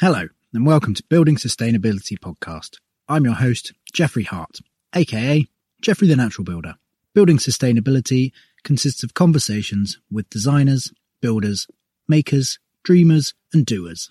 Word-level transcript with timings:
Hello, 0.00 0.26
and 0.52 0.66
welcome 0.66 0.92
to 0.94 1.04
Building 1.04 1.36
Sustainability 1.36 2.18
Podcast. 2.18 2.78
I'm 3.08 3.24
your 3.24 3.34
host, 3.34 3.74
Jeffrey 3.92 4.24
Hart, 4.24 4.58
aka 4.92 5.46
Jeffrey 5.80 6.08
the 6.08 6.16
Natural 6.16 6.44
Builder. 6.44 6.74
Building 7.14 7.36
Sustainability 7.36 8.32
consists 8.64 9.04
of 9.04 9.14
conversations 9.14 10.00
with 10.10 10.28
designers, 10.28 10.92
builders, 11.20 11.68
makers, 12.08 12.58
dreamers, 12.82 13.34
and 13.52 13.64
doers, 13.64 14.10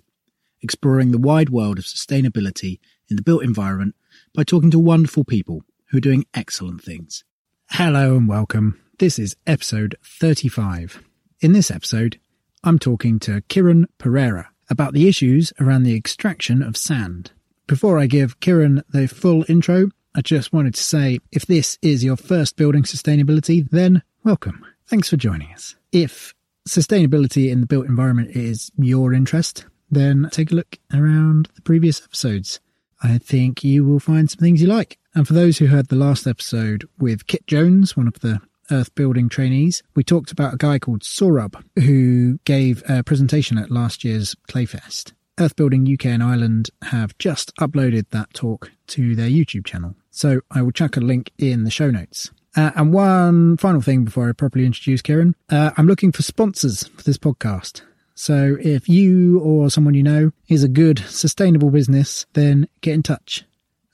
exploring 0.61 1.11
the 1.11 1.17
wide 1.17 1.49
world 1.49 1.77
of 1.77 1.83
sustainability 1.83 2.79
in 3.09 3.17
the 3.17 3.21
built 3.21 3.43
environment 3.43 3.93
by 4.33 4.45
talking 4.45 4.71
to 4.71 4.79
wonderful 4.79 5.25
people 5.25 5.63
who 5.89 5.97
are 5.97 6.01
doing 6.01 6.25
excellent 6.33 6.81
things. 6.81 7.25
Hello 7.71 8.15
and 8.15 8.29
welcome. 8.29 8.79
This 8.99 9.19
is 9.19 9.35
episode 9.45 9.97
35. 10.01 11.03
In 11.41 11.51
this 11.51 11.69
episode, 11.69 12.21
I'm 12.63 12.79
talking 12.79 13.19
to 13.19 13.41
Kiran 13.49 13.87
Pereira 13.97 14.52
about 14.73 14.93
the 14.93 15.07
issues 15.07 15.53
around 15.61 15.83
the 15.83 15.95
extraction 15.95 16.61
of 16.61 16.75
sand. 16.75 17.31
Before 17.67 17.97
I 17.97 18.07
give 18.07 18.41
Kiran 18.41 18.81
the 18.89 19.07
full 19.07 19.45
intro, 19.47 19.89
I 20.13 20.21
just 20.21 20.51
wanted 20.51 20.73
to 20.73 20.83
say 20.83 21.19
if 21.31 21.45
this 21.45 21.77
is 21.81 22.03
your 22.03 22.17
first 22.17 22.57
building 22.57 22.83
sustainability, 22.83 23.69
then 23.69 24.03
welcome. 24.23 24.65
Thanks 24.87 25.09
for 25.09 25.15
joining 25.15 25.53
us. 25.53 25.75
If 25.91 26.33
sustainability 26.67 27.49
in 27.49 27.61
the 27.61 27.67
built 27.67 27.85
environment 27.85 28.31
is 28.35 28.71
your 28.77 29.13
interest, 29.13 29.65
then 29.89 30.27
take 30.31 30.51
a 30.51 30.55
look 30.55 30.77
around 30.93 31.49
the 31.55 31.61
previous 31.61 32.03
episodes. 32.03 32.59
I 33.01 33.17
think 33.17 33.63
you 33.63 33.85
will 33.85 33.99
find 33.99 34.29
some 34.29 34.39
things 34.39 34.61
you 34.61 34.67
like. 34.67 34.97
And 35.15 35.27
for 35.27 35.33
those 35.33 35.57
who 35.57 35.67
heard 35.67 35.89
the 35.89 35.95
last 35.95 36.25
episode 36.25 36.87
with 36.97 37.27
Kit 37.27 37.45
Jones, 37.47 37.95
one 37.95 38.07
of 38.07 38.19
the 38.21 38.41
earth 38.71 38.93
building 38.95 39.29
trainees, 39.29 39.83
we 39.95 40.03
talked 40.03 40.31
about 40.31 40.53
a 40.53 40.57
guy 40.57 40.79
called 40.79 41.01
Sourabh 41.01 41.63
who 41.75 42.39
gave 42.45 42.83
a 42.87 43.03
presentation 43.03 43.57
at 43.57 43.71
last 43.71 44.03
year's 44.03 44.35
Clayfest. 44.49 45.13
Earth 45.39 45.55
Building 45.55 45.91
UK 45.91 46.05
and 46.05 46.21
Ireland 46.21 46.69
have 46.83 47.17
just 47.17 47.55
uploaded 47.55 48.05
that 48.11 48.33
talk 48.33 48.71
to 48.87 49.15
their 49.15 49.29
YouTube 49.29 49.65
channel. 49.65 49.95
So 50.11 50.41
I 50.51 50.61
will 50.61 50.71
chuck 50.71 50.95
a 50.95 50.99
link 50.99 51.31
in 51.37 51.63
the 51.63 51.71
show 51.71 51.89
notes. 51.89 52.31
Uh, 52.55 52.71
and 52.75 52.93
one 52.93 53.57
final 53.57 53.81
thing 53.81 54.05
before 54.05 54.29
I 54.29 54.33
properly 54.33 54.65
introduce 54.65 55.01
Kiran 55.01 55.33
uh, 55.49 55.71
I'm 55.75 55.87
looking 55.87 56.11
for 56.11 56.21
sponsors 56.21 56.87
for 56.87 57.01
this 57.01 57.17
podcast. 57.17 57.81
So 58.15 58.57
if 58.61 58.87
you 58.87 59.39
or 59.39 59.71
someone 59.71 59.95
you 59.95 60.03
know 60.03 60.31
is 60.47 60.63
a 60.63 60.67
good, 60.67 60.99
sustainable 60.99 61.71
business, 61.71 62.27
then 62.33 62.67
get 62.81 62.93
in 62.93 63.01
touch. 63.01 63.43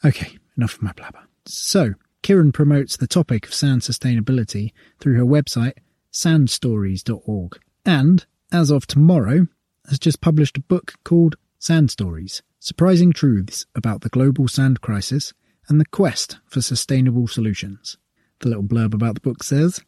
Okay, 0.04 0.38
enough 0.58 0.76
of 0.76 0.82
my 0.82 0.92
blabber. 0.92 1.24
So 1.46 1.94
Kiran 2.24 2.54
promotes 2.54 2.98
the 2.98 3.08
topic 3.08 3.46
of 3.46 3.54
sand 3.54 3.82
sustainability 3.82 4.72
through 5.00 5.18
her 5.18 5.26
website, 5.26 5.74
sandstories.org. 6.12 7.60
And, 7.86 8.26
as 8.52 8.72
of 8.72 8.86
tomorrow, 8.86 9.48
has 9.88 10.00
just 10.00 10.22
published 10.22 10.58
a 10.58 10.62
book 10.62 10.94
called 11.04 11.36
Sand 11.58 11.92
Stories 11.92 12.42
Surprising 12.60 13.14
Truths 13.14 13.66
About 13.74 14.02
the 14.02 14.10
Global 14.10 14.48
Sand 14.48 14.82
Crisis 14.82 15.34
and 15.68 15.80
the 15.80 15.86
Quest 15.86 16.40
for 16.46 16.62
Sustainable 16.62 17.28
Solutions. 17.28 17.98
The 18.40 18.50
little 18.50 18.64
blurb 18.64 18.94
about 18.94 19.16
the 19.16 19.22
book 19.22 19.44
says 19.44 19.82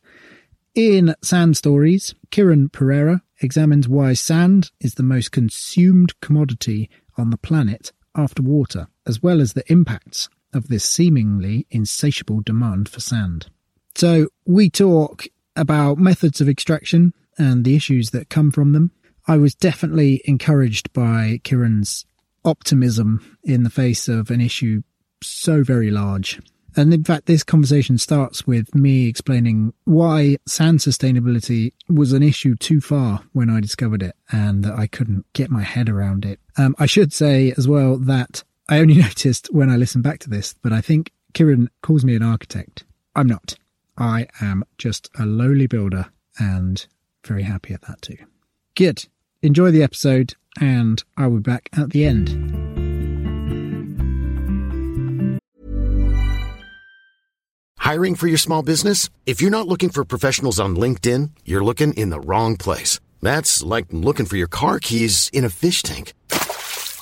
In 0.74 1.16
Sand 1.22 1.58
Stories, 1.58 2.16
Kiran 2.32 2.72
Pereira 2.72 3.24
examines 3.42 3.90
why 3.90 4.14
sand 4.14 4.72
is 4.80 4.96
the 4.96 5.04
most 5.04 5.32
consumed 5.32 6.20
commodity 6.22 6.90
on 7.18 7.30
the 7.30 7.38
planet 7.38 7.92
after 8.16 8.42
water, 8.42 8.88
as 9.06 9.22
well 9.22 9.42
as 9.42 9.54
the 9.54 9.70
impacts 9.72 10.30
of 10.54 10.68
this 10.68 10.84
seemingly 10.84 11.68
insatiable 11.72 12.42
demand 12.42 12.90
for 12.90 13.00
sand. 13.00 13.48
So, 13.96 14.28
we 14.46 14.70
talk 14.70 15.26
about 15.56 15.98
methods 15.98 16.40
of 16.42 16.48
extraction 16.48 17.14
and 17.38 17.66
the 17.66 17.76
issues 17.76 18.12
that 18.12 18.30
come 18.30 18.52
from 18.52 18.72
them. 18.72 18.92
I 19.28 19.38
was 19.38 19.56
definitely 19.56 20.22
encouraged 20.26 20.94
by 20.94 21.40
Kiran's 21.44 22.06
optimism 22.44 23.38
in 23.44 23.64
the 23.64 23.70
face 23.70 24.08
of 24.08 24.32
an 24.32 24.42
issue 24.42 24.82
so 25.22 25.64
very 25.64 25.92
large. 25.92 26.40
And 26.76 26.94
in 26.94 27.04
fact, 27.04 27.26
this 27.26 27.44
conversation 27.44 27.98
starts 27.98 28.48
with 28.48 28.74
me 28.74 29.08
explaining 29.08 29.74
why 29.84 30.38
sand 30.48 30.80
sustainability 30.80 31.74
was 31.90 32.14
an 32.14 32.24
issue 32.24 32.56
too 32.56 32.80
far 32.80 33.24
when 33.34 33.50
I 33.50 33.60
discovered 33.60 34.02
it 34.02 34.16
and 34.32 34.64
that 34.64 34.80
I 34.80 34.88
couldn't 34.88 35.26
get 35.34 35.52
my 35.52 35.64
head 35.64 35.90
around 35.90 36.24
it. 36.26 36.40
Um, 36.58 36.76
I 36.80 36.86
should 36.86 37.12
say 37.12 37.54
as 37.58 37.68
well 37.68 37.98
that 37.98 38.44
I 38.72 38.80
only 38.80 38.96
noticed 39.02 39.50
when 39.52 39.70
I 39.70 39.76
listened 39.76 40.04
back 40.04 40.20
to 40.20 40.30
this, 40.30 40.56
but 40.64 40.72
I 40.72 40.80
think 40.82 41.12
Kiran 41.34 41.68
calls 41.84 42.06
me 42.06 42.16
an 42.16 42.24
architect. 42.24 42.86
I'm 43.16 43.28
not. 43.28 43.56
I 43.98 44.28
am 44.40 44.64
just 44.78 45.10
a 45.20 45.26
lowly 45.26 45.68
builder 45.68 46.08
and 46.40 46.88
very 47.28 47.44
happy 47.44 47.74
at 47.74 47.82
that 47.84 48.02
too. 48.02 48.18
Good. 48.76 49.06
Enjoy 49.42 49.72
the 49.72 49.84
episode, 49.84 50.36
and 50.60 51.04
I 51.18 51.28
will 51.28 51.38
be 51.38 51.52
back 51.52 51.70
at 51.78 51.90
the 51.90 52.06
end. 52.06 52.30
Hiring 57.80 58.16
for 58.16 58.28
your 58.28 58.38
small 58.38 58.64
business? 58.64 59.10
If 59.26 59.42
you're 59.42 59.52
not 59.52 59.68
looking 59.68 59.90
for 59.90 60.06
professionals 60.06 60.60
on 60.60 60.78
LinkedIn, 60.78 61.32
you're 61.44 61.64
looking 61.64 61.94
in 61.96 62.10
the 62.10 62.22
wrong 62.22 62.56
place. 62.56 63.02
That's 63.22 63.62
like 63.64 63.88
looking 63.90 64.26
for 64.26 64.38
your 64.38 64.48
car 64.48 64.80
keys 64.80 65.30
in 65.34 65.44
a 65.44 65.50
fish 65.50 65.82
tank. 65.82 66.14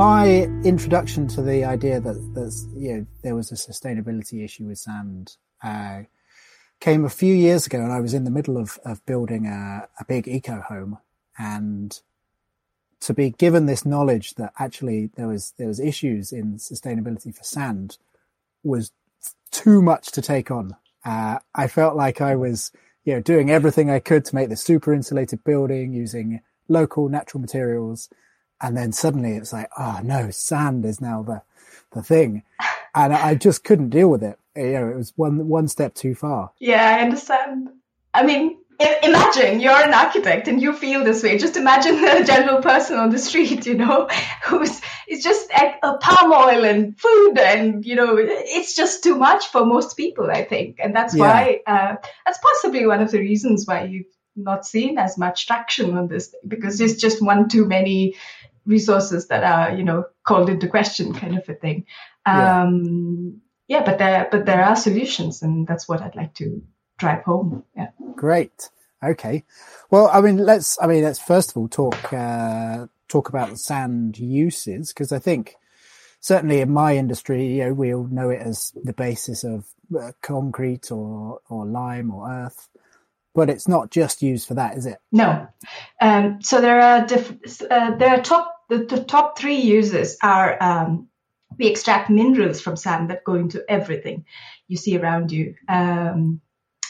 My 0.00 0.48
introduction 0.64 1.28
to 1.28 1.42
the 1.42 1.64
idea 1.64 2.00
that 2.00 2.16
you 2.74 2.94
know, 2.94 3.06
there 3.22 3.34
was 3.34 3.52
a 3.52 3.56
sustainability 3.56 4.42
issue 4.42 4.64
with 4.64 4.78
sand 4.78 5.36
uh, 5.62 6.02
came 6.80 7.04
a 7.04 7.10
few 7.10 7.34
years 7.34 7.66
ago, 7.66 7.78
and 7.78 7.92
I 7.92 8.00
was 8.00 8.14
in 8.14 8.24
the 8.24 8.30
middle 8.30 8.56
of, 8.56 8.78
of 8.84 9.04
building 9.04 9.46
a, 9.46 9.88
a 9.98 10.04
big 10.06 10.26
eco 10.26 10.62
home, 10.62 10.98
and 11.38 12.00
to 13.00 13.12
be 13.12 13.30
given 13.30 13.66
this 13.66 13.84
knowledge 13.84 14.34
that 14.34 14.52
actually 14.58 15.10
there 15.16 15.28
was 15.28 15.52
there 15.58 15.68
was 15.68 15.80
issues 15.80 16.32
in 16.32 16.54
sustainability 16.54 17.34
for 17.34 17.44
sand 17.44 17.98
was 18.62 18.92
too 19.50 19.82
much 19.82 20.10
to 20.12 20.22
take 20.22 20.50
on. 20.50 20.76
Uh, 21.04 21.38
I 21.54 21.66
felt 21.66 21.96
like 21.96 22.20
I 22.20 22.36
was, 22.36 22.72
you 23.04 23.14
know, 23.14 23.20
doing 23.20 23.50
everything 23.50 23.90
I 23.90 23.98
could 23.98 24.24
to 24.26 24.34
make 24.34 24.48
this 24.48 24.62
super 24.62 24.92
insulated 24.92 25.44
building 25.44 25.92
using 25.92 26.40
local 26.68 27.08
natural 27.08 27.40
materials, 27.40 28.08
and 28.60 28.76
then 28.76 28.92
suddenly 28.92 29.32
it's 29.32 29.52
like, 29.52 29.70
oh 29.78 30.00
no, 30.02 30.30
sand 30.30 30.84
is 30.84 31.00
now 31.00 31.22
the 31.22 31.42
the 31.92 32.02
thing, 32.02 32.42
and 32.94 33.12
I 33.12 33.34
just 33.34 33.64
couldn't 33.64 33.90
deal 33.90 34.08
with 34.08 34.22
it. 34.22 34.38
You 34.56 34.72
know, 34.72 34.88
it 34.90 34.96
was 34.96 35.12
one 35.16 35.48
one 35.48 35.68
step 35.68 35.94
too 35.94 36.14
far. 36.14 36.52
Yeah, 36.58 36.96
I 36.96 37.02
understand. 37.02 37.70
I 38.12 38.24
mean, 38.24 38.58
imagine 39.36 39.60
you're 39.60 39.72
an 39.72 39.94
architect 39.94 40.48
and 40.48 40.60
you 40.60 40.72
feel 40.72 41.04
this 41.04 41.22
way. 41.22 41.38
Just 41.38 41.56
imagine 41.56 41.96
the 42.00 42.24
general 42.26 42.62
person 42.62 42.98
on 42.98 43.10
the 43.10 43.18
street, 43.18 43.66
you 43.66 43.74
know, 43.74 44.08
who's 44.44 44.80
it's 45.06 45.24
just 45.24 45.50
a 45.50 45.96
palm 45.98 46.32
oil 46.32 46.64
and 46.64 46.98
food, 46.98 47.38
and 47.38 47.84
you 47.84 47.96
know, 47.96 48.16
it's 48.18 48.76
just 48.76 49.02
too 49.02 49.16
much 49.16 49.48
for 49.48 49.66
most 49.66 49.96
people, 49.96 50.30
I 50.30 50.44
think, 50.44 50.78
and 50.80 50.94
that's 50.94 51.14
yeah. 51.14 51.20
why 51.20 51.60
uh, 51.66 51.96
that's 52.24 52.38
possibly 52.38 52.86
one 52.86 53.00
of 53.00 53.10
the 53.10 53.18
reasons 53.18 53.66
why 53.66 53.84
you've 53.84 54.06
not 54.36 54.64
seen 54.64 54.98
as 54.98 55.18
much 55.18 55.46
traction 55.46 55.98
on 55.98 56.06
this 56.06 56.34
because 56.46 56.78
there's 56.78 56.96
just 56.96 57.20
one 57.20 57.48
too 57.48 57.66
many 57.66 58.14
resources 58.64 59.26
that 59.28 59.42
are, 59.42 59.76
you 59.76 59.82
know, 59.82 60.04
called 60.24 60.48
into 60.48 60.68
question, 60.68 61.12
kind 61.12 61.36
of 61.36 61.48
a 61.48 61.54
thing. 61.54 61.86
Um, 62.24 63.40
yeah. 63.66 63.78
yeah, 63.78 63.84
but 63.84 63.98
there, 63.98 64.28
but 64.30 64.46
there 64.46 64.64
are 64.64 64.76
solutions, 64.76 65.42
and 65.42 65.66
that's 65.66 65.88
what 65.88 66.00
I'd 66.02 66.14
like 66.14 66.34
to 66.34 66.62
drive 66.98 67.24
home. 67.24 67.64
Yeah. 67.76 67.90
Great. 68.14 68.70
Okay. 69.02 69.44
Well, 69.90 70.10
I 70.12 70.20
mean, 70.20 70.36
let's, 70.36 70.80
I 70.80 70.86
mean, 70.86 71.02
let's 71.02 71.18
first 71.18 71.50
of 71.50 71.56
all 71.56 71.68
talk, 71.68 72.12
uh, 72.12 72.86
talk 73.08 73.28
about 73.28 73.58
sand 73.58 74.18
uses, 74.18 74.92
because 74.92 75.12
I 75.12 75.18
think 75.18 75.56
certainly 76.20 76.60
in 76.60 76.70
my 76.70 76.96
industry, 76.96 77.46
you 77.46 77.64
know, 77.64 77.72
we 77.72 77.94
all 77.94 78.06
know 78.06 78.30
it 78.30 78.40
as 78.40 78.72
the 78.84 78.92
basis 78.92 79.42
of 79.42 79.66
uh, 79.98 80.12
concrete 80.20 80.92
or, 80.92 81.40
or 81.48 81.66
lime 81.66 82.10
or 82.10 82.30
earth, 82.30 82.68
but 83.34 83.48
it's 83.48 83.66
not 83.66 83.90
just 83.90 84.22
used 84.22 84.46
for 84.46 84.54
that, 84.54 84.76
is 84.76 84.86
it? 84.86 84.98
No. 85.10 85.48
Um, 86.00 86.42
so 86.42 86.60
there 86.60 86.80
are 86.80 87.06
diff- 87.06 87.62
uh, 87.70 87.96
there 87.96 88.10
are 88.10 88.20
top, 88.20 88.54
the, 88.68 88.84
the, 88.84 89.02
top 89.02 89.38
three 89.38 89.60
uses 89.60 90.18
are, 90.22 90.62
um, 90.62 91.08
we 91.58 91.66
extract 91.68 92.10
minerals 92.10 92.60
from 92.60 92.76
sand 92.76 93.10
that 93.10 93.24
go 93.24 93.34
into 93.34 93.64
everything 93.68 94.24
you 94.68 94.76
see 94.76 94.96
around 94.96 95.32
you. 95.32 95.54
Um, 95.68 96.40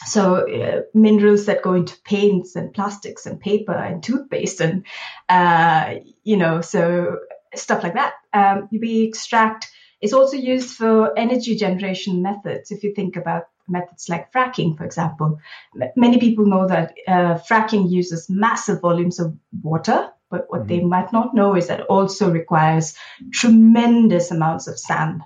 so 0.05 0.47
uh, 0.47 0.81
minerals 0.93 1.45
that 1.45 1.61
go 1.61 1.73
into 1.73 1.99
paints 2.03 2.55
and 2.55 2.73
plastics 2.73 3.25
and 3.25 3.39
paper 3.39 3.73
and 3.73 4.03
toothpaste 4.03 4.61
and 4.61 4.85
uh, 5.29 5.95
you 6.23 6.37
know 6.37 6.61
so 6.61 7.17
stuff 7.55 7.83
like 7.83 7.93
that 7.93 8.13
um, 8.33 8.67
we 8.71 9.03
extract 9.03 9.69
it's 9.99 10.13
also 10.13 10.35
used 10.35 10.75
for 10.75 11.17
energy 11.17 11.55
generation 11.55 12.21
methods 12.21 12.71
if 12.71 12.83
you 12.83 12.93
think 12.93 13.15
about 13.15 13.43
methods 13.67 14.09
like 14.09 14.31
fracking 14.33 14.75
for 14.75 14.83
example 14.83 15.39
many 15.95 16.17
people 16.19 16.45
know 16.45 16.67
that 16.67 16.95
uh, 17.07 17.37
fracking 17.49 17.89
uses 17.89 18.29
massive 18.29 18.81
volumes 18.81 19.19
of 19.19 19.35
water 19.61 20.09
but 20.29 20.45
what 20.49 20.61
mm-hmm. 20.61 20.67
they 20.67 20.79
might 20.79 21.13
not 21.13 21.35
know 21.35 21.55
is 21.55 21.67
that 21.67 21.81
it 21.81 21.85
also 21.87 22.31
requires 22.31 22.95
tremendous 23.31 24.31
amounts 24.31 24.67
of 24.67 24.79
sand 24.79 25.21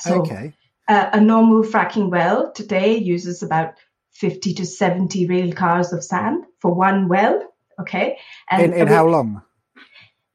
so 0.00 0.20
okay. 0.20 0.54
Uh, 0.86 1.10
a 1.12 1.20
normal 1.20 1.62
fracking 1.62 2.08
well 2.08 2.50
today 2.52 2.96
uses 2.96 3.42
about 3.42 3.74
50 4.18 4.54
to 4.54 4.66
70 4.66 5.26
rail 5.26 5.52
cars 5.52 5.92
of 5.92 6.02
sand 6.02 6.44
for 6.60 6.74
one 6.74 7.08
well. 7.08 7.42
Okay. 7.80 8.18
And 8.50 8.74
in, 8.74 8.80
in 8.80 8.88
how 8.88 9.06
long? 9.06 9.42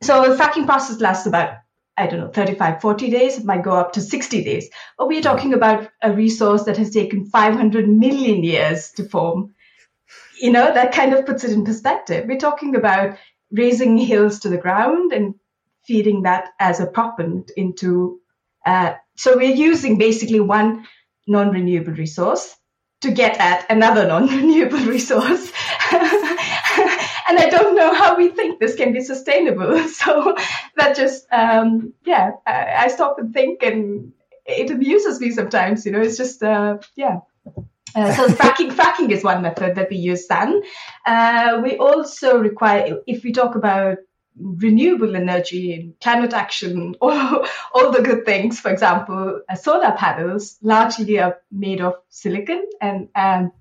So 0.01 0.30
the 0.30 0.41
fracking 0.41 0.65
process 0.65 1.01
lasts 1.01 1.27
about, 1.27 1.57
I 1.97 2.07
don't 2.07 2.19
know, 2.19 2.30
35, 2.30 2.81
40 2.81 3.09
days. 3.09 3.38
It 3.38 3.45
might 3.45 3.63
go 3.63 3.71
up 3.71 3.94
to 3.94 4.01
60 4.01 4.44
days. 4.44 4.69
But 4.97 5.07
we're 5.07 5.21
talking 5.21 5.53
about 5.53 5.89
a 6.01 6.13
resource 6.13 6.63
that 6.63 6.77
has 6.77 6.91
taken 6.91 7.25
500 7.25 7.88
million 7.88 8.44
years 8.44 8.91
to 8.94 9.03
form. 9.03 9.53
You 10.39 10.51
know, 10.51 10.74
that 10.74 10.94
kind 10.94 11.13
of 11.13 11.25
puts 11.25 11.44
it 11.44 11.51
in 11.51 11.65
perspective. 11.65 12.25
We're 12.27 12.38
talking 12.38 12.75
about 12.75 13.18
razing 13.51 13.97
hills 13.97 14.39
to 14.39 14.50
the 14.50 14.57
ground 14.57 15.12
and 15.12 15.36
feeding 15.86 16.24
that 16.24 16.50
as 16.59 16.79
a 16.79 16.88
propellant 16.88 17.51
into. 17.56 18.19
Uh, 18.65 18.94
so 19.15 19.38
we're 19.38 19.56
using 19.56 19.97
basically 19.97 20.39
one 20.39 20.88
non-renewable 21.27 21.94
resource 21.94 22.56
to 23.03 23.11
get 23.11 23.38
at 23.39 23.69
another 23.69 24.07
non-renewable 24.07 24.79
resource. 24.95 25.51
and 25.91 27.38
I 27.39 27.47
don't 27.50 27.75
know 27.75 27.94
how 27.94 28.15
we 28.17 28.29
think 28.29 28.59
this 28.59 28.75
can 28.75 28.94
be 28.94 29.01
sustainable. 29.01 29.88
So 29.94 30.35
that 30.75 30.95
just, 30.95 31.27
um, 31.31 31.94
yeah, 32.05 32.31
I, 32.47 32.85
I, 32.85 32.88
stop 32.88 33.19
and 33.19 33.33
think, 33.33 33.61
and 33.63 34.13
it 34.45 34.71
amuses 34.71 35.19
me 35.19 35.31
sometimes. 35.31 35.85
You 35.85 35.91
know, 35.91 36.01
it's 36.01 36.17
just, 36.17 36.41
uh, 36.41 36.77
yeah. 36.95 37.19
Uh, 37.95 38.13
so 38.13 38.27
fracking, 38.27 38.71
fracking 38.71 39.11
is 39.11 39.23
one 39.23 39.44
method 39.44 39.75
that 39.75 39.89
we 39.89 39.97
use. 39.97 40.27
Then 40.27 40.63
uh, 41.05 41.61
we 41.63 41.77
also 41.77 42.39
require, 42.39 43.00
if 43.05 43.23
we 43.23 43.31
talk 43.31 43.55
about 43.55 43.97
renewable 44.39 45.15
energy 45.15 45.74
and 45.74 46.00
climate 46.00 46.33
action, 46.33 46.95
all, 47.01 47.45
all 47.74 47.91
the 47.91 48.01
good 48.01 48.25
things. 48.25 48.59
For 48.59 48.71
example, 48.71 49.41
uh, 49.50 49.56
solar 49.56 49.91
panels 49.91 50.57
largely 50.62 51.19
are 51.19 51.38
made 51.51 51.81
of 51.81 51.95
silicon 52.09 52.68
and, 52.81 53.09
and, 53.15 53.51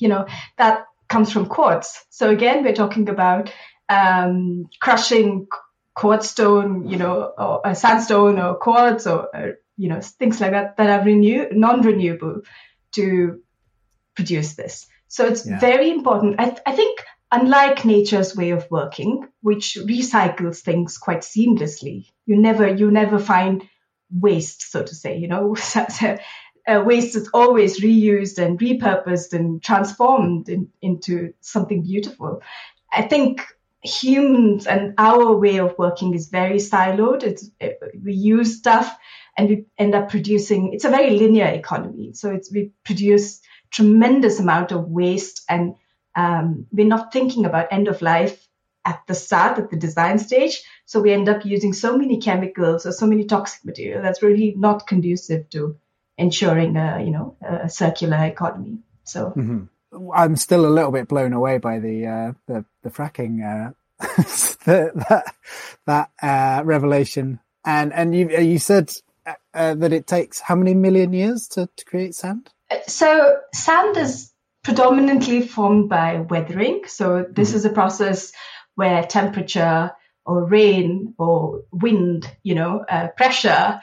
you 0.00 0.08
know, 0.08 0.26
that 0.58 0.86
comes 1.08 1.32
from 1.32 1.46
quartz. 1.46 2.04
So 2.10 2.30
again, 2.30 2.64
we're 2.64 2.74
talking 2.74 3.08
about 3.08 3.52
um, 3.88 4.68
crushing 4.80 5.48
quartz 5.94 6.30
stone, 6.30 6.88
you 6.88 6.96
know, 6.96 7.32
or 7.36 7.66
uh, 7.66 7.74
sandstone 7.74 8.38
or 8.38 8.54
quartz 8.54 9.06
or, 9.06 9.34
uh, 9.36 9.52
you 9.76 9.88
know, 9.88 10.00
things 10.00 10.40
like 10.40 10.52
that 10.52 10.76
that 10.76 11.00
are 11.00 11.04
renew- 11.04 11.48
non-renewable 11.52 12.42
to 12.92 13.42
produce 14.14 14.54
this. 14.54 14.86
So 15.08 15.26
it's 15.26 15.46
yeah. 15.46 15.58
very 15.58 15.90
important. 15.90 16.36
I, 16.38 16.44
th- 16.46 16.62
I 16.64 16.72
think 16.72 17.00
unlike 17.32 17.84
nature's 17.84 18.36
way 18.36 18.50
of 18.50 18.70
working, 18.70 19.26
which 19.40 19.78
recycles 19.80 20.60
things 20.60 20.98
quite 20.98 21.22
seamlessly, 21.22 22.06
you 22.26 22.36
never 22.36 22.68
you 22.68 22.90
never 22.90 23.18
find 23.18 23.68
waste, 24.10 24.70
so 24.70 24.82
to 24.82 24.94
say. 24.94 25.16
You 25.16 25.28
know, 25.28 25.56
uh, 25.74 26.82
waste 26.84 27.16
is 27.16 27.30
always 27.32 27.80
reused 27.80 28.38
and 28.38 28.60
repurposed 28.60 29.32
and 29.32 29.62
transformed 29.62 30.48
in, 30.48 30.68
into 30.82 31.32
something 31.40 31.82
beautiful. 31.82 32.42
I 32.92 33.02
think 33.02 33.42
humans 33.82 34.66
and 34.66 34.94
our 34.98 35.34
way 35.34 35.58
of 35.58 35.76
working 35.78 36.14
is 36.14 36.28
very 36.28 36.58
siloed. 36.58 37.22
It's 37.24 37.50
it, 37.58 37.80
we 38.04 38.12
use 38.12 38.58
stuff 38.58 38.96
and 39.36 39.48
we 39.48 39.64
end 39.78 39.94
up 39.94 40.10
producing. 40.10 40.74
It's 40.74 40.84
a 40.84 40.90
very 40.90 41.18
linear 41.18 41.46
economy, 41.46 42.12
so 42.12 42.30
it's 42.30 42.52
we 42.52 42.72
produce 42.84 43.40
tremendous 43.70 44.38
amount 44.38 44.70
of 44.70 44.86
waste 44.88 45.44
and 45.48 45.74
um, 46.14 46.66
we're 46.72 46.86
not 46.86 47.12
thinking 47.12 47.46
about 47.46 47.72
end 47.72 47.88
of 47.88 48.02
life 48.02 48.46
at 48.84 49.02
the 49.06 49.14
start, 49.14 49.58
at 49.58 49.70
the 49.70 49.76
design 49.76 50.18
stage. 50.18 50.62
So 50.86 51.00
we 51.00 51.12
end 51.12 51.28
up 51.28 51.44
using 51.44 51.72
so 51.72 51.96
many 51.96 52.18
chemicals 52.18 52.84
or 52.84 52.92
so 52.92 53.06
many 53.06 53.24
toxic 53.24 53.64
material 53.64 54.02
that's 54.02 54.22
really 54.22 54.54
not 54.56 54.86
conducive 54.86 55.48
to 55.50 55.76
ensuring 56.18 56.76
a, 56.76 57.02
you 57.02 57.10
know, 57.10 57.36
a 57.40 57.68
circular 57.68 58.24
economy. 58.24 58.78
So 59.04 59.32
mm-hmm. 59.36 60.10
I'm 60.12 60.36
still 60.36 60.66
a 60.66 60.68
little 60.68 60.90
bit 60.90 61.08
blown 61.08 61.32
away 61.32 61.58
by 61.58 61.78
the, 61.78 62.06
uh, 62.06 62.32
the, 62.46 62.64
the 62.82 62.90
fracking, 62.90 63.42
uh, 63.42 63.72
the, 64.64 64.90
that, 65.08 65.34
that, 65.86 66.10
uh, 66.20 66.64
revelation. 66.64 67.38
And, 67.64 67.92
and 67.92 68.14
you, 68.14 68.30
you 68.30 68.58
said, 68.58 68.92
uh, 69.54 69.74
that 69.74 69.92
it 69.92 70.06
takes 70.06 70.40
how 70.40 70.56
many 70.56 70.74
million 70.74 71.12
years 71.12 71.46
to, 71.48 71.68
to 71.76 71.84
create 71.84 72.14
sand? 72.14 72.50
So 72.86 73.36
sand 73.54 73.96
is 73.96 74.31
predominantly 74.62 75.46
formed 75.46 75.88
by 75.88 76.18
weathering. 76.20 76.82
So 76.86 77.26
this 77.28 77.48
mm-hmm. 77.48 77.56
is 77.58 77.64
a 77.64 77.70
process 77.70 78.32
where 78.74 79.02
temperature 79.04 79.90
or 80.24 80.44
rain 80.44 81.14
or 81.18 81.64
wind, 81.72 82.30
you 82.42 82.54
know, 82.54 82.84
uh, 82.88 83.08
pressure, 83.08 83.80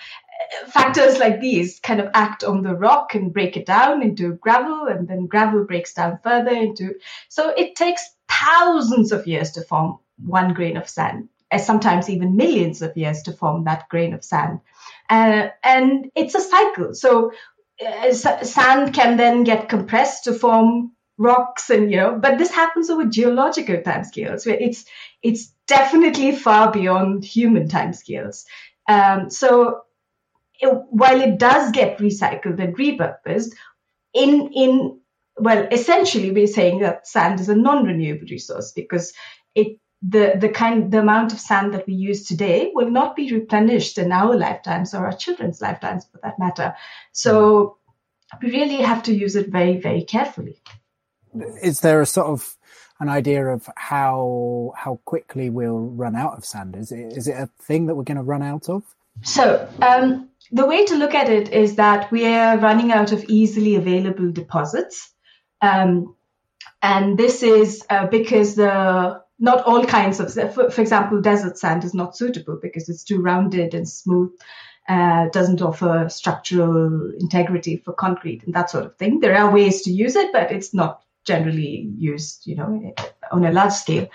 factors 0.67 1.19
like 1.19 1.41
these 1.41 1.79
kind 1.79 1.99
of 1.99 2.09
act 2.13 2.43
on 2.43 2.63
the 2.63 2.73
rock 2.73 3.13
and 3.13 3.33
break 3.33 3.57
it 3.57 3.65
down 3.65 4.01
into 4.01 4.33
gravel, 4.33 4.87
and 4.87 5.07
then 5.07 5.27
gravel 5.27 5.65
breaks 5.65 5.93
down 5.93 6.19
further 6.23 6.51
into. 6.51 6.95
So 7.27 7.49
it 7.49 7.75
takes 7.75 8.09
thousands 8.29 9.11
of 9.11 9.27
years 9.27 9.51
to 9.51 9.61
form 9.61 9.99
one 10.25 10.53
grain 10.53 10.77
of 10.77 10.87
sand, 10.89 11.29
and 11.51 11.61
sometimes 11.61 12.09
even 12.09 12.37
millions 12.37 12.81
of 12.81 12.95
years 12.95 13.23
to 13.23 13.33
form 13.33 13.65
that 13.65 13.89
grain 13.89 14.13
of 14.13 14.23
sand. 14.23 14.61
Uh, 15.09 15.49
and 15.63 16.09
it's 16.15 16.35
a 16.35 16.41
cycle. 16.41 16.93
So 16.93 17.31
uh, 17.31 17.31
sand 18.11 18.93
can 18.93 19.17
then 19.17 19.43
get 19.43 19.69
compressed 19.69 20.25
to 20.25 20.33
form 20.33 20.91
rocks 21.17 21.69
and 21.69 21.91
you 21.91 21.97
know 21.97 22.17
but 22.17 22.37
this 22.37 22.49
happens 22.49 22.89
over 22.89 23.03
geological 23.03 23.75
timescales 23.77 24.45
where 24.45 24.55
it's 24.55 24.85
it's 25.21 25.53
definitely 25.69 26.35
far 26.35 26.71
beyond 26.71 27.23
human 27.23 27.67
timescales. 27.69 28.43
Um, 28.89 29.29
so 29.29 29.81
it, 30.59 30.73
while 30.89 31.21
it 31.21 31.37
does 31.37 31.71
get 31.71 31.99
recycled 31.99 32.59
and 32.59 32.75
repurposed 32.75 33.51
in 34.13 34.51
in 34.53 34.99
well 35.37 35.67
essentially 35.71 36.31
we're 36.31 36.47
saying 36.47 36.79
that 36.79 37.07
sand 37.07 37.39
is 37.39 37.49
a 37.49 37.55
non-renewable 37.55 38.27
resource 38.29 38.73
because 38.75 39.13
it 39.55 39.77
the 40.01 40.33
the 40.39 40.49
kind 40.49 40.91
the 40.91 40.99
amount 40.99 41.33
of 41.33 41.39
sand 41.39 41.73
that 41.73 41.85
we 41.85 41.93
use 41.93 42.25
today 42.25 42.71
will 42.73 42.89
not 42.89 43.15
be 43.15 43.33
replenished 43.33 43.97
in 43.97 44.11
our 44.11 44.35
lifetimes 44.35 44.93
or 44.93 45.05
our 45.05 45.13
children's 45.13 45.61
lifetimes 45.61 46.05
for 46.05 46.19
that 46.23 46.39
matter. 46.39 46.75
So 47.11 47.77
we 48.41 48.51
really 48.51 48.77
have 48.77 49.03
to 49.03 49.13
use 49.13 49.35
it 49.35 49.49
very 49.49 49.77
very 49.77 50.03
carefully. 50.03 50.61
Is 51.61 51.81
there 51.81 52.01
a 52.01 52.05
sort 52.05 52.27
of 52.27 52.57
an 52.99 53.09
idea 53.09 53.45
of 53.45 53.69
how 53.75 54.71
how 54.75 54.99
quickly 55.05 55.49
we'll 55.49 55.79
run 55.79 56.15
out 56.15 56.37
of 56.37 56.45
sand? 56.45 56.75
Is 56.75 56.91
it 56.91 57.17
is 57.17 57.27
it 57.27 57.35
a 57.35 57.49
thing 57.61 57.87
that 57.87 57.95
we're 57.95 58.03
going 58.03 58.17
to 58.17 58.23
run 58.23 58.41
out 58.41 58.69
of? 58.69 58.83
So 59.23 59.67
um, 59.81 60.29
the 60.51 60.65
way 60.65 60.85
to 60.85 60.95
look 60.95 61.13
at 61.13 61.29
it 61.29 61.51
is 61.51 61.75
that 61.75 62.09
we 62.11 62.25
are 62.25 62.57
running 62.57 62.91
out 62.91 63.11
of 63.11 63.25
easily 63.25 63.75
available 63.75 64.31
deposits. 64.31 65.13
Um, 65.61 66.15
And 66.81 67.17
this 67.17 67.43
is 67.43 67.83
uh, 67.89 68.07
because 68.07 68.55
the 68.55 69.21
not 69.39 69.65
all 69.65 69.85
kinds 69.85 70.19
of, 70.19 70.33
for, 70.53 70.69
for, 70.69 70.81
example, 70.81 71.21
desert 71.21 71.57
sand 71.57 71.83
is 71.83 71.93
not 71.93 72.15
suitable 72.15 72.59
because 72.61 72.89
it's 72.89 73.03
too 73.03 73.21
rounded 73.21 73.73
and 73.73 73.87
smooth, 73.87 74.31
uh, 74.87 75.29
doesn't 75.29 75.61
offer 75.61 76.07
structural 76.09 77.11
integrity 77.19 77.77
for 77.77 77.93
concrete 77.93 78.43
and 78.43 78.53
that 78.53 78.69
sort 78.69 78.85
of 78.85 78.95
thing. 78.97 79.19
There 79.19 79.37
are 79.37 79.51
ways 79.51 79.83
to 79.83 79.91
use 79.91 80.15
it, 80.15 80.31
but 80.33 80.51
it's 80.51 80.73
not 80.73 81.01
generally 81.25 81.89
used, 81.97 82.47
you 82.47 82.55
know, 82.55 82.93
on 83.31 83.45
a 83.45 83.51
large 83.51 83.73
scale. 83.73 84.07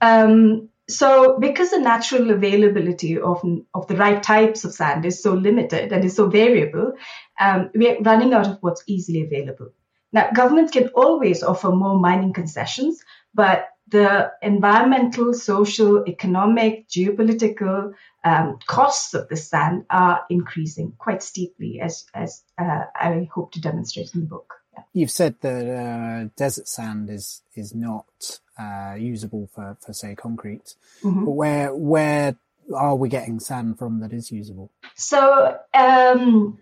Um, 0.00 0.68
so 0.88 1.38
because 1.38 1.70
the 1.70 1.78
natural 1.78 2.30
availability 2.30 3.18
of, 3.18 3.42
of 3.74 3.86
the 3.86 3.96
right 3.96 4.22
types 4.22 4.64
of 4.64 4.72
sand 4.72 5.04
is 5.04 5.22
so 5.22 5.34
limited 5.34 5.92
and 5.92 6.04
is 6.04 6.16
so 6.16 6.28
variable, 6.28 6.92
um, 7.38 7.70
we're 7.74 8.00
running 8.00 8.32
out 8.32 8.46
of 8.46 8.58
what's 8.60 8.82
easily 8.86 9.22
available. 9.22 9.68
Now, 10.12 10.30
governments 10.34 10.72
can 10.72 10.88
always 10.88 11.42
offer 11.42 11.70
more 11.70 11.98
mining 11.98 12.32
concessions, 12.32 13.04
but 13.34 13.68
the 13.90 14.32
environmental, 14.42 15.34
social, 15.34 16.04
economic, 16.06 16.88
geopolitical 16.88 17.94
um, 18.24 18.58
costs 18.66 19.14
of 19.14 19.28
the 19.28 19.36
sand 19.36 19.84
are 19.90 20.22
increasing 20.28 20.92
quite 20.98 21.22
steeply, 21.22 21.80
as, 21.80 22.06
as 22.14 22.42
uh, 22.58 22.84
I 22.94 23.28
hope 23.32 23.52
to 23.52 23.60
demonstrate 23.60 24.14
in 24.14 24.20
the 24.20 24.26
book. 24.26 24.54
Yeah. 24.74 24.82
You've 24.92 25.10
said 25.10 25.36
that 25.40 25.66
uh, 25.66 26.28
desert 26.36 26.68
sand 26.68 27.10
is 27.10 27.42
is 27.54 27.74
not 27.74 28.40
uh, 28.58 28.94
usable 28.98 29.48
for, 29.54 29.76
for 29.80 29.92
say 29.92 30.14
concrete, 30.14 30.74
mm-hmm. 31.02 31.24
but 31.24 31.30
where 31.32 31.74
where 31.74 32.36
are 32.74 32.96
we 32.96 33.08
getting 33.08 33.40
sand 33.40 33.78
from 33.78 34.00
that 34.00 34.12
is 34.12 34.30
usable? 34.30 34.70
So 34.94 35.56
um, 35.74 36.58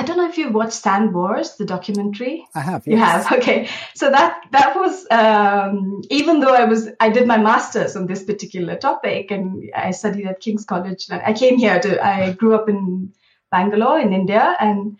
I 0.00 0.02
don't 0.02 0.16
know 0.16 0.30
if 0.30 0.38
you've 0.38 0.54
watched 0.54 0.72
Sand 0.72 1.12
Wars, 1.12 1.56
the 1.56 1.66
documentary. 1.66 2.46
I 2.54 2.60
have. 2.60 2.86
Yes. 2.86 2.94
You 2.94 2.96
have. 2.96 3.32
Okay. 3.32 3.68
So 3.94 4.10
that 4.10 4.44
that 4.50 4.74
was 4.74 5.06
um, 5.10 6.00
even 6.08 6.40
though 6.40 6.54
I 6.54 6.64
was 6.64 6.88
I 6.98 7.10
did 7.10 7.26
my 7.26 7.36
masters 7.36 7.96
on 7.96 8.06
this 8.06 8.24
particular 8.24 8.76
topic 8.76 9.30
and 9.30 9.70
I 9.76 9.90
studied 9.90 10.26
at 10.26 10.40
King's 10.40 10.64
College. 10.64 11.10
I 11.10 11.34
came 11.34 11.58
here 11.58 11.78
to. 11.78 12.02
I 12.02 12.32
grew 12.32 12.54
up 12.54 12.70
in 12.70 13.12
Bangalore 13.50 14.00
in 14.00 14.14
India 14.14 14.56
and 14.58 14.96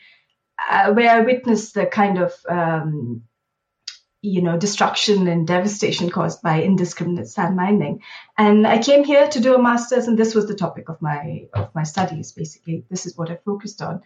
uh, 0.70 0.92
where 0.92 1.10
I 1.10 1.20
witnessed 1.20 1.72
the 1.72 1.86
kind 1.86 2.18
of 2.18 2.34
um, 2.46 3.22
you 4.20 4.42
know 4.42 4.58
destruction 4.58 5.28
and 5.28 5.46
devastation 5.46 6.10
caused 6.10 6.42
by 6.42 6.62
indiscriminate 6.62 7.26
sand 7.26 7.56
mining 7.56 8.02
and 8.36 8.66
i 8.66 8.76
came 8.76 9.02
here 9.02 9.26
to 9.26 9.40
do 9.40 9.54
a 9.54 9.62
master's 9.62 10.08
and 10.08 10.18
this 10.18 10.34
was 10.34 10.46
the 10.46 10.54
topic 10.54 10.90
of 10.90 11.00
my 11.00 11.46
of 11.54 11.74
my 11.74 11.84
studies 11.84 12.32
basically 12.32 12.84
this 12.90 13.06
is 13.06 13.16
what 13.16 13.30
i 13.30 13.38
focused 13.46 13.80
on 13.80 14.02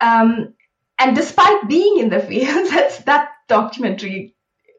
um, 0.00 0.54
and 0.98 1.14
despite 1.14 1.68
being 1.68 1.98
in 1.98 2.08
the 2.08 2.20
field, 2.20 2.70
that, 2.70 3.02
that 3.06 3.28
documentary 3.48 4.36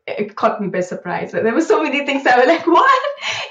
it 0.07 0.35
caught 0.35 0.61
me 0.61 0.69
by 0.69 0.79
surprise. 0.79 1.33
There 1.33 1.53
were 1.53 1.61
so 1.61 1.83
many 1.83 2.05
things 2.05 2.23
that 2.23 2.37
were 2.37 2.45
like, 2.45 2.65
what? 2.77 3.01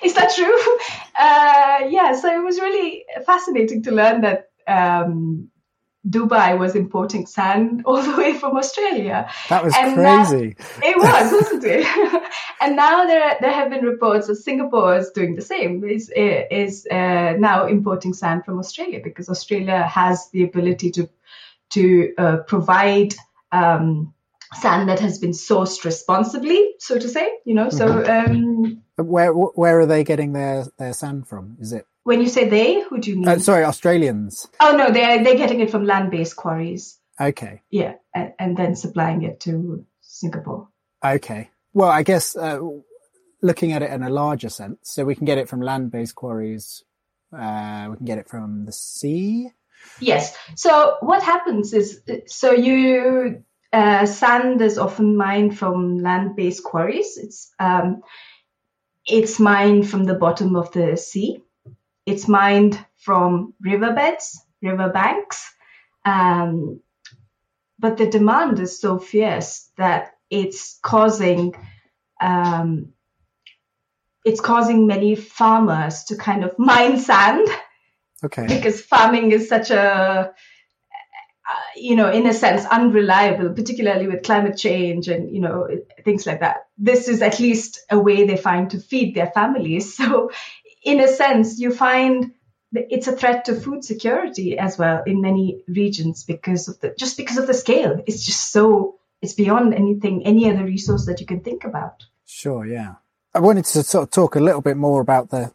Is 0.02 0.14
that 0.14 0.34
true? 0.34 0.56
Uh, 1.18 1.86
yeah, 1.88 2.12
so 2.14 2.28
it 2.28 2.44
was 2.44 2.60
really 2.60 3.06
fascinating 3.24 3.82
to 3.82 3.90
learn 3.90 4.20
that 4.20 4.50
um, 4.68 5.48
Dubai 6.06 6.58
was 6.58 6.74
importing 6.76 7.24
sand 7.24 7.84
all 7.86 8.02
the 8.02 8.14
way 8.14 8.34
from 8.34 8.54
Australia. 8.54 9.30
That 9.48 9.64
was 9.64 9.74
and 9.74 9.94
crazy. 9.94 10.56
it 10.84 10.96
was, 10.98 11.32
wasn't 11.32 11.64
it? 11.64 12.22
and 12.60 12.76
now 12.76 13.06
there 13.06 13.38
there 13.40 13.50
have 13.50 13.70
been 13.70 13.82
reports 13.82 14.26
that 14.26 14.36
Singapore 14.36 14.98
is 14.98 15.10
doing 15.12 15.36
the 15.36 15.40
same. 15.40 15.82
Is 15.84 16.12
is 16.14 16.86
uh, 16.90 17.32
now 17.38 17.66
importing 17.66 18.12
sand 18.12 18.44
from 18.44 18.58
Australia 18.58 19.00
because 19.02 19.30
Australia 19.30 19.84
has 19.84 20.28
the 20.32 20.44
ability 20.44 20.90
to 20.90 21.08
to 21.70 22.12
uh, 22.18 22.36
provide 22.46 23.14
um, 23.52 24.14
sand 24.54 24.88
that 24.88 25.00
has 25.00 25.18
been 25.18 25.32
sourced 25.32 25.84
responsibly, 25.84 26.74
so 26.78 26.98
to 26.98 27.08
say. 27.08 27.28
You 27.44 27.54
know, 27.54 27.70
so 27.70 28.04
um, 28.04 28.82
where 28.96 29.32
where 29.32 29.80
are 29.80 29.86
they 29.86 30.04
getting 30.04 30.32
their 30.32 30.66
their 30.78 30.92
sand 30.92 31.28
from? 31.28 31.56
Is 31.60 31.72
it 31.72 31.86
when 32.04 32.20
you 32.20 32.28
say 32.28 32.48
they? 32.48 32.82
Who 32.82 32.98
do 32.98 33.10
you 33.10 33.16
mean? 33.16 33.28
Uh, 33.28 33.38
sorry, 33.38 33.64
Australians. 33.64 34.48
Oh 34.60 34.76
no, 34.76 34.90
they're 34.90 35.22
they're 35.22 35.36
getting 35.36 35.60
it 35.60 35.70
from 35.70 35.84
land 35.86 36.10
based 36.10 36.36
quarries. 36.36 36.98
Okay. 37.20 37.62
Yeah, 37.70 37.94
and, 38.14 38.32
and, 38.38 38.56
then 38.56 38.76
supplying 38.76 39.22
it 39.22 39.40
to 39.40 39.86
Singapore. 40.02 40.68
Okay. 41.02 41.48
Well, 41.72 41.88
I 41.88 42.02
guess 42.02 42.36
uh, 42.36 42.60
looking 43.40 43.72
at 43.72 43.82
it 43.82 43.90
in 43.90 44.02
a 44.02 44.10
larger 44.10 44.50
sense, 44.50 44.78
so 44.82 45.04
we 45.04 45.14
can 45.14 45.24
get 45.24 45.38
it 45.38 45.48
from 45.48 45.60
land 45.60 45.90
based 45.90 46.14
quarries. 46.14 46.84
Uh, 47.32 47.88
we 47.90 47.96
can 47.96 48.06
get 48.06 48.18
it 48.18 48.28
from 48.28 48.66
the 48.66 48.72
sea. 48.72 49.50
Yes. 50.00 50.36
So 50.56 50.96
what 51.00 51.22
happens 51.22 51.72
is, 51.72 52.02
so 52.26 52.52
you 52.52 53.42
uh, 53.72 54.06
sand 54.06 54.60
is 54.62 54.78
often 54.78 55.16
mined 55.16 55.58
from 55.58 55.98
land-based 55.98 56.62
quarries. 56.62 57.18
It's 57.18 57.52
um, 57.58 58.02
it's 59.06 59.38
mined 59.38 59.88
from 59.88 60.04
the 60.04 60.14
bottom 60.14 60.56
of 60.56 60.72
the 60.72 60.96
sea. 60.96 61.42
It's 62.06 62.28
mined 62.28 62.78
from 62.98 63.54
riverbeds, 63.60 64.40
riverbanks. 64.62 65.52
Um, 66.04 66.80
but 67.78 67.96
the 67.96 68.06
demand 68.06 68.58
is 68.58 68.80
so 68.80 68.98
fierce 68.98 69.70
that 69.76 70.12
it's 70.30 70.78
causing 70.82 71.54
um, 72.20 72.92
it's 74.24 74.40
causing 74.40 74.86
many 74.86 75.14
farmers 75.14 76.04
to 76.04 76.16
kind 76.16 76.44
of 76.44 76.54
mine 76.58 76.98
sand 76.98 77.48
Okay. 78.26 78.46
Because 78.46 78.80
farming 78.80 79.32
is 79.32 79.48
such 79.48 79.70
a, 79.70 79.80
uh, 79.80 80.32
you 81.76 81.94
know, 81.94 82.10
in 82.10 82.26
a 82.26 82.32
sense, 82.32 82.64
unreliable, 82.64 83.50
particularly 83.54 84.08
with 84.08 84.24
climate 84.24 84.56
change 84.56 85.08
and, 85.08 85.32
you 85.34 85.40
know, 85.40 85.68
things 86.04 86.26
like 86.26 86.40
that. 86.40 86.66
This 86.76 87.08
is 87.08 87.22
at 87.22 87.38
least 87.38 87.80
a 87.90 87.98
way 87.98 88.26
they 88.26 88.36
find 88.36 88.70
to 88.70 88.78
feed 88.78 89.14
their 89.14 89.28
families. 89.28 89.96
So, 90.06 90.30
in 90.84 91.00
a 91.00 91.08
sense, 91.08 91.58
you 91.58 91.74
find 91.74 92.32
it's 92.72 93.08
a 93.08 93.12
threat 93.12 93.44
to 93.46 93.54
food 93.54 93.84
security 93.84 94.58
as 94.58 94.78
well 94.78 95.02
in 95.06 95.20
many 95.20 95.62
regions 95.68 96.24
because 96.24 96.68
of 96.68 96.78
the 96.80 96.94
just 96.98 97.16
because 97.16 97.38
of 97.38 97.46
the 97.46 97.54
scale. 97.54 98.02
It's 98.06 98.24
just 98.24 98.52
so 98.52 98.98
it's 99.22 99.32
beyond 99.32 99.74
anything, 99.74 100.24
any 100.26 100.50
other 100.50 100.64
resource 100.64 101.06
that 101.06 101.20
you 101.20 101.26
can 101.26 101.40
think 101.40 101.64
about. 101.64 102.04
Sure, 102.24 102.66
yeah. 102.66 102.94
I 103.34 103.40
wanted 103.40 103.64
to 103.66 103.82
sort 103.82 104.04
of 104.04 104.10
talk 104.10 104.36
a 104.36 104.40
little 104.40 104.60
bit 104.60 104.76
more 104.76 105.00
about 105.00 105.30
the 105.30 105.52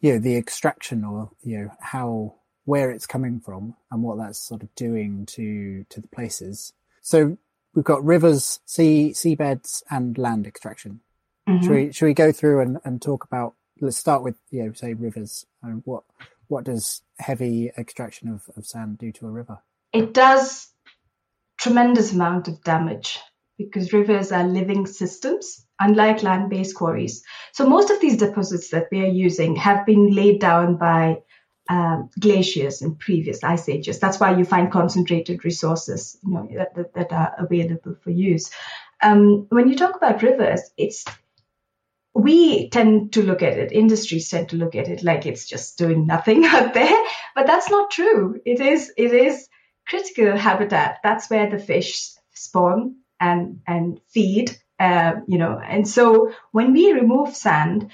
you 0.00 0.12
know 0.12 0.18
the 0.18 0.36
extraction 0.36 1.04
or 1.04 1.30
you 1.42 1.58
know 1.58 1.70
how 1.80 2.34
where 2.64 2.90
it's 2.90 3.06
coming 3.06 3.40
from 3.40 3.74
and 3.90 4.02
what 4.02 4.18
that's 4.18 4.38
sort 4.38 4.62
of 4.62 4.74
doing 4.74 5.26
to 5.26 5.84
to 5.88 6.00
the 6.00 6.08
places. 6.08 6.72
So 7.00 7.38
we've 7.74 7.84
got 7.84 8.04
rivers, 8.04 8.60
sea 8.66 9.12
seabeds, 9.14 9.82
and 9.90 10.16
land 10.18 10.46
extraction. 10.46 11.00
Mm-hmm. 11.48 11.64
Should 11.64 11.72
we 11.72 11.92
should 11.92 12.06
we 12.06 12.14
go 12.14 12.32
through 12.32 12.60
and, 12.60 12.78
and 12.84 13.00
talk 13.00 13.24
about? 13.24 13.54
Let's 13.80 13.96
start 13.96 14.22
with 14.22 14.36
you 14.50 14.64
know 14.64 14.72
say 14.72 14.94
rivers. 14.94 15.46
And 15.62 15.82
what 15.84 16.04
what 16.48 16.64
does 16.64 17.02
heavy 17.18 17.70
extraction 17.78 18.28
of, 18.28 18.42
of 18.56 18.66
sand 18.66 18.98
do 18.98 19.12
to 19.12 19.26
a 19.26 19.30
river? 19.30 19.58
It 19.92 20.12
does 20.12 20.68
tremendous 21.58 22.12
amount 22.12 22.48
of 22.48 22.62
damage 22.62 23.18
because 23.58 23.92
rivers 23.92 24.32
are 24.32 24.44
living 24.44 24.86
systems 24.86 25.66
unlike 25.80 26.22
land-based 26.22 26.74
quarries. 26.74 27.22
So 27.52 27.68
most 27.68 27.90
of 27.90 28.00
these 28.00 28.16
deposits 28.16 28.70
that 28.70 28.88
we 28.90 29.02
are 29.02 29.06
using 29.06 29.56
have 29.56 29.84
been 29.86 30.10
laid 30.10 30.40
down 30.40 30.76
by 30.76 31.18
um, 31.68 32.08
glaciers 32.18 32.80
in 32.82 32.96
previous 32.96 33.44
ice 33.44 33.68
ages. 33.68 33.98
That's 33.98 34.18
why 34.18 34.36
you 34.36 34.44
find 34.44 34.72
concentrated 34.72 35.44
resources, 35.44 36.18
you 36.24 36.32
know, 36.32 36.48
that, 36.56 36.74
that, 36.74 36.94
that 36.94 37.12
are 37.12 37.34
available 37.38 37.94
for 38.02 38.10
use. 38.10 38.50
Um, 39.02 39.46
when 39.50 39.68
you 39.68 39.76
talk 39.76 39.96
about 39.96 40.22
rivers, 40.22 40.62
it's 40.76 41.04
we 42.14 42.68
tend 42.70 43.12
to 43.12 43.22
look 43.22 43.42
at 43.42 43.58
it, 43.58 43.70
industries 43.70 44.28
tend 44.28 44.48
to 44.48 44.56
look 44.56 44.74
at 44.74 44.88
it 44.88 45.04
like 45.04 45.24
it's 45.26 45.46
just 45.46 45.78
doing 45.78 46.06
nothing 46.06 46.44
out 46.46 46.74
there, 46.74 47.04
but 47.34 47.46
that's 47.46 47.70
not 47.70 47.90
true. 47.90 48.40
It 48.44 48.60
is 48.60 48.92
it 48.96 49.12
is 49.12 49.48
critical 49.86 50.36
habitat. 50.36 50.98
That's 51.04 51.30
where 51.30 51.48
the 51.48 51.58
fish 51.58 52.10
spawn 52.34 52.96
and 53.20 53.60
and 53.66 54.00
feed 54.08 54.56
uh, 54.78 55.14
you 55.26 55.38
know, 55.38 55.58
and 55.58 55.88
so 55.88 56.32
when 56.52 56.72
we 56.72 56.92
remove 56.92 57.34
sand, 57.34 57.90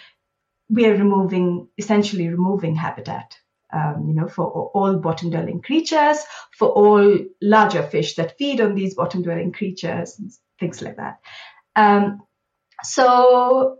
we 0.68 0.86
are 0.86 0.94
removing, 0.94 1.68
essentially 1.78 2.28
removing 2.28 2.74
habitat, 2.74 3.38
um, 3.72 4.04
you 4.06 4.14
know, 4.14 4.28
for 4.28 4.44
all 4.74 4.96
bottom 4.96 5.30
dwelling 5.30 5.62
creatures, 5.62 6.18
for 6.56 6.68
all 6.68 7.18
larger 7.40 7.82
fish 7.82 8.16
that 8.16 8.36
feed 8.36 8.60
on 8.60 8.74
these 8.74 8.94
bottom 8.94 9.22
dwelling 9.22 9.52
creatures, 9.52 10.20
things 10.60 10.82
like 10.82 10.96
that. 10.96 11.20
Um, 11.74 12.22
so 12.82 13.78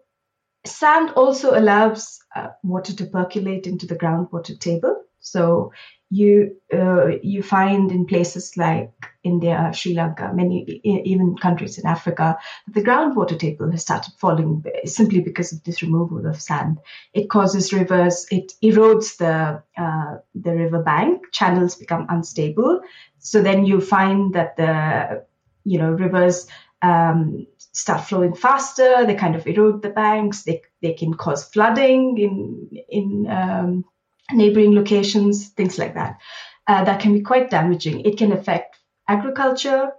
sand 0.64 1.10
also 1.10 1.58
allows 1.58 2.20
uh, 2.34 2.48
water 2.62 2.94
to 2.94 3.04
percolate 3.04 3.66
into 3.66 3.86
the 3.86 3.96
groundwater 3.96 4.58
table. 4.58 5.02
So 5.20 5.72
you 6.14 6.56
uh, 6.72 7.06
you 7.22 7.42
find 7.42 7.90
in 7.90 8.06
places 8.06 8.56
like 8.56 8.92
India, 9.24 9.70
Sri 9.74 9.94
Lanka, 9.94 10.30
many 10.32 10.80
even 10.84 11.36
countries 11.36 11.76
in 11.78 11.86
Africa, 11.86 12.38
that 12.66 12.74
the 12.74 12.88
groundwater 12.88 13.36
table 13.38 13.70
has 13.70 13.82
started 13.82 14.12
falling 14.18 14.62
simply 14.84 15.20
because 15.20 15.52
of 15.52 15.64
this 15.64 15.82
removal 15.82 16.24
of 16.26 16.40
sand. 16.40 16.78
It 17.14 17.28
causes 17.30 17.72
rivers, 17.72 18.26
it 18.30 18.52
erodes 18.62 19.16
the 19.16 19.62
uh, 19.76 20.18
the 20.34 20.52
river 20.52 20.82
bank, 20.82 21.32
channels 21.32 21.74
become 21.74 22.06
unstable. 22.08 22.80
So 23.18 23.42
then 23.42 23.64
you 23.64 23.80
find 23.80 24.34
that 24.34 24.56
the 24.56 25.24
you 25.64 25.78
know 25.78 25.90
rivers 25.90 26.46
um, 26.82 27.46
start 27.58 28.04
flowing 28.04 28.34
faster. 28.34 29.04
They 29.04 29.14
kind 29.14 29.34
of 29.34 29.46
erode 29.46 29.82
the 29.82 29.90
banks. 29.90 30.44
They 30.44 30.62
they 30.80 30.92
can 30.92 31.14
cause 31.14 31.44
flooding 31.44 32.18
in 32.18 32.68
in 32.88 33.26
um, 33.28 33.84
neighboring 34.32 34.74
locations, 34.74 35.48
things 35.48 35.78
like 35.78 35.94
that. 35.94 36.18
Uh, 36.66 36.84
that 36.84 37.00
can 37.00 37.12
be 37.12 37.20
quite 37.20 37.50
damaging. 37.50 38.00
It 38.00 38.16
can 38.16 38.32
affect 38.32 38.78
agriculture 39.06 39.92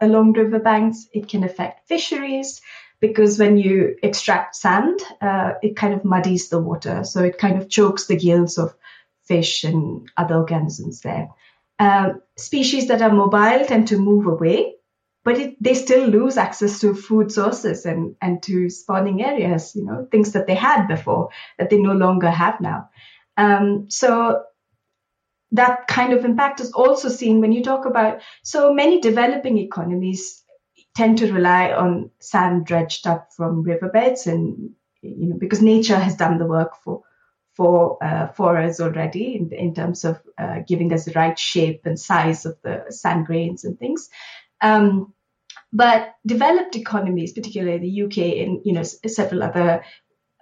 along 0.00 0.32
riverbanks. 0.34 1.06
It 1.12 1.28
can 1.28 1.42
affect 1.42 1.88
fisheries 1.88 2.60
because 3.00 3.38
when 3.38 3.56
you 3.58 3.96
extract 4.02 4.56
sand, 4.56 5.00
uh, 5.20 5.54
it 5.62 5.76
kind 5.76 5.92
of 5.92 6.04
muddies 6.04 6.48
the 6.48 6.60
water. 6.60 7.04
So 7.04 7.22
it 7.22 7.38
kind 7.38 7.60
of 7.60 7.68
chokes 7.68 8.06
the 8.06 8.16
gills 8.16 8.58
of 8.58 8.74
fish 9.24 9.64
and 9.64 10.08
other 10.16 10.36
organisms 10.36 11.00
there. 11.00 11.28
Um, 11.78 12.22
species 12.36 12.88
that 12.88 13.02
are 13.02 13.12
mobile 13.12 13.66
tend 13.66 13.88
to 13.88 13.98
move 13.98 14.26
away, 14.26 14.76
but 15.24 15.38
it, 15.38 15.56
they 15.60 15.74
still 15.74 16.06
lose 16.06 16.36
access 16.36 16.80
to 16.80 16.94
food 16.94 17.32
sources 17.32 17.84
and, 17.84 18.14
and 18.20 18.42
to 18.44 18.70
spawning 18.70 19.22
areas, 19.22 19.74
you 19.74 19.84
know, 19.84 20.06
things 20.10 20.32
that 20.32 20.46
they 20.46 20.54
had 20.54 20.86
before 20.86 21.30
that 21.58 21.70
they 21.70 21.78
no 21.78 21.92
longer 21.92 22.30
have 22.30 22.60
now. 22.60 22.88
Um, 23.36 23.90
so 23.90 24.44
that 25.52 25.86
kind 25.86 26.12
of 26.12 26.24
impact 26.24 26.60
is 26.60 26.72
also 26.72 27.08
seen 27.08 27.40
when 27.40 27.52
you 27.52 27.62
talk 27.62 27.86
about 27.86 28.20
so 28.42 28.72
many 28.72 29.00
developing 29.00 29.58
economies 29.58 30.42
tend 30.96 31.18
to 31.18 31.32
rely 31.32 31.72
on 31.72 32.10
sand 32.20 32.66
dredged 32.66 33.06
up 33.06 33.32
from 33.32 33.62
riverbeds 33.62 34.26
and 34.26 34.70
you 35.02 35.28
know 35.28 35.36
because 35.36 35.60
nature 35.60 35.98
has 35.98 36.16
done 36.16 36.38
the 36.38 36.46
work 36.46 36.72
for 36.82 37.02
for 37.54 38.02
uh, 38.02 38.28
for 38.28 38.56
us 38.56 38.80
already 38.80 39.36
in, 39.36 39.52
in 39.52 39.74
terms 39.74 40.04
of 40.04 40.20
uh, 40.38 40.60
giving 40.66 40.92
us 40.92 41.04
the 41.04 41.12
right 41.12 41.38
shape 41.38 41.82
and 41.84 41.98
size 41.98 42.44
of 42.44 42.56
the 42.62 42.84
sand 42.88 43.26
grains 43.26 43.64
and 43.64 43.78
things. 43.78 44.10
Um, 44.60 45.12
but 45.72 46.14
developed 46.26 46.76
economies, 46.76 47.32
particularly 47.32 47.78
the 47.78 48.02
UK 48.02 48.46
and 48.46 48.60
you 48.64 48.72
know 48.72 48.82
several 48.82 49.42
other, 49.42 49.84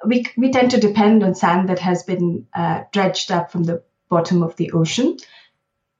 we 0.04 0.26
we 0.37 0.50
tend 0.50 0.71
to 0.73 0.80
depend 0.80 1.23
on 1.23 1.35
sand 1.35 1.68
that 1.68 1.78
has 1.78 2.02
been 2.02 2.47
uh, 2.54 2.82
dredged 2.92 3.30
up 3.30 3.50
from 3.50 3.64
the 3.64 3.82
bottom 4.09 4.42
of 4.42 4.56
the 4.56 4.73
ocean. 4.73 5.16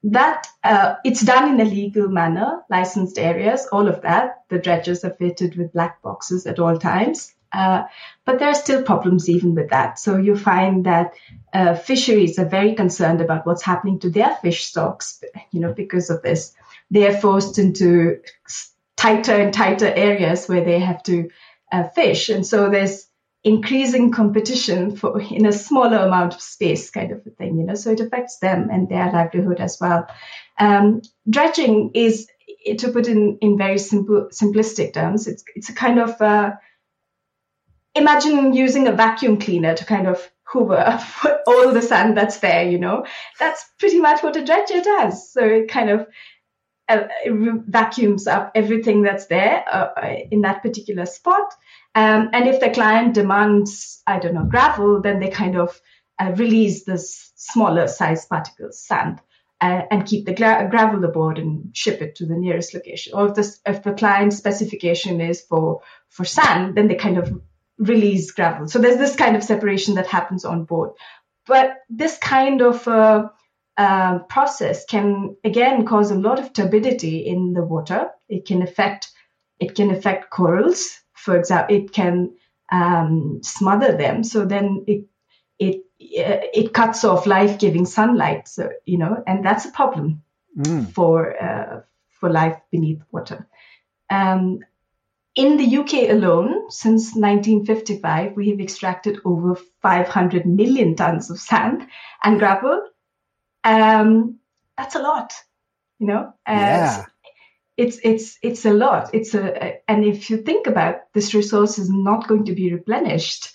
That 0.05 0.49
uh, 0.65 0.97
it's 1.05 1.21
done 1.23 1.55
in 1.55 1.61
a 1.61 1.71
legal 1.71 2.09
manner, 2.09 2.63
licensed 2.69 3.19
areas, 3.19 3.69
all 3.71 3.87
of 3.89 4.03
that. 4.03 4.43
The 4.49 4.59
dredges 4.59 5.05
are 5.05 5.15
fitted 5.15 5.57
with 5.57 5.73
black 5.73 6.03
boxes 6.03 6.47
at 6.47 6.59
all 6.59 6.77
times. 6.77 7.33
Uh, 7.53 7.85
but 8.25 8.39
there 8.39 8.49
are 8.49 8.55
still 8.55 8.83
problems 8.83 9.29
even 9.29 9.55
with 9.55 9.71
that. 9.71 9.99
So 9.99 10.17
you 10.17 10.37
find 10.37 10.87
that 10.87 11.13
uh, 11.53 11.75
fisheries 11.75 12.39
are 12.39 12.49
very 12.49 12.75
concerned 12.75 13.21
about 13.21 13.47
what's 13.47 13.63
happening 13.63 13.99
to 14.01 14.11
their 14.11 14.35
fish 14.37 14.65
stocks, 14.65 15.23
you 15.51 15.61
know, 15.61 15.73
because 15.73 16.09
of 16.09 16.23
this. 16.23 16.55
They 16.91 17.07
are 17.07 17.17
forced 17.17 17.59
into 17.59 18.23
tighter 18.97 19.35
and 19.35 19.53
tighter 19.53 19.87
areas 19.87 20.49
where 20.49 20.65
they 20.65 20.79
have 20.79 21.03
to 21.05 21.31
uh, 21.71 21.85
fish. 21.89 22.29
And 22.31 22.47
so 22.47 22.71
there's 22.71 23.07
increasing 23.45 24.13
competition 24.13 24.95
for 24.95 25.21
in 25.21 25.47
a 25.47 25.53
smaller 25.53 25.99
amount 25.99 26.35
of 26.35 26.41
space 26.41 26.91
kind 26.91 27.11
of 27.11 27.27
a 27.27 27.31
thing, 27.31 27.59
you 27.59 27.65
know, 27.65 27.75
so 27.75 27.91
it 27.91 28.01
affects 28.01 28.39
them 28.39 28.69
and 28.71 28.89
their 28.89 29.11
livelihood 29.11 29.61
as 29.61 29.79
well. 29.81 30.07
Um, 30.59 31.03
dredging 31.29 31.91
is, 31.95 32.29
to 32.79 32.93
put 32.93 33.09
in, 33.09 33.39
in 33.41 33.59
very 33.59 33.79
simple, 33.79 34.29
simplistic 34.33 34.95
terms, 34.95 35.27
it's, 35.27 35.43
it's 35.57 35.71
a 35.71 35.75
kind 35.75 35.99
of, 35.99 36.21
uh, 36.21 36.53
imagine 37.95 38.53
using 38.55 38.87
a 38.87 38.93
vacuum 38.93 39.39
cleaner 39.39 39.75
to 39.75 39.85
kind 39.85 40.07
of 40.07 40.31
hoover 40.45 41.01
all 41.47 41.73
the 41.73 41.83
sand 41.83 42.17
that's 42.17 42.39
there, 42.39 42.69
you 42.69 42.79
know, 42.79 43.05
that's 43.41 43.65
pretty 43.79 43.99
much 43.99 44.23
what 44.23 44.37
a 44.37 44.45
dredger 44.45 44.83
does. 44.83 45.33
So 45.33 45.45
it 45.45 45.69
kind 45.69 45.91
of 45.91 46.07
uh, 46.89 47.05
vacuums 47.67 48.27
up 48.27 48.53
everything 48.55 49.03
that's 49.03 49.27
there 49.27 49.65
uh, 49.67 49.89
uh, 49.97 50.17
in 50.31 50.43
that 50.43 50.63
particular 50.63 51.07
spot. 51.07 51.53
Um, 51.95 52.31
and 52.33 52.49
if 52.49 52.61
the 52.61 52.71
client 52.71 53.15
demands, 53.15 54.03
I 54.07 54.19
don't 54.19 54.35
know, 54.35 54.45
gravel, 54.45 55.01
then 55.01 55.21
they 55.21 55.31
kind 55.31 55.57
of 55.57 55.81
uh, 56.19 56.33
release 56.37 56.85
the 56.85 56.99
smaller 56.99 57.87
size 57.89 58.27
particles, 58.27 58.85
sand, 58.85 59.21
uh, 59.61 59.83
and 59.91 60.07
keep 60.07 60.27
the 60.27 60.35
gra- 60.35 60.69
gravel 60.71 61.05
aboard 61.05 61.39
and 61.39 61.77
ship 61.77 62.03
it 62.03 62.17
to 62.17 62.27
the 62.27 62.37
nearest 62.37 62.75
location. 62.75 63.15
Or 63.15 63.29
if, 63.29 63.35
this, 63.35 63.61
if 63.67 63.83
the 63.83 63.93
client 63.93 64.33
specification 64.33 65.21
is 65.21 65.41
for 65.43 65.83
for 66.09 66.25
sand, 66.25 66.75
then 66.75 66.89
they 66.89 66.97
kind 66.97 67.17
of 67.17 67.41
release 67.79 68.33
gravel. 68.33 68.69
So 68.69 68.79
there's 68.79 68.99
this 68.99 69.17
kind 69.17 69.35
of 69.35 69.43
separation 69.43 69.95
that 69.95 70.07
happens 70.07 70.45
on 70.45 70.65
board. 70.65 70.91
But 71.47 71.79
this 71.89 72.19
kind 72.19 72.61
of 72.63 72.87
uh, 73.79 73.81
uh, 73.83 74.19
process 74.21 74.85
can 74.85 75.37
again 75.45 75.87
cause 75.87 76.11
a 76.11 76.15
lot 76.19 76.39
of 76.39 76.53
turbidity 76.53 77.27
in 77.27 77.53
the 77.53 77.63
water. 77.63 78.11
It 78.29 78.47
can 78.47 78.63
affect 78.63 79.11
it 79.61 79.75
can 79.75 79.91
affect 79.91 80.31
corals, 80.31 81.01
for 81.15 81.37
example. 81.37 81.77
It 81.77 81.93
can 81.93 82.35
um, 82.71 83.41
smother 83.43 83.97
them. 83.97 84.25
So 84.25 84.45
then 84.45 84.85
it 84.87 85.07
it 85.59 85.83
it 85.99 86.73
cuts 86.73 87.05
off 87.05 87.27
life 87.27 87.59
giving 87.59 87.87
sunlight. 87.87 88.49
So 88.49 88.71
you 88.85 88.99
know, 88.99 89.23
and 89.27 89.45
that's 89.45 89.65
a 89.65 89.73
problem 89.73 90.23
mm. 90.59 90.93
for 90.93 91.43
uh, 91.43 91.81
for 92.11 92.31
life 92.31 92.59
beneath 92.71 93.03
water. 93.11 93.47
Um, 94.11 94.61
in 95.35 95.57
the 95.57 95.79
UK 95.79 96.11
alone, 96.11 96.71
since 96.71 97.15
1955, 97.15 98.37
we 98.37 98.51
have 98.51 98.61
extracted 98.61 99.19
over 99.25 99.55
500 99.81 100.45
million 100.45 100.95
tons 100.95 101.31
of 101.31 101.41
sand 101.41 101.87
and 102.23 102.39
gravel. 102.39 102.87
Um, 103.65 104.39
that's 104.77 104.95
a 104.95 105.03
lot, 105.03 105.33
you 105.99 106.07
know. 106.07 106.33
yeah. 106.47 107.07
It's 107.77 107.99
it's 108.05 108.39
it's 108.43 108.67
a 108.67 108.73
lot. 108.73 109.15
It's 109.15 109.35
a 109.35 109.81
and 109.91 110.05
if 110.05 110.29
you 110.29 110.37
think 110.39 110.67
about 110.67 110.97
this 111.15 111.35
resource 111.35 111.79
is 111.79 111.89
not 111.89 112.29
going 112.29 112.45
to 112.45 112.55
be 112.55 112.73
replenished, 112.73 113.51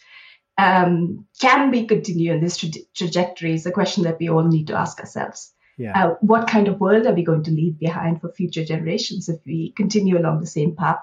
um, 0.57 1.27
can 1.39 1.69
we 1.69 1.85
continue 1.85 2.33
in 2.33 2.41
this 2.41 2.57
tra- 2.57 2.69
trajectory? 2.95 3.53
Is 3.53 3.67
a 3.67 3.71
question 3.71 4.03
that 4.03 4.17
we 4.19 4.29
all 4.29 4.43
need 4.43 4.67
to 4.67 4.75
ask 4.75 4.99
ourselves. 4.99 5.53
Yeah. 5.77 5.93
Uh, 5.93 6.15
what 6.21 6.47
kind 6.47 6.67
of 6.67 6.79
world 6.79 7.05
are 7.05 7.13
we 7.13 7.23
going 7.23 7.43
to 7.43 7.51
leave 7.51 7.77
behind 7.77 8.19
for 8.19 8.31
future 8.31 8.65
generations 8.65 9.29
if 9.29 9.39
we 9.45 9.73
continue 9.77 10.17
along 10.17 10.39
the 10.39 10.47
same 10.47 10.75
path? 10.75 10.99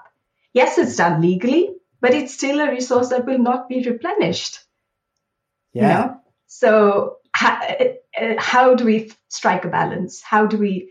Yes, 0.53 0.77
it's 0.77 0.97
done 0.97 1.21
legally, 1.21 1.69
but 2.01 2.13
it's 2.13 2.33
still 2.33 2.59
a 2.59 2.69
resource 2.69 3.09
that 3.09 3.25
will 3.25 3.39
not 3.39 3.69
be 3.69 3.87
replenished. 3.87 4.59
Yeah. 5.73 5.81
You 5.81 5.87
know? 5.87 6.21
So 6.47 7.17
how, 7.35 7.59
how 8.37 8.75
do 8.75 8.85
we 8.85 9.11
strike 9.27 9.65
a 9.65 9.69
balance? 9.69 10.21
How 10.21 10.45
do 10.47 10.57
we? 10.57 10.89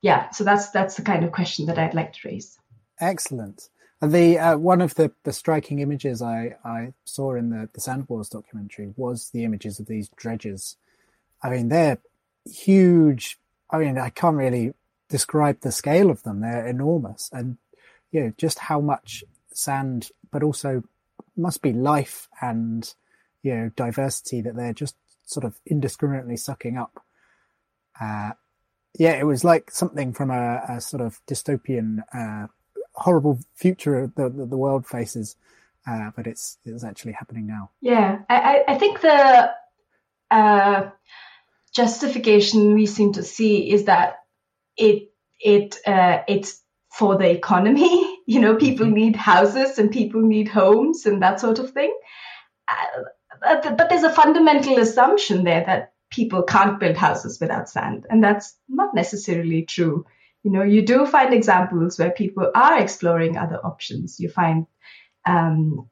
Yeah. 0.00 0.30
So 0.30 0.44
that's 0.44 0.70
that's 0.70 0.94
the 0.94 1.02
kind 1.02 1.24
of 1.24 1.32
question 1.32 1.66
that 1.66 1.78
I'd 1.78 1.94
like 1.94 2.12
to 2.14 2.28
raise. 2.28 2.58
Excellent. 3.00 3.68
The 4.00 4.38
uh, 4.38 4.56
one 4.56 4.80
of 4.80 4.94
the, 4.94 5.12
the 5.24 5.32
striking 5.32 5.80
images 5.80 6.22
I, 6.22 6.56
I 6.64 6.92
saw 7.04 7.34
in 7.34 7.50
the, 7.50 7.68
the 7.72 7.80
Sand 7.80 8.06
Wars 8.08 8.28
documentary 8.28 8.92
was 8.96 9.30
the 9.30 9.44
images 9.44 9.80
of 9.80 9.86
these 9.86 10.08
dredges. 10.16 10.76
I 11.42 11.50
mean, 11.50 11.68
they're 11.68 11.98
huge. 12.50 13.38
I 13.70 13.78
mean, 13.78 13.98
I 13.98 14.10
can't 14.10 14.36
really 14.36 14.74
describe 15.08 15.60
the 15.60 15.72
scale 15.72 16.10
of 16.10 16.22
them. 16.22 16.40
They're 16.40 16.66
enormous, 16.66 17.30
and 17.32 17.58
you 18.10 18.20
know, 18.20 18.32
just 18.36 18.58
how 18.58 18.80
much 18.80 19.24
sand, 19.52 20.10
but 20.30 20.42
also 20.42 20.82
must 21.36 21.62
be 21.62 21.72
life 21.72 22.28
and, 22.40 22.94
you 23.42 23.54
know, 23.54 23.70
diversity 23.74 24.40
that 24.42 24.56
they're 24.56 24.74
just 24.74 24.96
sort 25.32 25.44
of 25.44 25.58
indiscriminately 25.66 26.36
sucking 26.36 26.76
up. 26.76 27.02
Uh, 28.00 28.32
yeah, 28.98 29.12
it 29.12 29.24
was 29.24 29.44
like 29.44 29.70
something 29.70 30.12
from 30.12 30.30
a, 30.30 30.62
a 30.68 30.80
sort 30.80 31.00
of 31.00 31.20
dystopian, 31.26 32.02
uh, 32.14 32.46
horrible 32.94 33.38
future 33.54 34.12
that 34.16 34.36
the, 34.36 34.46
the 34.46 34.56
world 34.56 34.86
faces, 34.86 35.36
uh, 35.86 36.10
but 36.14 36.26
it's 36.26 36.58
it's 36.64 36.84
actually 36.84 37.12
happening 37.12 37.46
now. 37.46 37.70
Yeah, 37.80 38.18
I, 38.28 38.64
I 38.68 38.78
think 38.78 39.00
the 39.00 39.50
uh, 40.30 40.90
justification 41.74 42.74
we 42.74 42.86
seem 42.86 43.14
to 43.14 43.22
see 43.22 43.70
is 43.70 43.84
that 43.84 44.16
it 44.76 45.10
it 45.40 45.76
uh, 45.86 46.22
it's 46.28 46.60
for 46.90 47.16
the 47.16 47.30
economy. 47.30 48.08
You 48.24 48.40
know, 48.40 48.54
people 48.54 48.86
mm-hmm. 48.86 48.94
need 48.94 49.16
houses 49.16 49.80
and 49.80 49.90
people 49.90 50.20
need 50.20 50.46
homes 50.46 51.06
and 51.06 51.22
that 51.22 51.40
sort 51.40 51.58
of 51.58 51.72
thing. 51.72 51.92
Uh, 53.44 53.74
but 53.74 53.88
there's 53.88 54.04
a 54.04 54.12
fundamental 54.12 54.78
assumption 54.78 55.44
there 55.44 55.64
that 55.64 55.92
people 56.10 56.42
can't 56.42 56.78
build 56.78 56.96
houses 56.96 57.40
without 57.40 57.68
sand. 57.68 58.06
And 58.10 58.22
that's 58.22 58.56
not 58.68 58.94
necessarily 58.94 59.64
true. 59.64 60.04
You 60.42 60.50
know, 60.50 60.62
you 60.62 60.84
do 60.84 61.06
find 61.06 61.32
examples 61.32 61.98
where 61.98 62.10
people 62.10 62.50
are 62.54 62.78
exploring 62.78 63.36
other 63.36 63.56
options. 63.64 64.18
You 64.20 64.28
find, 64.28 64.66
um, 65.26 65.88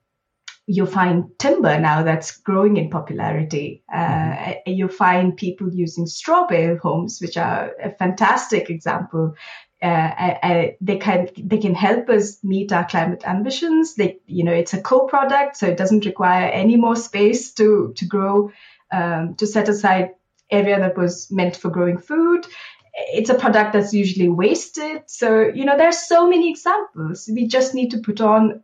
you 0.67 0.87
find 0.87 1.31
timber 1.39 1.79
now 1.81 2.03
that's 2.03 2.37
growing 2.37 2.77
in 2.77 2.91
popularity. 2.91 3.83
Uh, 3.93 3.99
mm-hmm. 3.99 4.71
You 4.71 4.89
find 4.89 5.37
people 5.37 5.73
using 5.73 6.07
straw 6.07 6.47
bale 6.47 6.79
homes, 6.79 7.19
which 7.21 7.37
are 7.37 7.73
a 7.83 7.91
fantastic 7.93 8.71
example 8.71 9.35
uh, 9.83 9.87
uh, 9.87 10.39
uh, 10.43 10.67
they 10.81 10.99
can 10.99 11.29
they 11.37 11.59
can 11.59 11.75
help 11.75 12.09
us 12.09 12.43
meet 12.45 12.73
our 12.73 12.87
climate 12.87 13.23
ambitions. 13.27 13.95
They 13.95 14.19
you 14.27 14.45
know 14.45 14.53
it's 14.53 14.75
a 14.75 14.81
co-product, 14.81 15.57
so 15.57 15.67
it 15.67 15.77
doesn't 15.77 16.05
require 16.05 16.51
any 16.51 16.77
more 16.77 16.97
space 16.97 17.53
to 17.55 17.93
to 17.97 18.05
grow 18.05 18.53
um, 18.93 19.35
to 19.37 19.47
set 19.47 19.69
aside 19.69 20.11
area 20.51 20.79
that 20.79 20.97
was 20.97 21.31
meant 21.31 21.57
for 21.57 21.71
growing 21.71 21.99
food. 21.99 22.47
it's 22.95 23.31
a 23.31 23.35
product 23.35 23.73
that's 23.73 23.93
usually 23.93 24.29
wasted. 24.29 25.03
So, 25.07 25.43
you 25.43 25.65
know, 25.65 25.77
there's 25.77 25.99
so 25.99 26.29
many 26.29 26.51
examples. 26.51 27.29
We 27.33 27.47
just 27.47 27.75
need 27.75 27.93
to 27.93 27.99
put 27.99 28.21
on, 28.21 28.63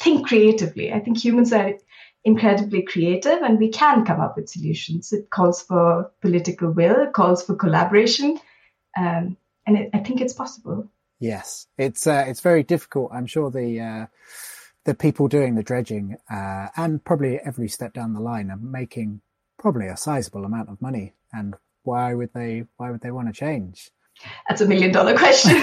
think 0.00 0.26
creatively. 0.26 0.92
I 0.92 1.00
think 1.00 1.22
humans 1.22 1.52
are 1.52 1.74
incredibly 2.24 2.82
creative 2.82 3.42
and 3.42 3.58
we 3.58 3.68
can 3.68 4.04
come 4.04 4.20
up 4.20 4.36
with 4.36 4.48
solutions. 4.48 5.12
It 5.12 5.30
calls 5.30 5.62
for 5.62 6.10
political 6.20 6.70
will, 6.70 7.02
it 7.02 7.12
calls 7.12 7.44
for 7.44 7.54
collaboration. 7.54 8.38
Um, 8.96 9.36
and 9.68 9.76
it, 9.76 9.90
I 9.92 9.98
think 9.98 10.20
it's 10.20 10.32
possible. 10.32 10.90
Yes, 11.20 11.66
it's 11.76 12.06
uh, 12.06 12.24
it's 12.26 12.40
very 12.40 12.62
difficult. 12.62 13.10
I'm 13.12 13.26
sure 13.26 13.50
the 13.50 13.80
uh, 13.80 14.06
the 14.84 14.94
people 14.94 15.28
doing 15.28 15.54
the 15.54 15.62
dredging 15.62 16.16
uh, 16.30 16.68
and 16.76 17.04
probably 17.04 17.38
every 17.38 17.68
step 17.68 17.92
down 17.92 18.14
the 18.14 18.20
line 18.20 18.50
are 18.50 18.56
making 18.56 19.20
probably 19.58 19.86
a 19.88 19.96
sizable 19.96 20.44
amount 20.44 20.70
of 20.70 20.80
money. 20.80 21.12
And 21.32 21.54
why 21.82 22.14
would 22.14 22.32
they 22.32 22.64
why 22.78 22.90
would 22.90 23.02
they 23.02 23.10
want 23.10 23.28
to 23.28 23.34
change? 23.34 23.90
That's 24.48 24.62
a 24.62 24.66
million 24.66 24.90
dollar 24.90 25.16
question. 25.16 25.52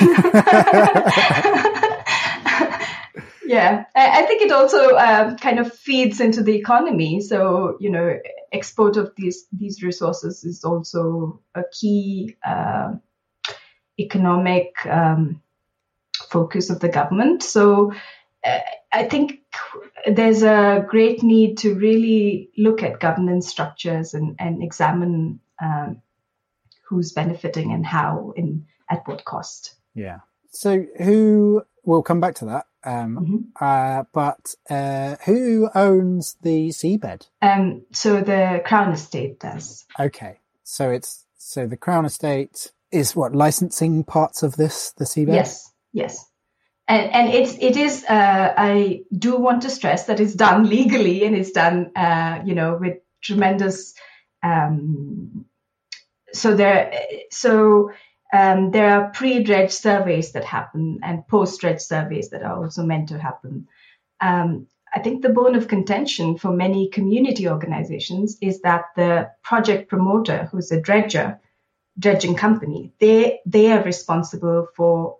yeah, 3.45 3.85
I, 3.95 4.21
think 4.23 4.41
it 4.43 4.51
also 4.51 4.95
um, 4.95 5.35
kind 5.37 5.59
of 5.59 5.73
feeds 5.73 6.21
into 6.21 6.41
the 6.41 6.55
economy. 6.55 7.19
So 7.21 7.77
you 7.79 7.89
know, 7.89 8.19
export 8.51 8.97
of 8.97 9.13
these 9.17 9.45
these 9.51 9.81
resources 9.81 10.43
is 10.43 10.63
also 10.63 11.41
a 11.55 11.63
key 11.71 12.37
uh, 12.45 12.93
economic 13.99 14.73
um, 14.85 15.41
focus 16.29 16.69
of 16.69 16.79
the 16.79 16.89
government. 16.89 17.43
So 17.43 17.93
uh, 18.43 18.59
I 18.91 19.05
think 19.05 19.41
there's 20.05 20.43
a 20.43 20.85
great 20.87 21.23
need 21.23 21.57
to 21.59 21.75
really 21.75 22.49
look 22.57 22.83
at 22.83 22.99
governance 22.99 23.47
structures 23.47 24.13
and, 24.13 24.35
and 24.39 24.63
examine 24.63 25.39
um, 25.61 26.01
who's 26.83 27.11
benefiting 27.11 27.71
and 27.71 27.85
how 27.85 28.33
and 28.37 28.65
at 28.89 29.07
what 29.07 29.25
cost. 29.25 29.75
Yeah. 29.93 30.19
So 30.51 30.85
who 30.97 31.63
we'll 31.83 32.03
come 32.03 32.19
back 32.19 32.35
to 32.35 32.45
that. 32.45 32.67
Um, 32.83 33.17
mm-hmm. 33.17 33.63
uh, 33.65 34.03
but 34.13 34.53
uh, 34.69 35.15
who 35.25 35.69
owns 35.73 36.37
the 36.41 36.69
seabed? 36.69 37.27
Um, 37.41 37.81
so 37.91 38.21
the 38.21 38.61
Crown 38.63 38.91
Estate 38.91 39.39
does. 39.39 39.85
Okay. 39.99 40.39
So 40.63 40.91
it's 40.91 41.25
so 41.37 41.65
the 41.65 41.77
Crown 41.77 42.05
Estate 42.05 42.71
is 42.91 43.15
what 43.15 43.35
licensing 43.35 44.03
parts 44.03 44.43
of 44.43 44.55
this 44.55 44.93
the 44.97 45.05
seabed. 45.05 45.33
Yes. 45.33 45.71
Yes 45.93 46.29
and, 46.87 47.11
and 47.11 47.33
it's 47.33 47.55
it 47.59 47.77
is 47.77 48.03
uh, 48.07 48.53
I 48.57 49.01
do 49.11 49.37
want 49.37 49.63
to 49.63 49.69
stress 49.69 50.05
that 50.05 50.19
it's 50.19 50.35
done 50.35 50.69
legally 50.69 51.23
and 51.25 51.35
it's 51.35 51.51
done 51.51 51.91
uh, 51.95 52.41
you 52.45 52.55
know 52.55 52.77
with 52.79 52.97
tremendous 53.23 53.93
um, 54.43 55.45
so 56.31 56.55
there 56.55 56.93
so 57.31 57.91
um, 58.33 58.71
there 58.71 58.89
are 58.89 59.11
pre-dredge 59.11 59.71
surveys 59.71 60.33
that 60.33 60.43
happen 60.43 60.99
and 61.03 61.27
post-dredge 61.27 61.79
surveys 61.79 62.29
that 62.31 62.43
are 62.43 62.61
also 62.61 62.83
meant 62.83 63.09
to 63.09 63.19
happen. 63.19 63.67
Um, 64.19 64.67
I 64.93 64.99
think 64.99 65.21
the 65.21 65.29
bone 65.29 65.55
of 65.55 65.67
contention 65.67 66.37
for 66.37 66.51
many 66.51 66.89
community 66.89 67.47
organizations 67.47 68.37
is 68.41 68.61
that 68.61 68.85
the 68.95 69.29
project 69.41 69.89
promoter, 69.89 70.49
who's 70.51 70.71
a 70.71 70.81
dredger, 70.81 71.39
dredging 71.97 72.35
company, 72.35 72.93
they 72.99 73.39
they 73.45 73.71
are 73.71 73.83
responsible 73.83 74.67
for 74.75 75.17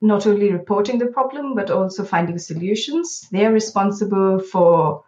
not 0.00 0.26
only 0.26 0.52
reporting 0.52 0.98
the 0.98 1.06
problem, 1.06 1.54
but 1.54 1.70
also 1.70 2.04
finding 2.04 2.38
solutions. 2.38 3.26
They 3.32 3.46
are 3.46 3.52
responsible 3.52 4.40
for 4.40 5.04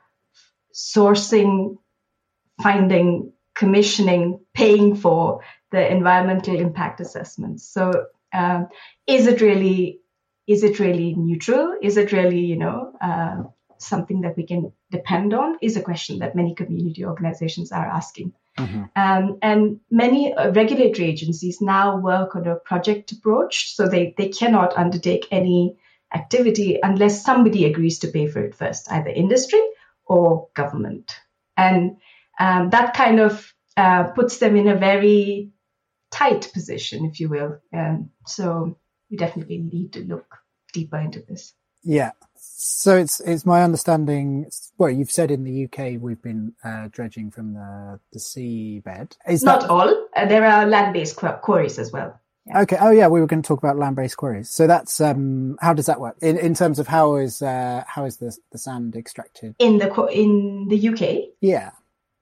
sourcing, 0.73 1.79
finding, 2.63 3.33
commissioning, 3.55 4.41
paying 4.55 4.97
for 4.97 5.41
the 5.71 5.91
environmental 5.91 6.59
impact 6.59 7.01
assessments. 7.01 7.69
So, 7.69 8.07
um, 8.33 8.69
is 9.07 9.27
it 9.27 9.41
really 9.41 10.01
is 10.47 10.65
it 10.65 10.79
really 10.79 11.15
neutral? 11.15 11.77
Is 11.83 11.97
it 11.97 12.13
really 12.13 12.41
you 12.41 12.57
know 12.57 12.93
uh, 13.01 13.43
something 13.79 14.23
that 14.23 14.37
we 14.37 14.45
can 14.45 14.73
depend 14.91 15.35
on? 15.35 15.59
Is 15.61 15.77
a 15.77 15.83
question 15.83 16.21
that 16.21 16.35
many 16.35 16.55
community 16.55 17.05
organizations 17.05 17.73
are 17.73 17.87
asking. 17.87 18.33
Mm-hmm. 18.59 18.85
Um, 18.97 19.39
and 19.41 19.81
many 19.91 20.35
uh, 20.35 20.51
regulatory 20.53 21.09
agencies 21.09 21.61
now 21.61 21.99
work 21.99 22.37
on 22.37 22.47
a 22.47 22.57
project 22.57 23.13
approach, 23.13 23.75
so 23.75 23.89
they, 23.89 24.15
they 24.19 24.29
cannot 24.29 24.77
undertake 24.77 25.27
any 25.31 25.77
activity 26.13 26.79
unless 26.83 27.25
somebody 27.25 27.65
agrees 27.65 28.01
to 28.01 28.09
pay 28.09 28.27
for 28.27 28.45
it 28.45 28.55
first, 28.55 28.91
either 28.91 29.11
industry 29.11 29.61
or 30.05 30.49
government. 30.55 31.17
And 31.57 31.97
um, 32.39 32.71
that 32.71 32.95
kind 32.95 33.21
of 33.21 33.53
uh, 33.77 34.05
puts 34.05 34.39
them 34.39 34.57
in 34.57 34.69
a 34.69 34.77
very 34.77 35.51
tight 36.11 36.51
position, 36.53 37.05
if 37.05 37.21
you 37.21 37.29
will. 37.29 37.59
Um, 37.73 38.11
so 38.27 38.79
we 39.11 39.17
definitely 39.17 39.59
need 39.59 39.93
to 39.95 40.01
look 40.05 40.27
deeper 40.73 40.99
into 40.99 41.21
this. 41.21 41.55
Yeah. 41.83 42.13
So 42.41 42.97
it's 42.97 43.21
it's 43.21 43.45
my 43.45 43.63
understanding. 43.63 44.51
Well, 44.79 44.91
you've 44.91 45.11
said 45.11 45.31
in 45.31 45.45
the 45.45 45.65
UK 45.65 46.01
we've 46.01 46.23
been 46.23 46.55
uh, 46.65 46.89
dredging 46.91 47.31
from 47.31 47.55
the 47.55 48.01
the 48.13 48.19
seabed. 48.19 49.17
Is 49.29 49.43
not 49.43 49.63
that... 49.63 49.71
all? 49.71 50.09
Uh, 50.15 50.27
there 50.27 50.45
are 50.45 50.67
land 50.67 50.93
based 50.93 51.17
quarries 51.17 51.79
as 51.79 51.93
well. 51.93 52.19
Yeah. 52.47 52.63
Okay. 52.63 52.77
Oh, 52.81 52.91
yeah. 52.91 53.09
We 53.09 53.21
were 53.21 53.27
going 53.27 53.43
to 53.43 53.47
talk 53.47 53.59
about 53.59 53.77
land 53.77 53.97
based 53.97 54.17
quarries. 54.17 54.51
So 54.51 54.67
that's 54.67 55.01
um, 55.01 55.59
how 55.61 55.75
does 55.75 55.87
that 55.87 56.01
work 56.01 56.17
in 56.21 56.39
in 56.39 56.55
terms 56.55 56.79
of 56.79 56.87
how 56.87 57.17
is 57.17 57.43
uh, 57.43 57.85
how 57.87 58.05
is 58.05 58.19
the 58.19 58.37
the 58.53 58.59
sand 58.59 58.97
extracted 58.97 59.55
in 59.59 59.79
the 59.79 59.93
in 60.07 60.69
the 60.69 60.89
UK? 60.89 61.31
Yeah. 61.41 61.73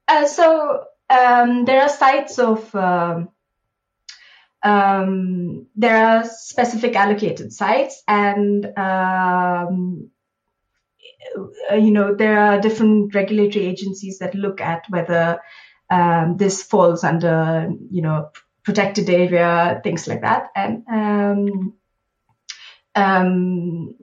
Uh, 0.09 0.27
so 0.27 0.85
um, 1.11 1.65
there 1.65 1.83
are 1.83 1.89
sites 1.89 2.39
of. 2.39 2.75
Um, 2.75 3.29
um, 4.67 5.67
there 5.77 5.97
are 5.97 6.25
specific 6.25 6.97
allocated 6.97 7.53
sites 7.53 8.03
and 8.09 8.67
um, 8.77 10.11
uh, 11.71 11.77
you 11.77 11.93
know 11.93 12.15
there 12.15 12.39
are 12.39 12.61
different 12.61 13.15
regulatory 13.15 13.67
agencies 13.67 14.19
that 14.19 14.35
look 14.35 14.61
at 14.61 14.85
whether 14.89 15.41
um, 15.91 16.37
this 16.37 16.63
falls 16.63 17.05
under 17.05 17.71
you 17.91 18.03
know 18.03 18.31
protected 18.65 19.09
area 19.09 19.81
things 19.85 20.09
like 20.09 20.23
that. 20.23 20.51
And 20.57 20.85
um, 20.91 21.75
um, 22.97 23.95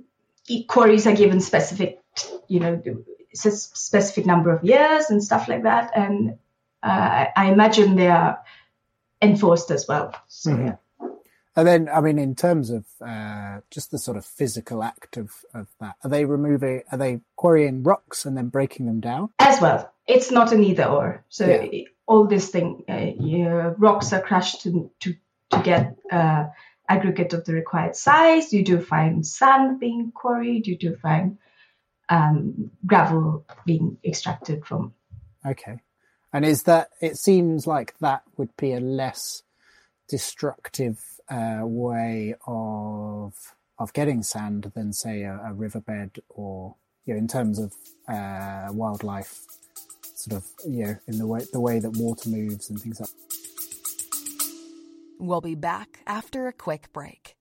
quarries 0.68 1.06
are 1.06 1.16
given 1.16 1.42
specific 1.42 2.00
you 2.48 2.62
know 2.62 2.82
specific 3.34 4.26
number 4.26 4.56
of 4.56 4.64
years 4.64 5.10
and 5.10 5.22
stuff 5.22 5.50
like 5.50 5.64
that. 5.64 5.92
And 5.96 6.38
uh, 6.82 7.26
I 7.36 7.52
imagine 7.52 7.96
they 7.96 8.08
are 8.08 8.40
enforced 9.24 9.72
as 9.72 9.88
well. 9.88 10.14
So, 10.28 10.52
mm-hmm. 10.52 10.68
yeah. 10.68 10.76
And 11.56 11.68
then, 11.68 11.88
I 11.88 12.02
mean, 12.02 12.18
in 12.18 12.34
terms 12.34 12.72
of 12.72 12.86
uh, 13.00 13.60
just 13.70 13.92
the 13.92 14.00
sort 14.00 14.18
of 14.18 14.26
physical 14.26 14.84
act 14.84 15.18
of, 15.18 15.32
of 15.54 15.68
that, 15.80 15.96
are 16.04 16.10
they 16.10 16.26
removing, 16.26 16.82
are 16.92 16.98
they 16.98 17.22
quarrying 17.36 17.84
rocks 17.84 18.26
and 18.26 18.36
then 18.36 18.48
breaking 18.48 18.88
them 18.88 19.00
down? 19.00 19.30
As 19.38 19.62
well. 19.62 19.92
It's 20.08 20.32
not 20.32 20.52
an 20.52 20.64
either 20.64 20.86
or. 20.86 21.24
So 21.30 21.46
yeah. 21.46 21.84
all 22.08 22.26
this 22.26 22.50
thing, 22.50 22.84
uh, 22.90 23.12
yeah, 23.20 23.74
rocks 23.78 24.14
are 24.14 24.22
crushed 24.22 24.62
to, 24.62 24.90
to, 25.02 25.16
to 25.52 25.62
get 25.62 25.96
uh, 26.12 26.46
aggregate 26.90 27.34
of 27.34 27.46
the 27.46 27.54
required 27.54 27.96
size. 27.96 28.52
You 28.52 28.64
do 28.64 28.82
find 28.82 29.26
sand 29.26 29.80
being 29.80 30.12
quarried. 30.12 30.66
You 30.66 30.78
do 30.78 30.96
find 30.96 31.38
um, 32.10 32.72
gravel 32.86 33.46
being 33.64 33.98
extracted 34.04 34.66
from. 34.66 34.94
Okay. 35.46 35.80
And 36.34 36.44
is 36.44 36.64
that, 36.64 36.90
it 37.00 37.18
seems 37.18 37.68
like 37.68 37.96
that 38.00 38.24
would 38.38 38.50
be 38.58 38.74
a 38.74 38.80
less 38.80 39.44
destructive 40.10 41.00
uh, 41.30 41.62
way 41.62 42.36
of 42.46 43.34
of 43.80 43.94
getting 43.94 44.22
sand 44.22 44.72
than 44.76 44.94
say 44.94 45.24
a, 45.24 45.40
a 45.48 45.54
riverbed 45.54 46.20
or 46.30 46.76
you 47.06 47.14
know 47.14 47.18
in 47.18 47.28
terms 47.28 47.58
of 47.58 47.74
uh, 48.08 48.68
wildlife 48.72 49.40
sort 50.16 50.38
of 50.38 50.48
you 50.70 50.86
know 50.86 50.96
in 51.08 51.18
the 51.18 51.26
way 51.26 51.42
the 51.52 51.60
way 51.60 51.80
that 51.80 51.92
water 51.98 52.30
moves 52.30 52.70
and 52.70 52.80
things 52.80 53.00
like 53.00 53.10
We'll 55.20 55.42
be 55.42 55.56
back 55.56 56.00
after 56.06 56.48
a 56.48 56.54
quick 56.54 56.92
break. 56.92 57.38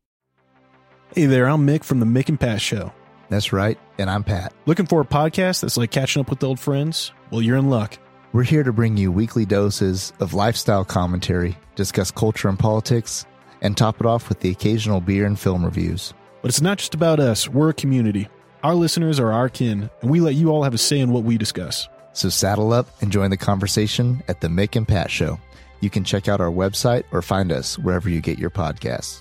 Hey 1.15 1.27
there, 1.27 1.49
I'm 1.49 1.67
Mick 1.67 1.83
from 1.83 1.99
the 1.99 2.07
Mick 2.07 2.29
and 2.29 2.39
Pat 2.39 2.61
Show. 2.61 2.93
That's 3.29 3.53
right, 3.53 3.79
and 3.99 4.09
I'm 4.09 4.23
Pat. 4.23 4.55
Looking 4.67 4.87
for 4.87 5.01
a 5.01 5.05
podcast 5.05 5.61
that's 5.61 5.77
like 5.77 5.91
catching 5.91 6.21
up 6.21 6.31
with 6.31 6.45
old 6.45 6.61
friends? 6.61 7.13
Well, 7.31 7.43
you're 7.43 7.57
in 7.57 7.69
luck. 7.69 7.99
We're 8.35 8.45
here 8.45 8.62
to 8.62 8.73
bring 8.73 8.97
you 8.97 9.12
weekly 9.12 9.45
doses 9.45 10.14
of 10.18 10.33
lifestyle 10.33 10.87
commentary, 10.87 11.59
discuss 11.75 12.11
culture 12.11 12.49
and 12.49 12.59
politics, 12.59 13.27
and 13.61 13.77
top 13.77 14.01
it 14.01 14.07
off 14.07 14.31
with 14.31 14.40
the 14.40 14.51
occasional 14.51 15.03
beer 15.03 15.27
and 15.27 15.38
film 15.38 15.62
reviews. 15.62 16.14
But 16.40 16.49
it's 16.49 16.62
not 16.62 16.79
just 16.79 16.95
about 16.95 17.21
us, 17.21 17.47
we're 17.47 17.68
a 17.68 17.75
community. 17.75 18.31
Our 18.62 18.75
listeners 18.75 19.21
are 19.21 19.33
our 19.33 19.51
kin, 19.51 19.90
and 20.01 20.11
we 20.11 20.21
let 20.21 20.35
you 20.35 20.49
all 20.49 20.62
have 20.62 20.73
a 20.73 20.79
say 20.79 20.99
in 20.99 21.12
what 21.12 21.25
we 21.25 21.37
discuss. 21.37 21.90
So 22.14 22.31
saddle 22.31 22.73
up 22.73 22.88
and 23.03 23.12
join 23.12 23.29
the 23.29 23.37
conversation 23.37 24.23
at 24.29 24.40
the 24.40 24.49
Mick 24.49 24.77
and 24.77 24.88
Pat 24.88 25.11
Show. 25.11 25.38
You 25.81 25.90
can 25.90 26.03
check 26.03 26.27
out 26.27 26.40
our 26.40 26.51
website 26.51 27.05
or 27.12 27.21
find 27.21 27.53
us 27.53 27.79
wherever 27.79 28.09
you 28.09 28.23
get 28.23 28.38
your 28.38 28.49
podcasts. 28.49 29.21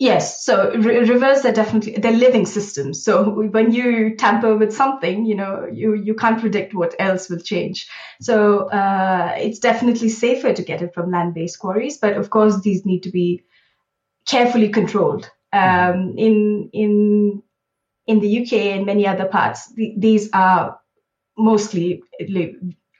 Yes, 0.00 0.46
so 0.46 0.70
r- 0.72 0.78
rivers 0.78 1.44
are 1.44 1.52
definitely 1.52 1.92
they're 1.98 2.12
living 2.12 2.46
systems. 2.46 3.04
So 3.04 3.22
when 3.52 3.72
you 3.72 4.16
tamper 4.16 4.56
with 4.56 4.74
something, 4.74 5.26
you 5.26 5.36
know 5.36 5.68
you 5.72 5.94
you 5.94 6.14
can't 6.14 6.40
predict 6.40 6.74
what 6.74 6.94
else 6.98 7.28
will 7.30 7.40
change. 7.40 7.88
So 8.22 8.68
uh, 8.70 9.34
it's 9.38 9.60
definitely 9.60 10.08
safer 10.08 10.54
to 10.54 10.62
get 10.64 10.82
it 10.82 10.94
from 10.94 11.12
land-based 11.12 11.58
quarries, 11.60 11.98
but 11.98 12.16
of 12.16 12.30
course 12.30 12.60
these 12.62 12.86
need 12.86 13.02
to 13.04 13.10
be 13.10 13.44
carefully 14.28 14.70
controlled. 14.70 15.30
Um, 15.52 16.14
in 16.18 16.70
in 16.72 17.42
in 18.06 18.20
the 18.20 18.28
UK 18.28 18.72
and 18.72 18.86
many 18.86 19.06
other 19.06 19.26
parts, 19.26 19.72
the, 19.74 19.94
these 19.98 20.30
are 20.32 20.80
mostly 21.38 22.02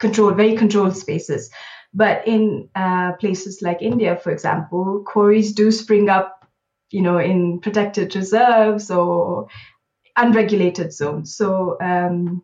controlled, 0.00 0.36
very 0.36 0.56
controlled 0.56 0.96
spaces. 0.96 1.50
But 1.92 2.26
in 2.28 2.68
uh, 2.74 3.12
places 3.14 3.60
like 3.62 3.82
India, 3.82 4.16
for 4.16 4.30
example, 4.30 5.02
quarries 5.06 5.52
do 5.54 5.70
spring 5.72 6.08
up 6.08 6.39
you 6.90 7.02
know, 7.02 7.18
in 7.18 7.60
protected 7.60 8.14
reserves 8.16 8.90
or 8.90 9.48
unregulated 10.16 10.92
zones. 10.92 11.34
So 11.36 11.76
um, 11.80 12.42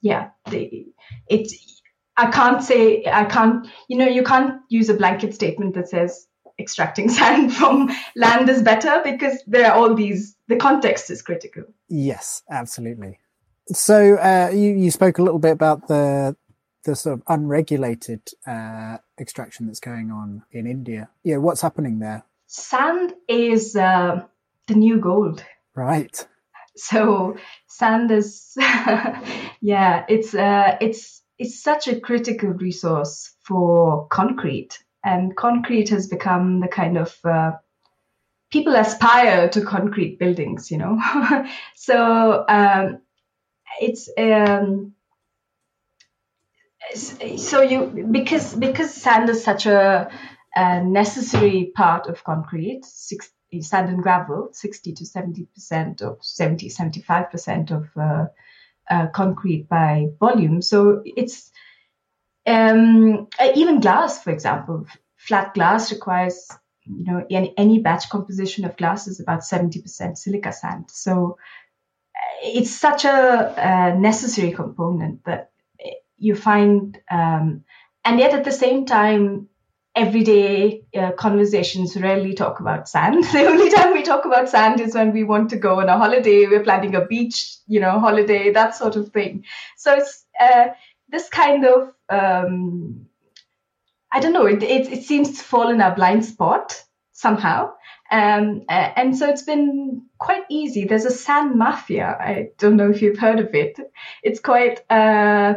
yeah, 0.00 0.30
they, 0.50 0.86
it's 1.28 1.82
I 2.16 2.30
can't 2.30 2.62
say 2.62 3.04
I 3.06 3.24
can't 3.24 3.66
you 3.88 3.96
know 3.96 4.06
you 4.06 4.22
can't 4.22 4.60
use 4.68 4.88
a 4.88 4.94
blanket 4.94 5.34
statement 5.34 5.74
that 5.74 5.88
says 5.88 6.26
extracting 6.58 7.08
sand 7.18 7.54
from 7.54 7.90
land 8.16 8.48
is 8.48 8.62
better 8.62 9.00
because 9.04 9.42
there 9.46 9.70
are 9.70 9.76
all 9.76 9.94
these 9.94 10.36
the 10.48 10.56
context 10.56 11.10
is 11.10 11.22
critical. 11.22 11.64
Yes, 11.88 12.42
absolutely. 12.50 13.18
So 13.72 14.16
uh, 14.16 14.50
you 14.52 14.72
you 14.72 14.90
spoke 14.90 15.18
a 15.18 15.22
little 15.22 15.38
bit 15.38 15.52
about 15.52 15.88
the 15.88 16.36
the 16.84 16.96
sort 16.96 17.14
of 17.14 17.22
unregulated 17.28 18.22
uh, 18.46 18.98
extraction 19.20 19.66
that's 19.66 19.80
going 19.80 20.10
on 20.10 20.42
in 20.50 20.66
India. 20.66 21.10
Yeah, 21.22 21.36
what's 21.36 21.60
happening 21.60 22.00
there? 22.00 22.24
Sand 22.52 23.14
is 23.28 23.74
uh, 23.74 24.22
the 24.68 24.74
new 24.74 25.00
gold. 25.00 25.42
Right. 25.74 26.26
So 26.76 27.36
sand 27.66 28.10
is, 28.10 28.52
yeah, 29.60 30.04
it's 30.08 30.34
uh, 30.34 30.76
it's 30.80 31.22
it's 31.38 31.62
such 31.62 31.88
a 31.88 31.98
critical 31.98 32.50
resource 32.50 33.34
for 33.42 34.06
concrete, 34.08 34.78
and 35.02 35.34
concrete 35.34 35.88
has 35.88 36.08
become 36.08 36.60
the 36.60 36.68
kind 36.68 36.98
of 36.98 37.16
uh, 37.24 37.52
people 38.50 38.74
aspire 38.76 39.48
to 39.48 39.62
concrete 39.62 40.18
buildings, 40.18 40.70
you 40.70 40.76
know. 40.76 41.00
so 41.74 42.44
um, 42.48 42.98
it's 43.80 44.10
um, 44.18 44.92
so 46.94 47.62
you 47.62 48.08
because 48.10 48.54
because 48.54 48.94
sand 48.94 49.30
is 49.30 49.42
such 49.42 49.64
a 49.66 50.10
a 50.54 50.82
necessary 50.82 51.72
part 51.74 52.06
of 52.08 52.24
concrete, 52.24 52.84
six, 52.84 53.30
sand 53.60 53.88
and 53.88 54.02
gravel, 54.02 54.48
60 54.52 54.92
to 54.94 55.04
70% 55.04 56.02
or 56.02 56.18
70, 56.20 56.70
75% 56.70 57.70
of 57.70 57.88
uh, 57.96 58.26
uh, 58.90 59.06
concrete 59.08 59.68
by 59.68 60.06
volume. 60.18 60.62
So 60.62 61.02
it's 61.04 61.50
um, 62.46 63.28
even 63.54 63.80
glass, 63.80 64.22
for 64.22 64.30
example, 64.30 64.86
flat 65.16 65.54
glass 65.54 65.92
requires, 65.92 66.48
you 66.84 67.04
know, 67.04 67.24
any, 67.30 67.54
any 67.56 67.78
batch 67.78 68.08
composition 68.10 68.64
of 68.64 68.76
glass 68.76 69.06
is 69.06 69.20
about 69.20 69.40
70% 69.40 70.16
silica 70.16 70.52
sand. 70.52 70.86
So 70.90 71.38
uh, 72.14 72.38
it's 72.42 72.70
such 72.70 73.04
a, 73.04 73.54
a 73.56 73.98
necessary 73.98 74.52
component 74.52 75.24
that 75.24 75.50
you 76.18 76.34
find, 76.34 76.98
um, 77.10 77.64
and 78.04 78.18
yet 78.18 78.32
at 78.34 78.44
the 78.44 78.52
same 78.52 78.86
time, 78.86 79.48
everyday 79.94 80.84
uh, 80.96 81.12
conversations 81.12 81.96
rarely 81.96 82.34
talk 82.34 82.60
about 82.60 82.88
sand. 82.88 83.24
The 83.32 83.46
only 83.46 83.70
time 83.70 83.92
we 83.92 84.02
talk 84.02 84.24
about 84.24 84.48
sand 84.48 84.80
is 84.80 84.94
when 84.94 85.12
we 85.12 85.22
want 85.22 85.50
to 85.50 85.56
go 85.56 85.80
on 85.80 85.88
a 85.88 85.98
holiday, 85.98 86.46
we're 86.46 86.62
planning 86.62 86.94
a 86.94 87.04
beach, 87.04 87.56
you 87.66 87.80
know, 87.80 88.00
holiday, 88.00 88.52
that 88.52 88.74
sort 88.74 88.96
of 88.96 89.10
thing. 89.10 89.44
So 89.76 89.94
it's 89.94 90.24
uh, 90.40 90.68
this 91.08 91.28
kind 91.28 91.66
of, 91.66 91.92
um, 92.08 93.06
I 94.10 94.20
don't 94.20 94.32
know, 94.32 94.46
it, 94.46 94.62
it, 94.62 94.92
it, 94.92 95.02
seems 95.04 95.38
to 95.38 95.44
fall 95.44 95.68
in 95.70 95.80
our 95.80 95.94
blind 95.94 96.24
spot 96.24 96.82
somehow. 97.12 97.72
Um, 98.10 98.64
and 98.68 99.16
so 99.16 99.28
it's 99.28 99.42
been 99.42 100.06
quite 100.18 100.44
easy. 100.50 100.84
There's 100.84 101.06
a 101.06 101.10
sand 101.10 101.56
mafia. 101.56 102.16
I 102.20 102.48
don't 102.58 102.76
know 102.76 102.90
if 102.90 103.00
you've 103.00 103.18
heard 103.18 103.40
of 103.40 103.54
it. 103.54 103.78
It's 104.22 104.40
quite 104.40 104.80
uh, 104.90 105.54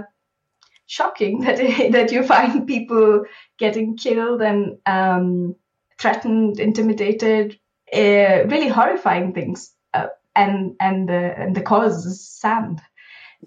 shocking 0.88 1.40
that 1.42 1.58
that 1.92 2.12
you 2.12 2.24
find 2.24 2.68
people 2.68 3.26
getting 3.58 3.98
killed 3.98 4.42
and 4.42 4.78
um, 4.86 5.56
threatened, 6.00 6.60
intimidated, 6.60 7.60
uh, 7.94 8.46
really 8.48 8.68
horrifying 8.68 9.34
things. 9.34 9.72
Uh, 9.94 10.08
and 10.36 10.76
and 10.80 11.08
the 11.08 11.40
and 11.40 11.56
the 11.56 11.62
cause 11.62 12.06
is 12.06 12.28
sand. 12.28 12.82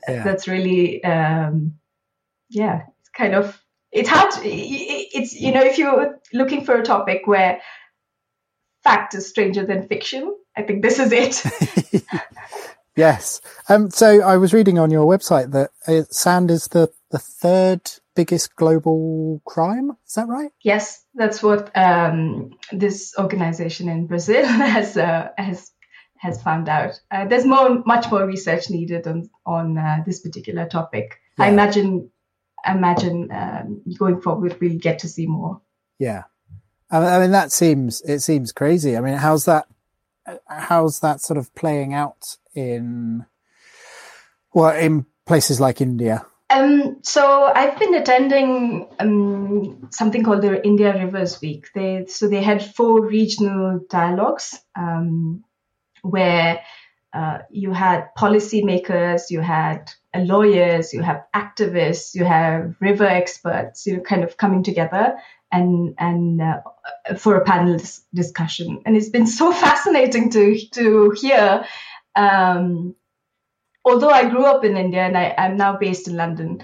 Yeah. 0.09 0.23
That's 0.23 0.49
really 0.49 1.03
um, 1.05 1.75
yeah. 2.49 2.83
It's 3.01 3.11
kind 3.11 3.35
of 3.35 3.61
it's 3.93 4.09
hard. 4.09 4.31
To, 4.33 4.41
it's 4.45 5.35
you 5.35 5.53
know 5.53 5.63
if 5.63 5.79
you're 5.79 6.19
looking 6.33 6.65
for 6.65 6.75
a 6.75 6.85
topic 6.85 7.27
where 7.27 7.61
fact 8.83 9.15
is 9.15 9.29
stranger 9.29 9.67
than 9.67 9.89
fiction, 9.89 10.35
I 10.57 10.63
think 10.63 10.83
this 10.83 10.99
is 10.99 11.13
it. 11.13 12.05
yes. 12.99 13.41
Um. 13.69 13.91
So 13.91 14.23
I 14.23 14.37
was 14.37 14.53
reading 14.53 14.79
on 14.79 14.91
your 14.91 15.07
website 15.07 15.53
that 15.53 15.71
uh, 15.87 16.05
sand 16.11 16.51
is 16.51 16.69
the 16.69 16.91
the 17.11 17.19
third 17.19 17.91
biggest 18.15 18.57
global 18.57 19.41
crime. 19.45 19.93
Is 20.07 20.15
that 20.15 20.27
right? 20.27 20.51
Yes, 20.63 21.05
that's 21.15 21.43
what 21.43 21.71
um, 21.77 22.51
this 22.73 23.15
organization 23.17 23.89
in 23.89 24.07
Brazil 24.07 24.45
has 24.47 24.97
uh, 24.97 25.29
has 25.39 25.71
has 26.19 26.43
found 26.43 26.69
out. 26.69 27.01
Uh, 27.11 27.27
there's 27.27 27.45
more, 27.45 27.83
much 27.87 28.11
more 28.11 28.27
research 28.27 28.71
needed 28.71 29.07
on 29.07 29.31
on 29.47 29.79
uh, 29.79 30.03
this 30.05 30.21
particular 30.21 30.67
topic. 30.67 31.21
Yeah. 31.39 31.45
I 31.45 31.49
imagine, 31.49 32.11
imagine 32.67 33.29
um, 33.31 33.83
going 33.97 34.21
forward, 34.21 34.59
we'll 34.61 34.79
get 34.79 34.99
to 35.01 35.09
see 35.09 35.27
more. 35.27 35.63
Yeah, 35.99 36.25
I 36.91 37.21
mean 37.21 37.33
that 37.33 37.53
seems 37.53 38.03
it 38.03 38.21
seems 38.21 38.53
crazy. 38.53 38.97
I 38.97 39.01
mean, 39.01 39.15
how's 39.15 39.45
that? 39.45 39.67
How's 40.47 41.01
that 41.01 41.21
sort 41.21 41.39
of 41.39 41.55
playing 41.55 41.95
out 41.95 42.37
in 42.59 43.25
well 44.53 44.77
in 44.77 45.07
places 45.27 45.61
like 45.61 45.81
India? 45.81 46.27
Um, 46.51 46.99
so 47.03 47.45
I've 47.45 47.79
been 47.79 47.95
attending 47.95 48.89
um, 48.99 49.89
something 49.91 50.25
called 50.25 50.43
the 50.43 50.65
India 50.65 50.95
Rivers 50.95 51.41
Week. 51.43 51.69
They 51.75 52.07
so 52.09 52.29
they 52.29 52.43
had 52.43 52.65
four 52.75 53.05
regional 53.05 53.81
dialogues 53.89 54.59
um, 54.75 55.45
where 56.03 56.63
uh, 57.13 57.39
you 57.51 57.73
had 57.73 58.09
policymakers, 58.17 59.31
you 59.31 59.41
had 59.41 59.91
lawyers, 60.15 60.93
you 60.93 61.03
have 61.03 61.25
activists, 61.35 62.15
you 62.15 62.25
have 62.25 62.75
river 62.81 63.07
experts, 63.07 63.87
you 63.87 63.97
know, 63.97 64.03
kind 64.03 64.25
of 64.25 64.37
coming 64.37 64.63
together 64.63 65.17
and 65.53 65.95
and 65.99 66.41
uh, 66.41 66.61
for 67.17 67.37
a 67.37 67.45
panel 67.45 67.79
discussion. 68.15 68.83
And 68.87 68.97
it's 68.97 69.11
been 69.11 69.27
so 69.27 69.53
fascinating 69.65 70.31
to 70.31 70.59
to 70.73 71.11
hear 71.21 71.65
um, 72.19 72.97
although 73.85 74.11
I 74.11 74.29
grew 74.29 74.45
up 74.45 74.65
in 74.65 74.77
India 74.77 75.03
and 75.03 75.17
I, 75.17 75.35
am 75.37 75.57
now 75.57 75.77
based 75.77 76.09
in 76.09 76.17
London, 76.17 76.63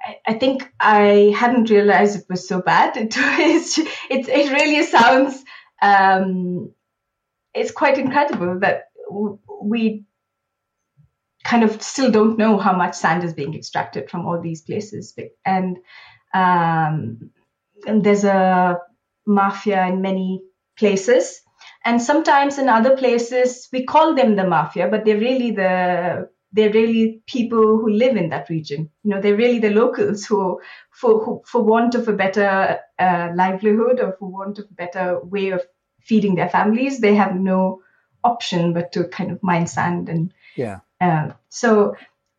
I, 0.00 0.16
I, 0.26 0.34
think 0.34 0.70
I 0.80 1.34
hadn't 1.36 1.68
realized 1.68 2.16
it 2.16 2.26
was 2.28 2.46
so 2.46 2.62
bad. 2.62 2.96
It 2.96 3.78
it, 4.10 4.28
it 4.28 4.52
really 4.52 4.84
sounds 4.84 5.42
um, 5.82 6.72
it's 7.52 7.72
quite 7.72 7.98
incredible 7.98 8.60
that 8.60 8.84
we 9.62 10.04
kind 11.42 11.64
of 11.64 11.82
still 11.82 12.10
don't 12.10 12.38
know 12.38 12.56
how 12.58 12.74
much 12.74 12.94
sand 12.94 13.24
is 13.24 13.34
being 13.34 13.54
extracted 13.54 14.10
from 14.10 14.26
all 14.26 14.40
these 14.40 14.62
places, 14.62 15.18
and 15.44 15.78
um, 16.32 17.30
and 17.86 18.04
there's 18.04 18.24
a 18.24 18.78
mafia 19.26 19.86
in 19.86 20.02
many 20.02 20.42
places. 20.78 21.40
And 21.84 22.00
sometimes 22.00 22.58
in 22.58 22.68
other 22.68 22.96
places, 22.96 23.68
we 23.72 23.84
call 23.84 24.14
them 24.14 24.36
the 24.36 24.46
mafia, 24.46 24.88
but 24.88 25.04
they're 25.04 25.18
really 25.18 25.50
the 25.50 26.30
they're 26.54 26.72
really 26.72 27.20
people 27.26 27.78
who 27.78 27.90
live 27.90 28.16
in 28.16 28.28
that 28.28 28.48
region. 28.48 28.88
You 29.02 29.10
know, 29.10 29.20
they're 29.20 29.36
really 29.36 29.58
the 29.58 29.70
locals 29.70 30.24
who, 30.24 30.60
for 30.92 31.24
who, 31.24 31.42
for 31.44 31.60
want 31.64 31.96
of 31.96 32.06
a 32.06 32.12
better 32.12 32.78
uh, 32.96 33.32
livelihood 33.34 33.98
or 33.98 34.12
for 34.12 34.30
want 34.30 34.60
of 34.60 34.66
a 34.70 34.74
better 34.74 35.18
way 35.20 35.50
of 35.50 35.62
feeding 36.00 36.36
their 36.36 36.48
families, 36.48 37.00
they 37.00 37.16
have 37.16 37.34
no 37.34 37.82
option 38.22 38.72
but 38.72 38.92
to 38.92 39.04
kind 39.08 39.32
of 39.32 39.42
mine 39.42 39.66
sand 39.66 40.08
and 40.08 40.32
yeah. 40.56 40.80
Uh, 41.00 41.32
so 41.48 41.96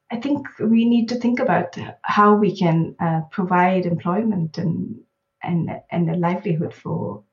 I 0.09 0.15
think 0.17 0.47
we 0.59 0.85
need 0.85 1.09
to 1.09 1.15
think 1.15 1.39
about 1.39 1.77
how 2.01 2.35
we 2.35 2.55
can 2.57 2.95
uh, 2.99 3.21
provide 3.31 3.85
employment 3.85 4.57
and 4.57 5.01
and 5.43 5.69
and 5.91 6.09
a 6.09 6.15
livelihood 6.15 6.73
for 6.73 7.24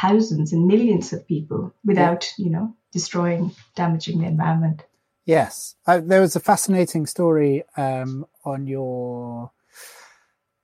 thousands 0.00 0.52
and 0.52 0.66
millions 0.66 1.12
of 1.12 1.26
people 1.26 1.74
without 1.84 2.32
yeah. 2.36 2.44
you 2.44 2.50
know 2.50 2.74
destroying 2.92 3.50
damaging 3.74 4.20
the 4.20 4.26
environment 4.26 4.84
Yes, 5.26 5.74
uh, 5.88 6.00
there 6.02 6.20
was 6.20 6.36
a 6.36 6.40
fascinating 6.40 7.04
story 7.04 7.64
um, 7.76 8.26
on 8.44 8.68
your 8.68 9.50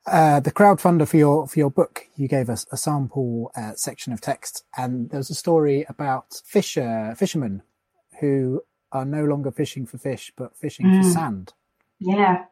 uh, 0.06 0.38
the 0.38 0.52
crowdfunder 0.52 1.06
for 1.06 1.16
your 1.16 1.48
for 1.48 1.58
your 1.58 1.70
book, 1.70 2.06
you 2.16 2.28
gave 2.28 2.48
us 2.48 2.64
a 2.70 2.76
sample 2.76 3.50
uh, 3.56 3.72
section 3.74 4.12
of 4.12 4.20
text, 4.20 4.64
and 4.76 5.10
there 5.10 5.18
was 5.18 5.30
a 5.30 5.34
story 5.34 5.84
about 5.88 6.40
fisher 6.44 7.12
fishermen 7.16 7.62
who 8.20 8.62
are 8.92 9.04
no 9.04 9.24
longer 9.24 9.50
fishing 9.50 9.84
for 9.84 9.98
fish 9.98 10.32
but 10.36 10.56
fishing 10.56 10.86
mm. 10.86 11.02
for 11.02 11.10
sand. 11.10 11.52
Yeah, 11.98 12.44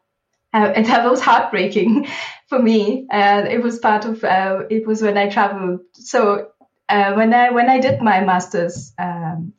uh, 0.52 0.72
and 0.74 0.86
that 0.86 1.08
was 1.08 1.20
heartbreaking 1.20 2.08
for 2.48 2.58
me. 2.58 3.06
Uh, 3.08 3.44
it 3.48 3.62
was 3.62 3.78
part 3.78 4.04
of 4.04 4.24
uh, 4.24 4.64
it 4.68 4.84
was 4.84 5.00
when 5.00 5.16
I 5.16 5.28
traveled. 5.28 5.82
So 5.92 6.48
uh, 6.90 7.14
when 7.14 7.32
I 7.32 7.50
when 7.50 7.70
I 7.70 7.80
did 7.80 8.00
my 8.00 8.20
masters. 8.20 8.92
Um, 8.98 9.54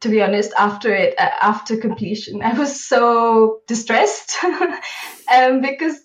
to 0.00 0.08
be 0.08 0.22
honest, 0.22 0.52
after 0.58 0.94
it, 0.94 1.14
uh, 1.18 1.28
after 1.42 1.76
completion, 1.76 2.40
I 2.42 2.54
was 2.54 2.82
so 2.82 3.60
distressed 3.66 4.42
um, 4.44 5.60
because 5.60 6.00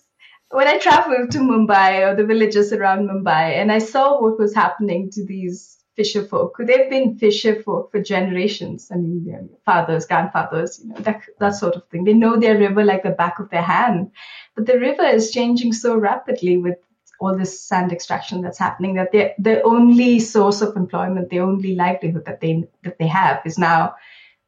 when 0.50 0.68
I 0.68 0.78
traveled 0.78 1.30
to 1.32 1.38
Mumbai 1.38 2.06
or 2.06 2.14
the 2.14 2.26
villages 2.26 2.72
around 2.72 3.08
Mumbai 3.08 3.54
and 3.60 3.72
I 3.72 3.78
saw 3.78 4.20
what 4.20 4.38
was 4.38 4.54
happening 4.54 5.10
to 5.12 5.24
these 5.24 5.78
fisher 5.96 6.24
folk, 6.24 6.56
they've 6.58 6.90
been 6.90 7.18
fisher 7.18 7.62
folk 7.62 7.90
for 7.90 8.02
generations. 8.02 8.88
I 8.92 8.96
mean, 8.96 9.24
their 9.24 9.44
fathers, 9.64 10.06
grandfathers, 10.06 10.78
you 10.82 10.90
know, 10.90 10.96
that, 11.00 11.22
that 11.40 11.54
sort 11.54 11.74
of 11.74 11.88
thing. 11.88 12.04
They 12.04 12.12
know 12.12 12.36
their 12.36 12.58
river 12.58 12.84
like 12.84 13.02
the 13.02 13.10
back 13.10 13.38
of 13.38 13.48
their 13.48 13.62
hand. 13.62 14.12
But 14.54 14.66
the 14.66 14.78
river 14.78 15.04
is 15.04 15.30
changing 15.30 15.72
so 15.72 15.96
rapidly 15.96 16.58
with 16.58 16.76
all 17.20 17.36
this 17.36 17.60
sand 17.60 17.92
extraction 17.92 18.42
that's 18.42 18.58
happening 18.58 18.94
that 18.94 19.12
the 19.12 19.32
the 19.38 19.62
only 19.62 20.20
source 20.20 20.62
of 20.62 20.76
employment, 20.76 21.30
the 21.30 21.40
only 21.40 21.74
livelihood 21.74 22.24
that 22.26 22.40
they 22.40 22.64
that 22.82 22.98
they 22.98 23.06
have 23.06 23.40
is 23.44 23.58
now 23.58 23.96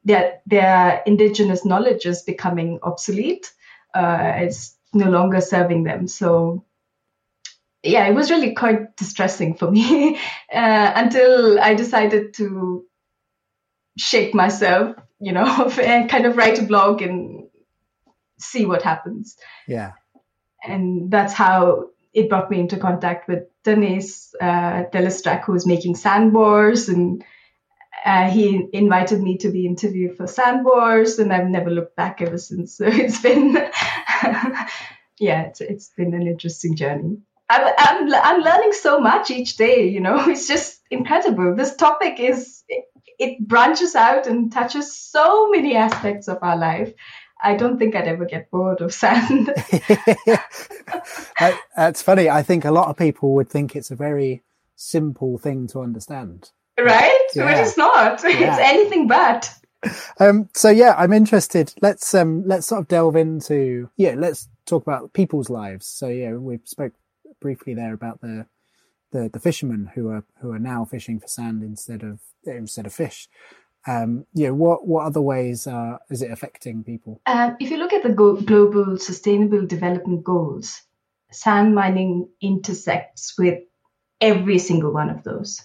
their 0.04 0.40
their 0.46 1.02
indigenous 1.07 1.64
knowledge 1.64 2.07
is 2.07 2.22
becoming 2.22 2.78
obsolete. 2.83 3.52
Uh, 3.94 4.33
it's 4.37 4.76
no 4.92 5.11
longer 5.11 5.40
serving 5.40 5.85
them. 5.85 6.09
So 6.09 6.64
yeah, 7.83 8.07
it 8.09 8.14
was 8.14 8.31
really 8.31 8.54
quite 8.54 8.96
distressing 8.96 9.54
for 9.54 9.70
me 9.70 10.16
uh, 10.52 10.92
until 10.94 11.61
I 11.61 11.74
decided 11.74 12.35
to 12.35 12.85
shake 13.96 14.35
myself, 14.35 14.96
you 15.20 15.33
know, 15.33 15.70
and 15.83 16.09
kind 16.09 16.26
of 16.26 16.37
write 16.37 16.59
a 16.59 16.64
blog 16.64 17.02
and 17.02 17.48
see 18.38 18.66
what 18.66 18.83
happens. 18.83 19.37
Yeah. 19.66 19.92
And 20.64 21.11
that's 21.11 21.33
how 21.33 21.90
it 22.18 22.28
brought 22.28 22.50
me 22.50 22.59
into 22.59 22.76
contact 22.76 23.28
with 23.28 23.44
Denis 23.62 24.35
uh, 24.40 24.85
Delestrac, 24.92 25.44
who 25.44 25.52
was 25.52 25.66
making 25.66 25.94
Sand 25.94 26.35
Wars, 26.35 26.88
and 26.88 27.24
uh, 28.04 28.28
he 28.28 28.66
invited 28.72 29.22
me 29.22 29.38
to 29.38 29.50
be 29.50 29.66
interviewed 29.66 30.16
for 30.16 30.26
Sand 30.26 30.64
Wars, 30.64 31.18
and 31.18 31.33
I've 31.33 31.46
never 31.46 31.70
looked 31.70 31.96
back 31.96 32.20
ever 32.20 32.38
since. 32.38 32.76
So 32.78 32.87
it's 32.87 33.20
been, 33.20 33.54
yeah, 35.20 35.42
it's, 35.42 35.61
it's 35.61 35.90
been 35.96 36.12
an 36.14 36.26
interesting 36.26 36.76
journey. 36.76 37.18
I'm, 37.48 37.74
I'm, 37.78 38.12
I'm 38.12 38.40
learning 38.42 38.72
so 38.72 39.00
much 39.00 39.31
each 39.31 39.57
day, 39.57 39.88
you 39.88 40.00
know, 40.00 40.16
it's 40.28 40.48
just 40.48 40.81
incredible. 40.90 41.54
This 41.54 41.76
topic 41.76 42.18
is, 42.18 42.64
it 43.18 43.38
branches 43.46 43.94
out 43.94 44.26
and 44.26 44.52
touches 44.52 44.96
so 44.96 45.48
many 45.50 45.76
aspects 45.76 46.28
of 46.28 46.38
our 46.42 46.57
life. 46.57 46.92
I 47.40 47.55
don't 47.55 47.79
think 47.79 47.94
I'd 47.94 48.09
ever 48.09 48.24
get 48.24 48.51
bored 48.51 48.81
of 48.81 48.92
sand. 48.92 49.55
That's 51.77 52.03
funny. 52.03 52.29
I 52.29 52.42
think 52.42 52.64
a 52.64 52.72
lot 52.72 52.88
of 52.88 52.96
people 52.96 53.35
would 53.35 53.48
think 53.48 53.77
it's 53.77 53.90
a 53.90 53.96
very 53.96 54.42
simple 54.77 55.38
thing 55.38 55.66
to 55.68 55.81
understand. 55.81 56.51
Right? 56.79 57.27
Yeah. 57.35 57.44
But 57.44 57.59
it's 57.66 57.77
not. 57.77 58.22
Yeah. 58.24 58.53
It's 58.53 58.59
anything 58.59 59.07
but. 59.07 59.53
Um, 60.18 60.48
so 60.55 60.70
yeah, 60.70 60.94
I'm 60.98 61.12
interested. 61.12 61.72
Let's 61.81 62.14
um, 62.14 62.42
let's 62.46 62.66
sort 62.66 62.81
of 62.81 62.88
delve 62.88 63.16
into 63.16 63.90
yeah. 63.96 64.14
Let's 64.16 64.48
talk 64.66 64.83
about 64.83 65.12
people's 65.12 65.51
lives. 65.51 65.87
So 65.87 66.09
yeah, 66.09 66.33
we 66.33 66.59
spoke 66.64 66.92
briefly 67.40 67.74
there 67.74 67.94
about 67.94 68.20
the 68.20 68.46
the, 69.12 69.31
the 69.33 69.40
fishermen 69.40 69.90
who 69.94 70.09
are 70.09 70.24
who 70.40 70.53
are 70.53 70.59
now 70.59 70.85
fishing 70.85 71.20
for 71.20 71.29
sand 71.29 71.62
instead 71.62 72.03
of 72.03 72.20
instead 72.44 72.87
of 72.87 72.92
fish. 72.92 73.29
Um, 73.87 74.27
yeah, 74.35 74.51
what 74.51 74.87
what 74.87 75.07
other 75.07 75.21
ways 75.21 75.67
is 76.11 76.23
it 76.23 76.31
affecting 76.31 76.85
people? 76.85 77.21
Um, 77.27 77.57
if 77.61 77.71
you 77.71 77.79
look 77.79 77.93
at 77.93 78.03
the 78.03 78.11
go- 78.11 78.41
global 78.41 78.99
sustainable 78.99 79.67
development 79.67 80.25
goals, 80.25 80.83
sand 81.31 81.75
mining 81.75 82.29
intersects 82.41 83.35
with 83.38 83.61
every 84.21 84.59
single 84.59 84.93
one 84.93 85.11
of 85.11 85.23
those. 85.25 85.62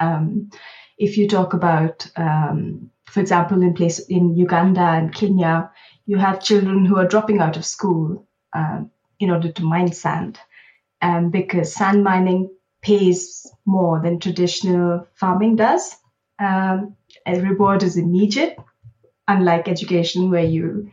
Um, 0.00 0.50
if 0.98 1.16
you 1.16 1.28
talk 1.28 1.54
about, 1.54 2.06
um, 2.16 2.90
for 3.06 3.20
example, 3.20 3.62
in 3.62 3.74
place 3.74 3.98
in 3.98 4.34
Uganda 4.34 4.80
and 4.80 5.14
Kenya, 5.14 5.70
you 6.06 6.18
have 6.18 6.42
children 6.42 6.84
who 6.84 6.98
are 6.98 7.08
dropping 7.08 7.40
out 7.40 7.56
of 7.56 7.64
school 7.64 8.26
um, 8.54 8.90
in 9.18 9.30
order 9.30 9.50
to 9.52 9.62
mine 9.62 9.92
sand, 9.92 10.38
um, 11.00 11.30
because 11.30 11.74
sand 11.74 12.04
mining 12.04 12.50
pays 12.82 13.50
more 13.64 14.00
than 14.02 14.20
traditional 14.20 15.06
farming 15.14 15.56
does. 15.56 15.96
Um, 16.38 16.96
a 17.26 17.40
reward 17.40 17.82
is 17.82 17.96
immediate, 17.96 18.58
unlike 19.26 19.68
education 19.68 20.30
where 20.30 20.44
you 20.44 20.90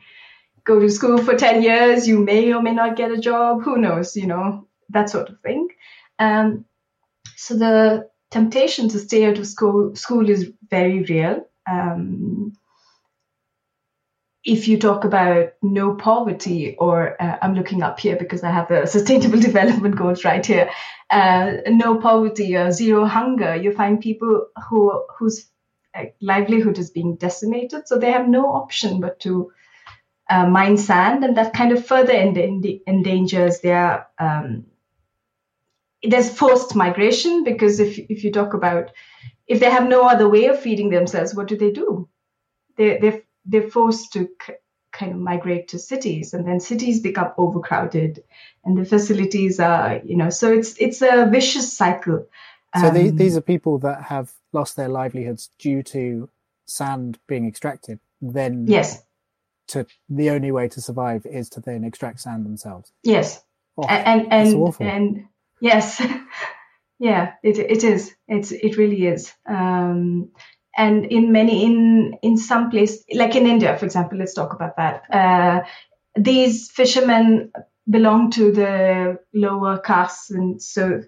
go 0.64 0.80
to 0.80 0.90
school 0.90 1.18
for 1.18 1.36
10 1.36 1.64
years, 1.64 2.08
you 2.08 2.20
may 2.20 2.54
or 2.54 2.62
may 2.62 2.74
not 2.74 2.96
get 2.96 3.12
a 3.12 3.18
job, 3.18 3.64
who 3.64 3.78
knows, 3.78 4.16
you 4.16 4.28
know, 4.28 4.68
that 4.90 5.10
sort 5.10 5.30
of 5.30 5.40
thing. 5.42 5.68
Um, 6.20 6.66
so 7.36 7.56
the 7.58 8.10
temptation 8.30 8.90
to 8.90 9.00
stay 9.00 9.26
out 9.26 9.38
of 9.38 9.48
school, 9.48 9.96
school 9.96 10.30
is 10.30 10.52
very 10.70 11.04
real. 11.04 11.46
Um, 11.70 12.54
if 14.44 14.68
you 14.68 14.80
talk 14.80 15.04
about 15.04 15.54
no 15.62 15.94
poverty, 15.94 16.76
or 16.80 17.22
uh, 17.22 17.38
I'm 17.42 17.54
looking 17.54 17.84
up 17.84 18.00
here 18.00 18.16
because 18.16 18.44
I 18.44 18.50
have 18.50 18.70
the 18.70 18.86
sustainable 18.88 19.40
development 19.40 19.96
goals 19.96 20.26
right 20.26 20.46
here, 20.46 20.72
uh, 21.10 21.58
no 21.68 22.00
poverty 22.00 22.56
or 22.56 22.72
zero 22.72 23.06
hunger, 23.06 23.56
you 23.56 23.72
find 23.74 24.00
people 24.00 24.48
who 24.70 25.04
whose 25.18 25.48
livelihood 26.22 26.78
is 26.78 26.90
being 26.92 27.16
decimated, 27.16 27.88
so 27.88 27.98
they 27.98 28.12
have 28.12 28.28
no 28.28 28.54
option 28.54 29.00
but 29.02 29.20
to 29.22 29.52
uh, 30.30 30.48
mine 30.48 30.78
sand, 30.78 31.24
and 31.24 31.38
that 31.38 31.54
kind 31.54 31.72
of 31.72 31.86
further 31.86 32.14
end- 32.14 32.38
endangers 32.88 33.60
their 33.62 34.08
um, 34.20 34.66
there's 36.04 36.30
forced 36.36 36.76
migration 36.76 37.44
because 37.44 37.80
if 37.80 37.98
if 38.00 38.24
you 38.24 38.32
talk 38.32 38.54
about 38.54 38.92
if 39.48 39.60
they 39.60 39.70
have 39.70 39.88
no 39.88 40.08
other 40.08 40.30
way 40.30 40.46
of 40.48 40.60
feeding 40.60 40.90
themselves, 40.90 41.36
what 41.36 41.48
do 41.48 41.58
they 41.58 41.72
do? 41.72 42.10
They 42.78 42.98
they 43.00 43.24
they're 43.46 43.70
forced 43.70 44.14
to 44.14 44.30
c- 44.46 44.54
kind 44.92 45.14
of 45.14 45.20
migrate 45.20 45.70
to 45.70 45.80
cities, 45.80 46.34
and 46.34 46.48
then 46.48 46.60
cities 46.60 47.02
become 47.02 47.34
overcrowded, 47.38 48.24
and 48.66 48.78
the 48.78 48.86
facilities 48.86 49.60
are 49.60 50.02
you 50.04 50.18
know 50.18 50.30
so 50.30 50.52
it's 50.52 50.76
it's 50.80 51.02
a 51.02 51.28
vicious 51.32 51.76
cycle. 51.76 52.28
So 52.80 52.88
um, 52.88 52.94
the, 52.94 53.10
these 53.10 53.36
are 53.36 53.42
people 53.42 53.80
that 53.80 54.04
have 54.04 54.32
lost 54.54 54.76
their 54.76 54.90
livelihoods 54.90 55.50
due 55.60 55.84
to 55.84 56.30
sand 56.66 57.20
being 57.28 57.48
extracted. 57.48 58.00
Then 58.22 58.66
yes, 58.68 59.04
to 59.70 59.86
the 60.10 60.30
only 60.30 60.52
way 60.52 60.68
to 60.70 60.82
survive 60.82 61.26
is 61.26 61.50
to 61.52 61.60
then 61.60 61.84
extract 61.84 62.22
sand 62.22 62.46
themselves. 62.46 62.92
Yes, 63.04 63.44
oh, 63.78 63.86
and 63.88 64.32
and 64.32 64.54
and, 64.54 64.76
and 64.80 65.28
Yes. 65.62 66.02
yeah, 67.00 67.34
it, 67.44 67.60
it 67.60 67.84
is. 67.86 68.14
It's, 68.28 68.52
it 68.52 68.78
really 68.78 69.06
is. 69.06 69.32
Um, 69.48 70.32
and 70.76 71.06
in 71.06 71.32
many, 71.32 71.66
in, 71.66 72.18
in 72.22 72.38
some 72.38 72.70
place, 72.72 73.04
like 73.14 73.36
in 73.36 73.46
India, 73.46 73.78
for 73.78 73.86
example, 73.86 74.18
let's 74.18 74.34
talk 74.34 74.54
about 74.54 74.76
that. 74.78 75.04
Uh, 75.14 75.62
these 76.16 76.70
fishermen 76.72 77.52
belong 77.90 78.32
to 78.32 78.52
the 78.52 79.20
lower 79.34 79.78
castes. 79.78 80.32
And 80.32 80.62
so, 80.62 81.04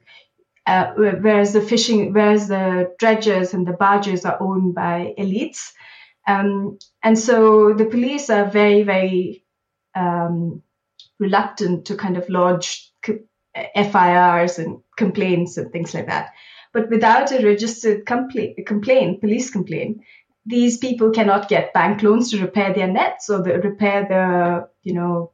uh, 0.65 0.93
whereas 0.95 1.54
the 1.54 1.62
fishing, 1.62 2.13
whereas 2.13 2.47
the 2.47 2.93
dredgers 2.99 3.54
and 3.54 3.67
the 3.67 3.73
barges 3.73 4.26
are 4.26 4.38
owned 4.39 4.73
by 4.73 5.13
elites. 5.17 5.71
Um, 6.26 6.80
and 7.04 7.19
so 7.19 7.73
the 7.73 7.86
police 7.86 8.30
are 8.30 8.49
very, 8.49 8.84
very 8.84 9.43
um, 9.93 10.62
reluctant 11.19 11.86
to 11.88 11.95
kind 11.95 12.17
of 12.17 12.30
lodge 12.30 12.91
FIRs 13.76 14.58
and 14.60 14.80
complaints 14.97 15.58
and 15.58 15.71
things 15.71 15.93
like 15.93 16.08
that. 16.08 16.32
But 16.71 16.89
without 16.89 17.32
a 17.32 17.45
registered 17.45 18.06
compla- 18.06 18.65
complaint, 18.65 19.21
police 19.21 19.52
complaint, 19.52 20.02
these 20.45 20.78
people 20.78 21.12
cannot 21.12 21.49
get 21.49 21.73
bank 21.73 22.02
loans 22.02 22.32
to 22.32 22.41
repair 22.41 22.73
their 22.73 22.88
nets 22.88 23.30
or 23.30 23.43
the, 23.43 23.60
repair 23.60 24.06
the, 24.08 24.69
you 24.82 24.93
know, 24.93 25.33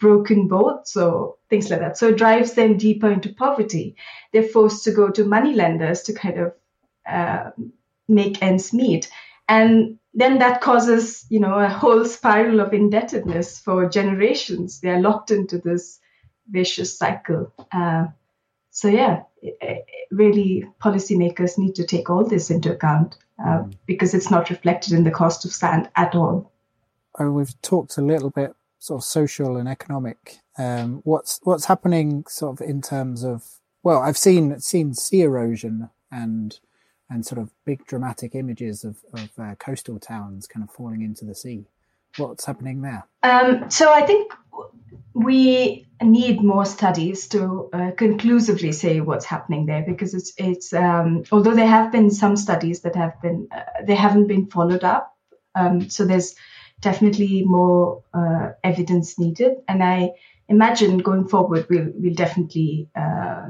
broken 0.00 0.48
boats 0.48 0.96
or 0.96 1.36
things 1.48 1.70
like 1.70 1.80
that. 1.80 1.98
So 1.98 2.08
it 2.08 2.16
drives 2.16 2.54
them 2.54 2.78
deeper 2.78 3.10
into 3.10 3.32
poverty. 3.32 3.96
They're 4.32 4.42
forced 4.42 4.84
to 4.84 4.92
go 4.92 5.10
to 5.10 5.24
money 5.24 5.54
lenders 5.54 6.02
to 6.02 6.14
kind 6.14 6.38
of 6.40 6.52
uh, 7.06 7.50
make 8.08 8.42
ends 8.42 8.72
meet. 8.72 9.10
And 9.48 9.98
then 10.14 10.38
that 10.38 10.60
causes, 10.60 11.26
you 11.28 11.38
know, 11.38 11.58
a 11.58 11.68
whole 11.68 12.04
spiral 12.04 12.60
of 12.60 12.72
indebtedness 12.72 13.58
for 13.58 13.88
generations. 13.88 14.80
They 14.80 14.90
are 14.90 15.00
locked 15.00 15.30
into 15.30 15.58
this 15.58 16.00
vicious 16.48 16.96
cycle. 16.96 17.52
Uh, 17.70 18.06
so 18.70 18.88
yeah, 18.88 19.22
it, 19.42 19.56
it 19.60 19.84
really 20.10 20.66
policymakers 20.82 21.58
need 21.58 21.74
to 21.76 21.84
take 21.84 22.10
all 22.10 22.24
this 22.24 22.50
into 22.50 22.72
account 22.72 23.18
uh, 23.38 23.64
mm. 23.64 23.74
because 23.86 24.14
it's 24.14 24.30
not 24.30 24.50
reflected 24.50 24.92
in 24.92 25.04
the 25.04 25.10
cost 25.10 25.44
of 25.44 25.52
sand 25.52 25.88
at 25.96 26.14
all. 26.14 26.50
Oh, 27.18 27.30
we've 27.30 27.60
talked 27.62 27.98
a 27.98 28.02
little 28.02 28.30
bit 28.30 28.54
sort 28.80 29.02
of 29.02 29.04
social 29.04 29.56
and 29.56 29.68
economic. 29.68 30.38
Um, 30.58 31.02
what's 31.04 31.38
what's 31.44 31.66
happening 31.66 32.24
sort 32.28 32.60
of 32.60 32.68
in 32.68 32.82
terms 32.82 33.22
of 33.22 33.44
well, 33.84 34.00
I've 34.00 34.18
seen 34.18 34.58
seen 34.58 34.94
sea 34.94 35.22
erosion 35.22 35.90
and 36.10 36.58
and 37.08 37.24
sort 37.24 37.40
of 37.40 37.50
big 37.64 37.84
dramatic 37.86 38.34
images 38.34 38.84
of, 38.84 38.96
of 39.12 39.30
uh, 39.38 39.54
coastal 39.56 39.98
towns 39.98 40.46
kind 40.46 40.62
of 40.64 40.70
falling 40.70 41.02
into 41.02 41.24
the 41.24 41.34
sea. 41.34 41.66
What's 42.16 42.44
happening 42.44 42.82
there? 42.82 43.04
Um, 43.22 43.70
so 43.70 43.92
I 43.92 44.02
think 44.02 44.32
we 45.12 45.86
need 46.02 46.42
more 46.42 46.64
studies 46.64 47.28
to 47.28 47.68
uh, 47.72 47.90
conclusively 47.96 48.72
say 48.72 49.00
what's 49.00 49.24
happening 49.24 49.66
there 49.66 49.82
because 49.82 50.14
it's 50.14 50.32
it's 50.38 50.72
um, 50.72 51.24
although 51.30 51.54
there 51.54 51.66
have 51.66 51.92
been 51.92 52.10
some 52.10 52.36
studies 52.36 52.80
that 52.80 52.96
have 52.96 53.20
been 53.20 53.48
uh, 53.52 53.82
they 53.84 53.94
haven't 53.94 54.26
been 54.26 54.46
followed 54.46 54.84
up 54.84 55.16
um, 55.54 55.90
so 55.90 56.04
there's 56.04 56.34
definitely 56.80 57.44
more 57.44 58.02
uh, 58.14 58.50
evidence 58.64 59.18
needed 59.18 59.58
and 59.68 59.82
I 59.82 60.10
imagine 60.48 60.98
going 60.98 61.28
forward 61.28 61.66
we'll 61.70 61.90
we'll 61.94 62.14
definitely 62.14 62.88
uh, 62.94 63.48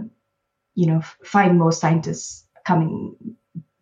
you 0.75 0.87
know 0.87 1.01
find 1.25 1.59
more 1.59 1.73
scientists 1.73 2.47
coming 2.67 3.17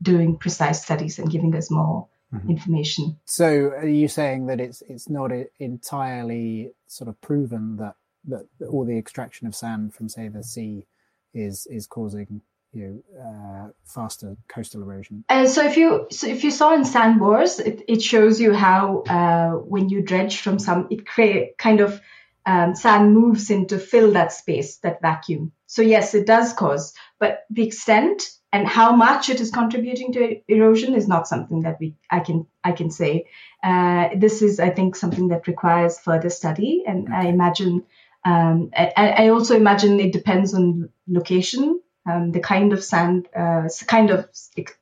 doing 0.01 0.37
precise 0.37 0.83
studies 0.83 1.19
and 1.19 1.31
giving 1.31 1.55
us 1.55 1.71
more 1.71 2.09
mm-hmm. 2.33 2.51
information. 2.51 3.19
So, 3.25 3.47
are 3.47 3.89
you 3.89 4.09
saying 4.09 4.47
that 4.47 4.61
it's 4.61 4.83
it's 4.83 5.09
not 5.09 5.31
entirely 5.59 6.73
sort 6.87 7.09
of 7.09 7.21
proven 7.21 7.77
that 7.77 7.95
that 8.27 8.47
all 8.69 8.85
the 8.85 8.99
extraction 8.99 9.47
of 9.47 9.55
sand 9.55 9.95
from, 9.95 10.09
say, 10.09 10.29
the 10.29 10.43
sea 10.43 10.87
is 11.35 11.67
is 11.71 11.87
causing 11.87 12.43
you 12.73 13.03
know, 13.15 13.23
uh, 13.23 13.71
faster 13.85 14.37
coastal 14.49 14.83
erosion? 14.83 15.25
And 15.29 15.49
so 15.49 15.65
if 15.65 15.77
you 15.77 16.07
so 16.11 16.27
if 16.27 16.45
you 16.45 16.51
saw 16.51 16.75
in 16.75 16.85
Sand 16.85 17.21
Wars, 17.21 17.59
it, 17.59 17.83
it 17.89 18.03
shows 18.03 18.41
you 18.41 18.53
how 18.55 19.03
uh, 19.03 19.51
when 19.53 19.89
you 19.89 20.03
dredge 20.03 20.39
from 20.39 20.59
some, 20.59 20.89
it 20.91 21.07
create 21.07 21.59
kind 21.59 21.81
of 21.81 22.01
um, 22.47 22.75
sand 22.75 23.15
moves 23.15 23.51
in 23.51 23.67
to 23.67 23.79
fill 23.79 24.13
that 24.13 24.33
space, 24.33 24.79
that 24.79 25.03
vacuum. 25.03 25.53
So 25.67 25.83
yes, 25.83 26.15
it 26.15 26.27
does 26.27 26.53
cause, 26.53 26.95
but 27.19 27.45
the 27.51 27.67
extent 27.67 28.31
and 28.53 28.67
how 28.67 28.97
much 28.97 29.29
it 29.29 29.41
is 29.41 29.51
contributing 29.51 30.13
to 30.15 30.41
erosion 30.49 30.95
is 30.95 31.07
not 31.07 31.29
something 31.29 31.61
that 31.63 31.77
we 31.79 31.95
I 32.11 32.21
can 32.21 32.47
I 32.65 32.73
can 32.73 32.91
say. 32.91 33.27
Uh, 33.63 34.09
this 34.17 34.41
is 34.43 34.61
I 34.61 34.71
think 34.71 34.97
something 34.97 35.29
that 35.29 35.47
requires 35.47 35.99
further 35.99 36.31
study, 36.31 36.85
and 36.87 37.13
I 37.13 37.27
imagine 37.27 37.85
um, 38.25 38.71
I, 38.77 38.93
I, 38.97 39.29
also 39.29 39.57
imagine 39.57 40.01
it 40.01 40.13
depends 40.13 40.53
on 40.53 40.89
location, 41.07 41.81
um, 42.09 42.33
the 42.33 42.41
kind 42.41 42.73
of 42.73 42.83
sand, 42.83 43.29
uh, 43.37 43.69
kind 43.87 44.11
of 44.11 44.29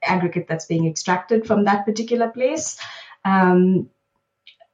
aggregate 0.03 0.47
that's 0.49 0.67
being 0.67 0.87
extracted 0.87 1.47
from 1.47 1.65
that 1.65 1.85
particular 1.85 2.29
place. 2.29 2.79
Um, 3.25 3.91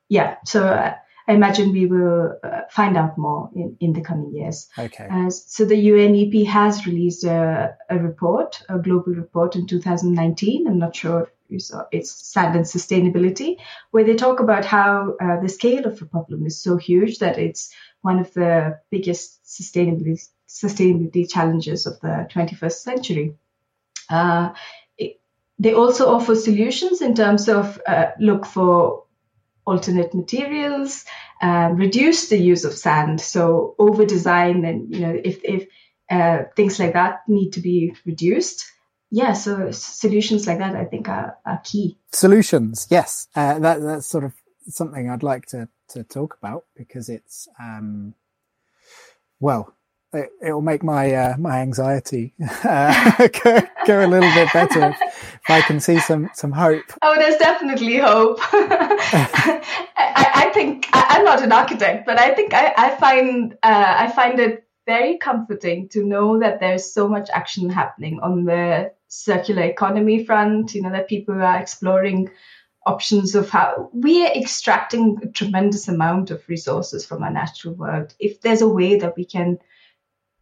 yeah, 0.09 0.37
so 0.45 0.67
uh, 0.67 0.95
I 1.27 1.33
imagine 1.33 1.73
we 1.73 1.87
will 1.87 2.39
uh, 2.43 2.63
find 2.71 2.97
out 2.97 3.17
more 3.17 3.51
in, 3.55 3.77
in 3.81 3.93
the 3.93 4.03
coming 4.03 4.35
years. 4.35 4.69
Okay. 4.79 5.07
Uh, 5.11 5.31
so 5.31 5.65
the 5.65 5.75
UNEP 5.75 6.47
has 6.47 6.87
released 6.87 7.25
a, 7.25 7.77
a, 7.89 7.99
report, 7.99 8.63
a 8.69 8.79
global 8.79 9.15
report 9.15 9.57
in 9.57 9.67
2019. 9.67 10.67
I'm 10.67 10.79
not 10.79 10.95
sure 10.95 11.33
saw 11.59 11.85
it's 11.93 12.11
sand 12.11 12.57
and 12.57 12.65
sustainability, 12.65 13.57
where 13.91 14.05
they 14.05 14.15
talk 14.15 14.41
about 14.41 14.65
how 14.65 15.17
uh, 15.21 15.41
the 15.41 15.49
scale 15.49 15.87
of 15.87 15.99
the 15.99 16.07
problem 16.07 16.47
is 16.47 16.61
so 16.61 16.77
huge 16.77 17.19
that 17.19 17.39
it's 17.39 17.73
one 18.01 18.19
of 18.19 18.33
the 18.35 18.79
biggest 18.91 19.45
sustainability 19.45 20.29
sustainability 20.53 21.29
challenges 21.29 21.87
of 21.87 21.99
the 22.01 22.29
21st 22.31 22.73
century. 22.73 23.37
Uh, 24.11 24.53
they 25.59 25.75
also 25.75 26.09
offer 26.09 26.35
solutions 26.35 27.01
in 27.01 27.15
terms 27.15 27.49
of 27.49 27.81
uh, 27.87 28.11
look 28.19 28.45
for 28.45 29.05
alternate 29.65 30.13
materials, 30.13 31.05
uh, 31.41 31.71
reduce 31.73 32.29
the 32.29 32.37
use 32.37 32.65
of 32.65 32.75
sand. 32.75 33.21
So 33.21 33.75
over 33.79 34.05
design 34.05 34.65
and 34.65 34.93
you 34.95 35.01
know 35.01 35.21
if 35.25 35.41
if 35.45 35.69
uh, 36.11 36.45
things 36.57 36.79
like 36.79 36.95
that 36.95 37.21
need 37.29 37.53
to 37.53 37.61
be 37.61 37.95
reduced. 38.05 38.67
Yeah, 39.11 39.35
so 39.35 39.71
solutions 39.71 40.47
like 40.47 40.59
that 40.59 40.75
I 40.75 40.87
think 40.87 41.09
are, 41.09 41.37
are 41.45 41.61
key. 41.63 41.99
Solutions, 42.13 42.87
yes, 42.91 43.29
uh, 43.37 43.59
that 43.59 43.81
that's 43.83 44.07
sort 44.07 44.25
of 44.25 44.33
something 44.69 45.09
I'd 45.09 45.23
like 45.23 45.47
to 45.47 45.69
to 45.91 46.03
talk 46.03 46.37
about 46.43 46.65
because 46.75 47.09
it's 47.09 47.47
um, 47.61 48.15
well, 49.39 49.75
it, 50.13 50.53
will 50.53 50.61
make 50.61 50.83
my 50.83 51.13
uh, 51.13 51.37
my 51.39 51.61
anxiety 51.61 52.35
uh, 52.65 53.29
go, 53.45 53.61
go, 53.87 54.05
a 54.05 54.09
little 54.09 54.33
bit 54.35 54.53
better 54.53 54.91
if, 54.91 55.01
if, 55.03 55.51
I 55.51 55.63
can 55.63 55.81
see 55.81 55.99
some 56.01 56.31
some 56.35 56.53
hope. 56.53 56.85
Oh, 57.03 57.15
there's 57.17 57.37
definitely 57.37 57.99
hope. 57.99 58.39
I, 58.53 59.63
I, 59.97 60.51
think 60.53 60.89
I, 60.93 61.19
am 61.19 61.25
not 61.25 61.43
an 61.43 61.53
architect, 61.53 62.07
but 62.07 62.19
I 62.19 62.35
think 62.35 62.53
I, 62.53 62.73
I 62.77 62.97
find 62.97 63.55
uh, 63.63 63.95
I 63.99 64.13
find 64.13 64.39
it 64.39 64.67
very 64.87 65.17
comforting 65.19 65.89
to 65.91 66.05
know 66.05 66.39
that 66.41 66.61
there's 66.61 66.93
so 66.93 67.09
much 67.09 67.31
action 67.33 67.71
happening 67.71 68.21
on 68.23 68.45
the 68.45 68.93
circular 69.09 69.63
economy 69.63 70.25
front. 70.25 70.75
You 70.75 70.83
know 70.83 70.93
that 70.93 71.09
people 71.09 71.41
are 71.41 71.59
exploring 71.59 72.31
options 72.85 73.35
of 73.35 73.49
how 73.49 73.89
we 73.95 74.27
are 74.27 74.33
extracting 74.33 75.17
a 75.23 75.29
tremendous 75.29 75.87
amount 75.87 76.31
of 76.31 76.43
resources 76.49 77.07
from 77.07 77.23
our 77.23 77.31
natural 77.31 77.75
world. 77.75 78.13
If 78.19 78.41
there's 78.41 78.61
a 78.61 78.69
way 78.69 78.99
that 78.99 79.17
we 79.17 79.25
can 79.25 79.59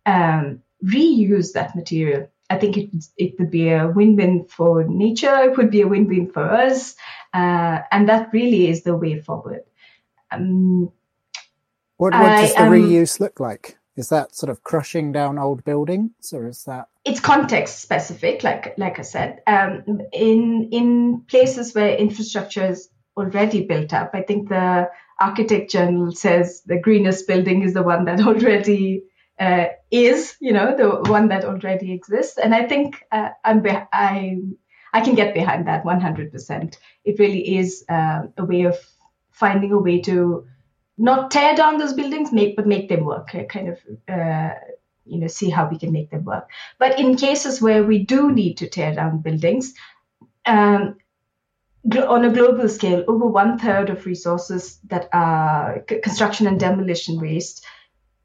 um, 0.06 0.62
reuse 0.84 1.52
that 1.52 1.76
material. 1.76 2.28
I 2.48 2.58
think 2.58 2.76
it 2.76 2.90
it 3.16 3.38
would 3.38 3.50
be 3.50 3.70
a 3.70 3.88
win-win 3.88 4.46
for 4.48 4.84
nature. 4.84 5.34
It 5.44 5.56
would 5.56 5.70
be 5.70 5.82
a 5.82 5.88
win-win 5.88 6.32
for 6.32 6.42
us, 6.42 6.96
uh, 7.32 7.78
and 7.92 8.08
that 8.08 8.32
really 8.32 8.68
is 8.68 8.82
the 8.82 8.96
way 8.96 9.20
forward. 9.20 9.62
Um, 10.32 10.90
what, 11.96 12.14
what 12.14 12.22
does 12.22 12.54
the 12.54 12.60
reuse 12.60 13.20
look 13.20 13.40
like? 13.40 13.76
Is 13.96 14.08
that 14.08 14.34
sort 14.34 14.50
of 14.50 14.64
crushing 14.64 15.12
down 15.12 15.38
old 15.38 15.62
buildings, 15.64 16.32
or 16.32 16.48
is 16.48 16.64
that? 16.64 16.88
It's 17.04 17.20
context 17.20 17.80
specific, 17.80 18.42
like 18.42 18.74
like 18.78 18.98
I 18.98 19.02
said. 19.02 19.42
Um, 19.46 20.00
in 20.12 20.70
in 20.72 21.20
places 21.28 21.74
where 21.74 21.94
infrastructure 21.94 22.66
is 22.66 22.88
already 23.16 23.66
built 23.66 23.92
up, 23.92 24.10
I 24.14 24.22
think 24.22 24.48
the 24.48 24.88
Architect 25.20 25.70
Journal 25.70 26.12
says 26.12 26.62
the 26.64 26.78
greenest 26.78 27.26
building 27.26 27.62
is 27.62 27.74
the 27.74 27.82
one 27.82 28.06
that 28.06 28.20
already 28.26 29.04
uh, 29.40 29.68
is, 29.90 30.36
you 30.38 30.52
know, 30.52 30.76
the 30.76 31.10
one 31.10 31.28
that 31.28 31.44
already 31.44 31.92
exists. 31.92 32.38
And 32.38 32.54
I 32.54 32.66
think 32.68 33.02
uh, 33.10 33.30
I'm 33.42 33.62
be- 33.62 33.86
I 33.92 34.38
I 34.92 35.00
can 35.00 35.14
get 35.14 35.34
behind 35.34 35.66
that 35.66 35.84
100%. 35.84 36.76
It 37.04 37.18
really 37.18 37.56
is 37.56 37.84
uh, 37.88 38.22
a 38.36 38.44
way 38.44 38.62
of 38.62 38.76
finding 39.30 39.72
a 39.72 39.78
way 39.78 40.00
to 40.02 40.44
not 40.98 41.30
tear 41.30 41.54
down 41.54 41.78
those 41.78 41.94
buildings, 41.94 42.32
make 42.32 42.56
but 42.56 42.66
make 42.66 42.88
them 42.88 43.04
work. 43.04 43.28
Kind 43.48 43.68
of, 43.68 43.78
uh, 44.08 44.54
you 45.06 45.18
know, 45.18 45.28
see 45.28 45.48
how 45.48 45.68
we 45.68 45.78
can 45.78 45.92
make 45.92 46.10
them 46.10 46.24
work. 46.24 46.50
But 46.78 46.98
in 46.98 47.16
cases 47.16 47.62
where 47.62 47.82
we 47.82 48.04
do 48.04 48.32
need 48.32 48.54
to 48.58 48.68
tear 48.68 48.94
down 48.94 49.22
buildings. 49.22 49.74
Um, 50.44 50.96
on 52.06 52.26
a 52.26 52.32
global 52.32 52.68
scale, 52.68 53.04
over 53.08 53.26
one 53.26 53.58
third 53.58 53.88
of 53.88 54.04
resources 54.04 54.78
that 54.88 55.08
are 55.14 55.80
construction 56.02 56.46
and 56.46 56.60
demolition 56.60 57.18
waste 57.18 57.64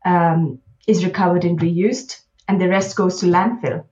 um, 0.05 0.59
is 0.87 1.05
recovered 1.05 1.45
and 1.45 1.59
reused, 1.59 2.21
and 2.47 2.61
the 2.61 2.69
rest 2.69 2.95
goes 2.95 3.19
to 3.19 3.25
landfill. 3.25 3.85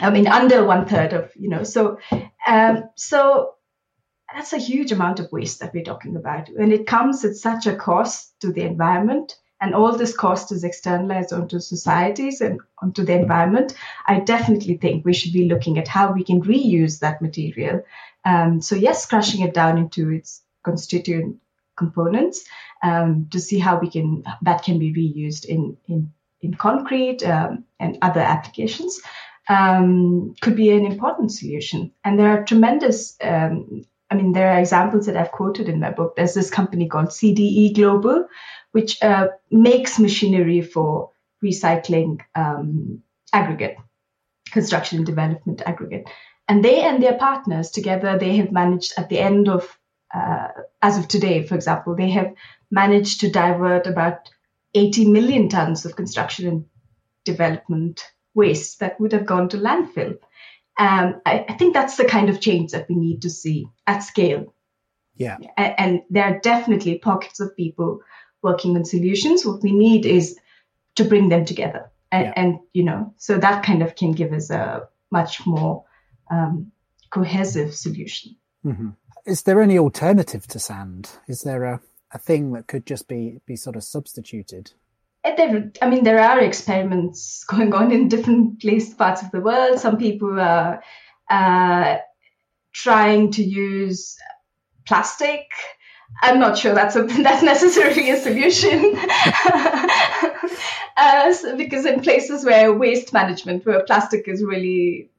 I 0.00 0.10
mean, 0.10 0.28
under 0.28 0.64
one 0.64 0.86
third 0.86 1.12
of 1.12 1.32
you 1.36 1.48
know. 1.48 1.64
So, 1.64 1.98
um, 2.46 2.90
so 2.94 3.54
that's 4.32 4.52
a 4.52 4.58
huge 4.58 4.92
amount 4.92 5.20
of 5.20 5.32
waste 5.32 5.60
that 5.60 5.74
we're 5.74 5.82
talking 5.82 6.16
about, 6.16 6.48
and 6.48 6.72
it 6.72 6.86
comes 6.86 7.24
at 7.24 7.36
such 7.36 7.66
a 7.66 7.76
cost 7.76 8.38
to 8.40 8.52
the 8.52 8.62
environment. 8.62 9.36
And 9.60 9.74
all 9.74 9.96
this 9.96 10.16
cost 10.16 10.52
is 10.52 10.62
externalized 10.62 11.32
onto 11.32 11.58
societies 11.58 12.40
and 12.40 12.60
onto 12.80 13.02
the 13.04 13.14
environment. 13.14 13.74
I 14.06 14.20
definitely 14.20 14.76
think 14.76 15.04
we 15.04 15.12
should 15.12 15.32
be 15.32 15.48
looking 15.48 15.78
at 15.78 15.88
how 15.88 16.12
we 16.12 16.22
can 16.22 16.42
reuse 16.42 17.00
that 17.00 17.20
material. 17.20 17.82
Um, 18.24 18.60
so 18.60 18.76
yes, 18.76 19.06
crushing 19.06 19.44
it 19.44 19.54
down 19.54 19.76
into 19.76 20.10
its 20.10 20.42
constituent 20.62 21.38
components 21.76 22.44
um, 22.82 23.28
to 23.30 23.40
see 23.40 23.58
how 23.58 23.78
we 23.78 23.90
can 23.90 24.24
that 24.42 24.62
can 24.62 24.78
be 24.78 24.92
reused 24.92 25.44
in 25.44 25.76
in 25.86 26.12
in 26.40 26.54
concrete 26.54 27.22
um, 27.24 27.64
and 27.80 27.98
other 28.02 28.20
applications 28.20 29.00
um, 29.48 30.34
could 30.40 30.56
be 30.56 30.70
an 30.70 30.86
important 30.86 31.32
solution. 31.32 31.92
And 32.04 32.18
there 32.18 32.28
are 32.28 32.44
tremendous. 32.44 33.16
Um, 33.20 33.84
I 34.10 34.14
mean, 34.14 34.32
there 34.32 34.52
are 34.52 34.58
examples 34.58 35.06
that 35.06 35.16
I've 35.16 35.32
quoted 35.32 35.68
in 35.68 35.80
my 35.80 35.90
book. 35.90 36.16
There's 36.16 36.34
this 36.34 36.50
company 36.50 36.88
called 36.88 37.08
CDE 37.08 37.74
Global, 37.74 38.26
which 38.72 39.02
uh, 39.02 39.28
makes 39.50 39.98
machinery 39.98 40.62
for 40.62 41.10
recycling 41.44 42.20
um, 42.34 43.02
aggregate, 43.32 43.76
construction 44.50 44.98
and 44.98 45.06
development 45.06 45.62
aggregate. 45.66 46.08
And 46.46 46.64
they 46.64 46.80
and 46.80 47.02
their 47.02 47.18
partners 47.18 47.70
together, 47.70 48.18
they 48.18 48.36
have 48.36 48.52
managed 48.52 48.94
at 48.96 49.10
the 49.10 49.18
end 49.18 49.48
of 49.48 49.78
uh, 50.14 50.48
as 50.80 50.96
of 50.96 51.06
today, 51.06 51.42
for 51.42 51.54
example, 51.54 51.94
they 51.94 52.08
have 52.08 52.32
managed 52.70 53.20
to 53.20 53.30
divert 53.30 53.86
about 53.86 54.28
80 54.74 55.08
million 55.10 55.48
tons 55.48 55.84
of 55.84 55.96
construction 55.96 56.46
and 56.46 56.64
development 57.24 58.02
waste 58.34 58.80
that 58.80 59.00
would 59.00 59.12
have 59.12 59.26
gone 59.26 59.48
to 59.50 59.56
landfill. 59.56 60.18
Um, 60.78 61.20
I, 61.26 61.44
I, 61.48 61.54
think 61.54 61.74
that's 61.74 61.96
the 61.96 62.04
kind 62.04 62.30
of 62.30 62.40
change 62.40 62.70
that 62.70 62.88
we 62.88 62.94
need 62.94 63.22
to 63.22 63.30
see 63.30 63.68
at 63.86 64.00
scale. 64.00 64.54
Yeah. 65.16 65.38
And, 65.56 65.74
and 65.78 66.00
there 66.08 66.24
are 66.24 66.38
definitely 66.38 66.98
pockets 66.98 67.40
of 67.40 67.56
people 67.56 68.00
working 68.42 68.76
on 68.76 68.84
solutions. 68.84 69.44
What 69.44 69.62
we 69.62 69.72
need 69.72 70.06
is 70.06 70.38
to 70.94 71.04
bring 71.04 71.28
them 71.28 71.44
together. 71.44 71.90
And, 72.12 72.26
Yeah. 72.26 72.32
and 72.36 72.58
you 72.72 72.84
know, 72.84 73.12
so 73.16 73.38
that 73.38 73.64
kind 73.64 73.82
of 73.82 73.96
can 73.96 74.12
give 74.12 74.32
us 74.32 74.50
a 74.50 74.88
much 75.10 75.44
more 75.46 75.84
um, 76.30 76.70
cohesive 77.10 77.74
solution. 77.74 78.36
hmm 78.62 78.90
Is 79.26 79.42
there 79.42 79.60
any 79.60 79.78
alternative 79.78 80.46
to 80.48 80.58
sand? 80.58 81.10
Is 81.26 81.42
there 81.42 81.64
a, 81.64 81.80
a 82.12 82.18
thing 82.18 82.52
that 82.52 82.66
could 82.66 82.86
just 82.86 83.08
be 83.08 83.40
be 83.46 83.56
sort 83.56 83.76
of 83.76 83.84
substituted? 83.84 84.72
There, 85.24 85.70
I 85.82 85.90
mean, 85.90 86.04
there 86.04 86.20
are 86.20 86.40
experiments 86.40 87.44
going 87.44 87.74
on 87.74 87.92
in 87.92 88.08
different 88.08 88.60
place, 88.60 88.94
parts 88.94 89.22
of 89.22 89.30
the 89.30 89.40
world. 89.40 89.78
Some 89.78 89.98
people 89.98 90.40
are 90.40 90.82
uh, 91.28 91.98
trying 92.72 93.32
to 93.32 93.42
use 93.42 94.16
plastic. 94.86 95.46
I'm 96.22 96.40
not 96.40 96.56
sure 96.56 96.74
that's 96.74 96.96
a, 96.96 97.02
that's 97.02 97.42
necessarily 97.42 98.10
a 98.10 98.16
solution. 98.16 98.96
uh, 100.96 101.32
so- 101.34 101.56
because 101.56 101.84
in 101.84 102.00
places 102.00 102.44
where 102.44 102.72
waste 102.72 103.12
management, 103.12 103.66
where 103.66 103.84
plastic 103.84 104.28
is 104.28 104.42
really 104.42 105.10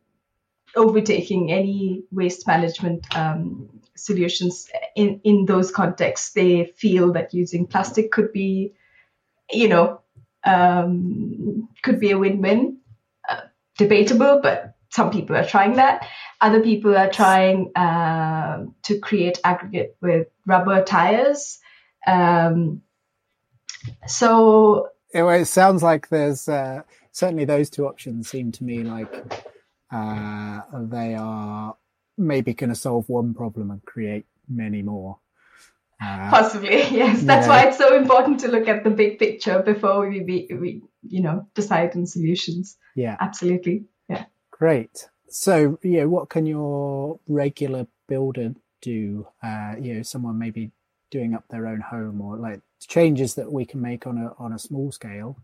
overtaking 0.76 1.52
any 1.52 2.04
waste 2.12 2.48
management 2.48 3.06
um, 3.16 3.79
solutions 4.00 4.70
in, 4.96 5.22
in 5.24 5.46
those 5.46 5.72
contexts, 5.72 6.34
they 6.34 6.66
feel 6.66 7.14
that 7.14 7.34
using 7.34 7.68
plastic 7.68 8.12
could 8.12 8.32
be 8.32 8.74
you 9.52 9.68
know, 9.68 10.02
um, 10.44 11.70
could 11.84 12.00
be 12.00 12.12
a 12.12 12.18
win-win. 12.18 12.78
Uh, 13.28 13.42
debatable, 13.78 14.40
but 14.42 14.76
some 14.90 15.12
people 15.12 15.36
are 15.36 15.46
trying 15.46 15.76
that. 15.76 16.08
Other 16.42 16.62
people 16.62 16.96
are 16.96 17.10
trying 17.10 17.72
uh, 17.76 18.66
to 18.84 19.00
create 19.00 19.40
aggregate 19.44 19.96
with 20.02 20.28
rubber 20.46 20.84
tires. 20.84 21.60
Um, 22.08 22.82
so 24.08 24.90
It, 25.14 25.24
it 25.24 25.46
sounds 25.46 25.84
like 25.84 26.10
there's 26.10 26.48
uh, 26.48 26.82
certainly 27.12 27.46
those 27.46 27.70
two 27.70 27.88
options 27.88 28.30
seem 28.30 28.52
to 28.54 28.64
me 28.64 28.84
like 28.84 29.46
uh, 29.92 30.62
they 30.74 31.16
are 31.16 31.76
maybe 32.20 32.54
going 32.54 32.70
to 32.70 32.76
solve 32.76 33.10
one 33.10 33.34
problem 33.34 33.72
and 33.72 33.84
create 33.86 34.26
many 34.48 34.82
more. 34.82 35.20
Uh, 36.02 36.30
possibly, 36.30 36.70
yes. 36.92 37.24
That's 37.24 37.48
yeah. 37.48 37.50
why 37.50 37.68
it's 37.68 37.78
so 37.78 37.96
important 37.98 38.42
to 38.42 38.48
look 38.48 38.68
at 38.68 38.84
the 38.84 38.90
big 38.90 39.20
picture 39.20 39.62
before 39.62 40.08
we, 40.08 40.22
be, 40.22 40.48
we 40.52 40.82
you 41.08 41.22
know, 41.22 41.48
decide 41.56 41.96
on 41.96 42.06
solutions. 42.06 42.78
yeah, 42.96 43.18
Absolutely, 43.20 43.86
yeah. 44.08 44.26
great. 44.52 45.10
So, 45.30 45.78
yeah, 45.84 46.06
what 46.06 46.30
can 46.30 46.46
your 46.46 47.20
regular 47.28 47.88
builder 48.08 48.56
do? 48.82 49.28
Uh, 49.44 49.76
you 49.80 49.96
know, 49.96 50.02
someone 50.04 50.40
maybe 50.40 50.72
doing 51.12 51.34
up 51.34 51.48
their 51.50 51.68
own 51.68 51.82
home 51.82 52.22
or 52.22 52.38
like 52.38 52.62
changes 52.80 53.36
that 53.36 53.52
we 53.52 53.66
can 53.66 53.82
make 53.82 54.08
on 54.08 54.18
a 54.18 54.34
on 54.38 54.54
a 54.54 54.60
small 54.60 54.92
scale. 54.92 55.38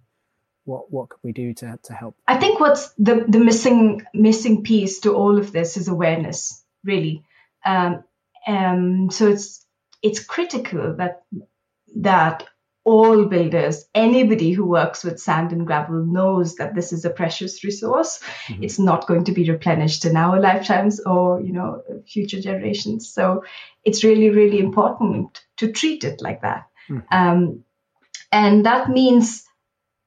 What 0.64 0.92
what 0.92 1.10
could 1.10 1.20
we 1.24 1.32
do 1.32 1.54
to 1.54 1.80
to 1.84 1.94
help? 1.94 2.16
I 2.28 2.38
think 2.38 2.60
what's 2.60 2.92
the, 2.94 3.26
the 3.28 3.40
missing 3.40 4.02
missing 4.14 4.64
piece 4.64 5.02
to 5.02 5.14
all 5.14 5.38
of 5.38 5.52
this 5.52 5.78
is 5.78 5.88
awareness, 5.88 6.64
really. 6.86 7.24
Um, 7.66 8.04
um, 8.48 9.10
so 9.12 9.28
it's 9.28 9.66
it's 10.02 10.24
critical 10.24 10.96
that 10.98 11.24
that 11.98 12.46
all 12.84 13.26
builders, 13.26 13.86
anybody 13.96 14.52
who 14.52 14.64
works 14.64 15.04
with 15.04 15.20
sand 15.20 15.52
and 15.52 15.66
gravel, 15.66 16.06
knows 16.06 16.56
that 16.56 16.76
this 16.76 16.94
is 16.94 17.04
a 17.04 17.10
precious 17.10 17.64
resource. 17.64 18.20
It's 18.62 18.78
not 18.78 19.08
going 19.08 19.24
to 19.24 19.32
be 19.32 19.50
replenished 19.50 20.06
in 20.06 20.16
our 20.16 20.40
lifetimes 20.40 21.00
or 21.00 21.42
you 21.42 21.52
know 21.52 21.82
future 22.08 22.40
generations. 22.40 23.12
So 23.12 23.44
it's 23.84 24.04
really 24.04 24.30
really 24.30 24.60
important 24.60 25.42
to 25.58 25.72
treat 25.72 26.04
it 26.04 26.22
like 26.22 26.42
that, 26.42 26.68
um, 27.12 27.64
and 28.32 28.66
that 28.66 28.90
means 28.90 29.44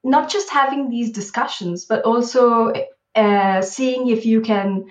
not 0.03 0.29
just 0.29 0.49
having 0.49 0.89
these 0.89 1.11
discussions, 1.11 1.83
but 1.83 2.03
also 2.03 2.71
uh, 3.15 3.61
seeing 3.61 4.07
if 4.07 4.25
you 4.25 4.39
can 4.41 4.85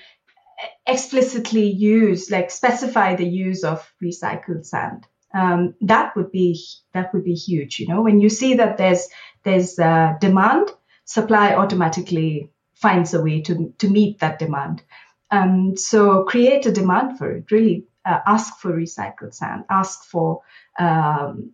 explicitly 0.86 1.70
use, 1.70 2.30
like 2.30 2.50
specify 2.50 3.14
the 3.14 3.26
use 3.26 3.64
of 3.64 3.92
recycled 4.02 4.66
sand. 4.66 5.06
Um, 5.34 5.74
that 5.82 6.16
would 6.16 6.32
be 6.32 6.58
that 6.94 7.12
would 7.12 7.24
be 7.24 7.34
huge. 7.34 7.78
You 7.78 7.88
know, 7.88 8.02
when 8.02 8.20
you 8.20 8.28
see 8.28 8.54
that 8.54 8.78
there's 8.78 9.08
there's 9.42 9.78
uh, 9.78 10.14
demand, 10.20 10.70
supply 11.04 11.54
automatically 11.54 12.50
finds 12.74 13.14
a 13.14 13.22
way 13.22 13.42
to 13.42 13.74
to 13.78 13.88
meet 13.88 14.20
that 14.20 14.38
demand. 14.38 14.82
Um, 15.30 15.76
so 15.76 16.24
create 16.24 16.64
a 16.64 16.72
demand 16.72 17.18
for 17.18 17.30
it. 17.30 17.50
Really 17.50 17.84
uh, 18.04 18.20
ask 18.26 18.58
for 18.58 18.72
recycled 18.72 19.34
sand. 19.34 19.64
Ask 19.68 20.04
for 20.04 20.40
um, 20.78 21.52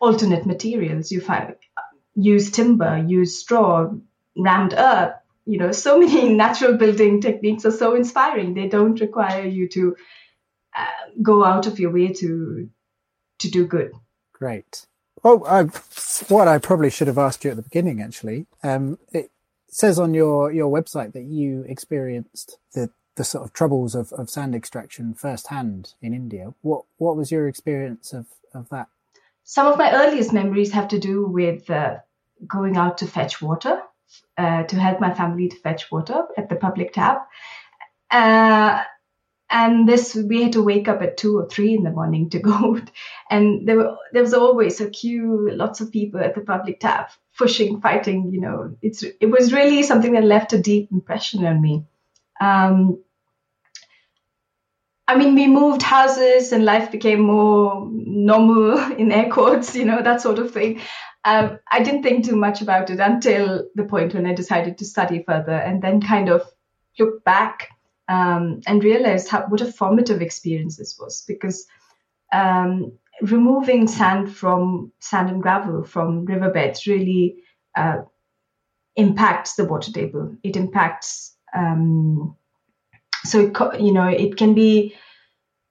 alternate 0.00 0.46
materials. 0.46 1.12
You 1.12 1.20
find 1.20 1.54
use 2.16 2.50
timber, 2.50 3.04
use 3.06 3.38
straw, 3.38 3.90
rammed 4.36 4.74
earth. 4.76 5.14
You 5.46 5.58
know, 5.58 5.72
so 5.72 5.98
many 5.98 6.28
natural 6.44 6.76
building 6.76 7.20
techniques 7.20 7.64
are 7.64 7.70
so 7.70 7.94
inspiring. 7.94 8.54
They 8.54 8.68
don't 8.68 9.00
require 9.00 9.46
you 9.46 9.68
to 9.70 9.96
uh, 10.76 10.86
go 11.22 11.44
out 11.44 11.66
of 11.66 11.78
your 11.78 11.92
way 11.92 12.12
to 12.12 12.68
to 13.38 13.50
do 13.50 13.66
good. 13.66 13.92
Great. 14.32 14.86
Well, 15.22 15.44
I, 15.46 15.62
what 16.28 16.46
I 16.48 16.58
probably 16.58 16.90
should 16.90 17.08
have 17.08 17.18
asked 17.18 17.44
you 17.44 17.50
at 17.50 17.56
the 17.56 17.62
beginning, 17.62 18.00
actually, 18.00 18.46
um, 18.62 18.98
it 19.12 19.30
says 19.68 19.98
on 19.98 20.14
your, 20.14 20.52
your 20.52 20.70
website 20.70 21.12
that 21.14 21.24
you 21.24 21.64
experienced 21.68 22.58
the, 22.74 22.90
the 23.16 23.24
sort 23.24 23.44
of 23.44 23.52
troubles 23.52 23.94
of, 23.94 24.12
of 24.12 24.30
sand 24.30 24.54
extraction 24.54 25.14
firsthand 25.14 25.94
in 26.00 26.14
India. 26.14 26.54
What 26.62 26.84
what 26.98 27.16
was 27.16 27.30
your 27.32 27.48
experience 27.48 28.12
of, 28.12 28.26
of 28.54 28.68
that? 28.68 28.88
Some 29.44 29.66
of 29.66 29.78
my 29.78 29.92
earliest 29.92 30.32
memories 30.32 30.72
have 30.72 30.88
to 30.88 30.98
do 30.98 31.26
with 31.26 31.68
uh, 31.70 31.96
going 32.46 32.76
out 32.76 32.98
to 32.98 33.06
fetch 33.06 33.40
water, 33.40 33.80
uh, 34.38 34.64
to 34.64 34.76
help 34.76 35.00
my 35.00 35.12
family 35.12 35.48
to 35.48 35.56
fetch 35.56 35.90
water 35.90 36.24
at 36.36 36.48
the 36.48 36.56
public 36.56 36.92
tap. 36.92 37.28
Uh, 38.10 38.82
and 39.48 39.88
this 39.88 40.14
we 40.14 40.42
had 40.42 40.52
to 40.52 40.62
wake 40.62 40.88
up 40.88 41.02
at 41.02 41.16
two 41.16 41.38
or 41.38 41.48
three 41.48 41.74
in 41.74 41.84
the 41.84 41.90
morning 41.90 42.28
to 42.30 42.38
go 42.40 42.80
and 43.30 43.66
there 43.66 43.76
were 43.76 43.96
there 44.12 44.22
was 44.22 44.34
always 44.34 44.80
a 44.80 44.90
queue 44.90 45.48
lots 45.52 45.80
of 45.80 45.92
people 45.92 46.18
at 46.18 46.34
the 46.34 46.40
public 46.40 46.80
tap 46.80 47.12
pushing 47.38 47.80
fighting 47.80 48.32
you 48.32 48.40
know 48.40 48.74
it's 48.82 49.04
it 49.04 49.26
was 49.26 49.52
really 49.52 49.84
something 49.84 50.14
that 50.14 50.24
left 50.24 50.52
a 50.52 50.60
deep 50.60 50.90
impression 50.90 51.46
on 51.46 51.60
me 51.60 51.84
um, 52.40 52.98
I 55.08 55.16
mean, 55.16 55.34
we 55.34 55.46
moved 55.46 55.82
houses 55.82 56.52
and 56.52 56.64
life 56.64 56.90
became 56.90 57.20
more 57.20 57.88
normal 57.92 58.78
in 58.98 59.12
air 59.12 59.30
quotes, 59.30 59.76
you 59.76 59.84
know, 59.84 60.02
that 60.02 60.20
sort 60.20 60.38
of 60.38 60.50
thing. 60.50 60.80
Um, 61.26 61.58
I 61.68 61.82
didn't 61.82 62.04
think 62.04 62.24
too 62.24 62.36
much 62.36 62.62
about 62.62 62.88
it 62.88 63.00
until 63.00 63.68
the 63.74 63.82
point 63.82 64.14
when 64.14 64.26
I 64.26 64.32
decided 64.32 64.78
to 64.78 64.84
study 64.84 65.24
further 65.26 65.54
and 65.54 65.82
then 65.82 66.00
kind 66.00 66.28
of 66.28 66.48
look 67.00 67.24
back 67.24 67.70
um, 68.08 68.60
and 68.64 68.84
realized 68.84 69.28
how, 69.28 69.42
what 69.48 69.60
a 69.60 69.72
formative 69.72 70.22
experience 70.22 70.76
this 70.76 70.96
was 71.00 71.24
because 71.26 71.66
um, 72.32 72.92
removing 73.22 73.88
sand 73.88 74.36
from 74.36 74.92
sand 75.00 75.28
and 75.28 75.42
gravel 75.42 75.82
from 75.82 76.26
riverbeds 76.26 76.86
really 76.86 77.42
uh, 77.76 78.02
impacts 78.94 79.56
the 79.56 79.64
water 79.64 79.90
table. 79.90 80.36
It 80.44 80.54
impacts 80.54 81.36
um, 81.56 82.36
so 83.24 83.40
it, 83.40 83.80
you 83.80 83.92
know 83.92 84.06
it 84.06 84.36
can 84.36 84.54
be 84.54 84.94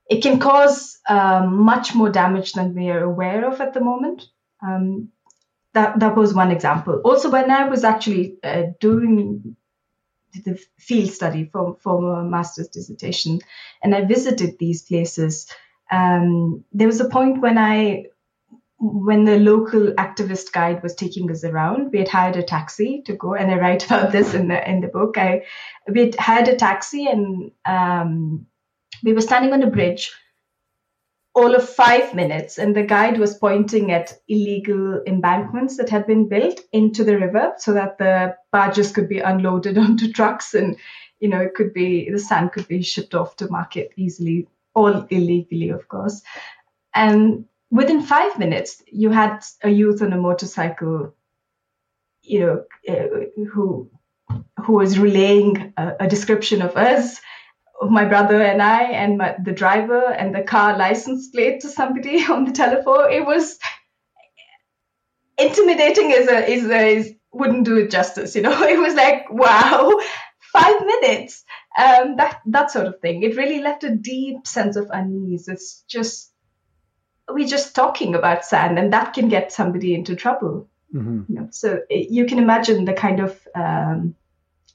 it 0.09 0.21
can 0.21 0.37
cause 0.37 0.99
um, 1.07 1.63
much 1.63 1.95
more 1.95 2.09
damage 2.09 2.51
than 2.51 2.75
we 2.75 2.89
are 2.89 3.03
aware 3.03 3.47
of 3.49 3.61
at 3.61 3.73
the 3.73 3.79
moment. 3.79 4.23
Um, 4.61 5.11
that 5.75 5.99
that 5.99 6.15
was 6.15 6.33
one 6.33 6.51
example. 6.51 7.01
Also, 7.05 7.29
when 7.29 7.51
I 7.51 7.67
was 7.67 7.83
actually 7.83 8.37
uh, 8.43 8.63
doing 8.79 9.55
the 10.43 10.59
field 10.79 11.11
study 11.11 11.49
for 11.51 11.77
for 11.81 12.19
a 12.19 12.23
master's 12.23 12.69
dissertation, 12.69 13.39
and 13.83 13.93
I 13.93 14.05
visited 14.05 14.57
these 14.57 14.81
places, 14.81 15.47
um, 15.91 16.63
there 16.71 16.87
was 16.87 16.99
a 16.99 17.09
point 17.09 17.41
when 17.41 17.57
I 17.57 18.05
when 18.79 19.25
the 19.25 19.37
local 19.39 19.93
activist 19.93 20.51
guide 20.51 20.83
was 20.83 20.95
taking 20.95 21.31
us 21.31 21.43
around, 21.43 21.91
we 21.91 21.99
had 21.99 22.09
hired 22.09 22.35
a 22.35 22.43
taxi 22.43 23.03
to 23.05 23.13
go, 23.13 23.35
and 23.35 23.51
I 23.51 23.57
write 23.57 23.85
about 23.89 24.11
this 24.11 24.33
in 24.33 24.47
the 24.47 24.69
in 24.69 24.81
the 24.81 24.87
book. 24.87 25.17
I 25.17 25.43
we 25.87 26.05
had 26.05 26.15
hired 26.15 26.47
a 26.47 26.55
taxi, 26.55 27.05
and 27.07 27.51
um, 27.65 28.47
we 29.03 29.13
were 29.13 29.21
standing 29.21 29.53
on 29.53 29.61
a 29.61 29.69
bridge 29.69 30.13
all 31.35 31.53
of 31.53 31.67
five 31.67 32.13
minutes, 32.13 32.57
and 32.57 32.75
the 32.75 32.83
guide 32.83 33.19
was 33.19 33.37
pointing 33.37 33.91
at 33.91 34.13
illegal 34.27 35.01
embankments 35.05 35.77
that 35.77 35.89
had 35.89 36.07
been 36.07 36.29
built 36.29 36.61
into 36.71 37.03
the 37.03 37.17
river, 37.17 37.53
so 37.57 37.73
that 37.73 37.97
the 37.97 38.35
barges 38.51 38.91
could 38.91 39.09
be 39.09 39.19
unloaded 39.19 39.77
onto 39.85 40.11
trucks, 40.11 40.53
and 40.53 40.77
you 41.19 41.27
know 41.27 41.41
it 41.41 41.53
could 41.53 41.73
be 41.73 42.09
the 42.09 42.19
sand 42.19 42.51
could 42.53 42.67
be 42.67 42.81
shipped 42.81 43.13
off 43.13 43.35
to 43.35 43.51
market 43.51 43.91
easily, 43.97 44.47
all 44.73 45.05
illegally, 45.09 45.69
of 45.69 45.87
course, 45.87 46.21
and 46.93 47.45
within 47.69 48.01
five 48.01 48.39
minutes, 48.39 48.81
you 48.87 49.09
had 49.09 49.43
a 49.61 49.69
youth 49.69 50.01
on 50.01 50.13
a 50.13 50.17
motorcycle, 50.17 51.13
you 52.23 52.39
know, 52.39 52.63
uh, 52.87 53.43
who 53.51 53.89
who 54.63 54.73
was 54.73 54.97
relaying 54.97 55.73
a, 55.77 55.95
a, 55.99 56.07
description 56.07 56.61
of 56.63 56.75
us, 56.75 57.21
of 57.81 57.89
my 57.91 58.05
brother 58.05 58.41
and 58.41 58.61
I, 58.61 58.83
and 58.83 59.17
my, 59.17 59.35
the 59.43 59.51
driver 59.51 60.05
and 60.05 60.33
the 60.33 60.43
car 60.43 60.77
license 60.77 61.29
plate 61.29 61.61
to 61.61 61.69
somebody 61.69 62.25
on 62.29 62.45
the 62.45 62.51
telephone. 62.51 63.11
It 63.11 63.25
was 63.25 63.57
intimidating 65.37 66.11
is 66.11 66.27
a 66.27 66.49
is 66.49 66.65
a 66.65 66.87
is 66.87 67.13
wouldn't 67.31 67.65
do 67.65 67.77
it 67.77 67.91
justice. 67.91 68.35
You 68.35 68.41
know, 68.43 68.63
it 68.63 68.79
was 68.79 68.93
like 68.93 69.25
wow, 69.29 69.99
five 70.53 70.85
minutes, 70.85 71.43
um, 71.77 72.15
that 72.17 72.41
that 72.47 72.71
sort 72.71 72.87
of 72.87 72.99
thing. 72.99 73.23
It 73.23 73.35
really 73.35 73.61
left 73.61 73.83
a 73.83 73.95
deep 73.95 74.47
sense 74.47 74.75
of 74.75 74.89
unease. 74.91 75.47
It's 75.47 75.83
just 75.87 76.31
we're 77.29 77.47
just 77.47 77.75
talking 77.75 78.15
about 78.15 78.45
sand, 78.45 78.79
and 78.79 78.93
that 78.93 79.13
can 79.13 79.29
get 79.29 79.51
somebody 79.51 79.93
into 79.93 80.15
trouble. 80.15 80.69
Mm-hmm. 80.93 81.23
You 81.27 81.35
know, 81.35 81.47
so 81.51 81.81
it, 81.89 82.09
you 82.09 82.25
can 82.25 82.39
imagine 82.39 82.85
the 82.85 82.93
kind 82.93 83.19
of 83.19 83.47
um, 83.53 84.15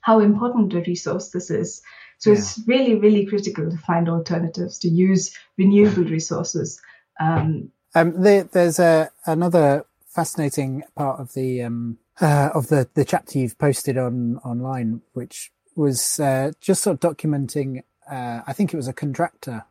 how 0.01 0.21
important 0.21 0.75
a 0.75 0.81
resource 0.81 1.31
this 1.31 1.51
is. 1.51 1.83
So 2.21 2.31
Yeah. 2.31 2.39
it's 2.39 2.61
really, 2.67 2.95
really 2.95 3.27
critical 3.27 3.71
to 3.71 3.77
find 3.79 4.09
alternatives 4.09 4.79
to 4.81 4.89
use 4.89 5.35
renewable 5.59 6.05
resources. 6.19 6.81
Um, 7.19 7.73
Um, 7.95 8.23
there, 8.23 8.45
there's 8.45 8.79
a 8.79 9.11
another 9.27 9.85
fascinating 10.07 10.85
part 10.95 11.19
of 11.19 11.33
the 11.33 11.63
um, 11.63 11.99
uh, 12.21 12.51
of 12.55 12.69
the 12.69 12.89
the 12.95 13.05
chapter 13.05 13.39
you've 13.39 13.59
posted 13.59 13.99
on 13.99 14.37
online, 14.45 15.03
which 15.15 15.51
was 15.75 16.21
uh, 16.21 16.53
just 16.61 16.83
sort 16.83 16.95
of 16.95 17.01
documenting. 17.01 17.83
Uh, 18.09 18.43
I 18.47 18.53
think 18.53 18.73
it 18.73 18.77
was 18.77 18.89
a 18.89 18.93
contractor 18.93 19.65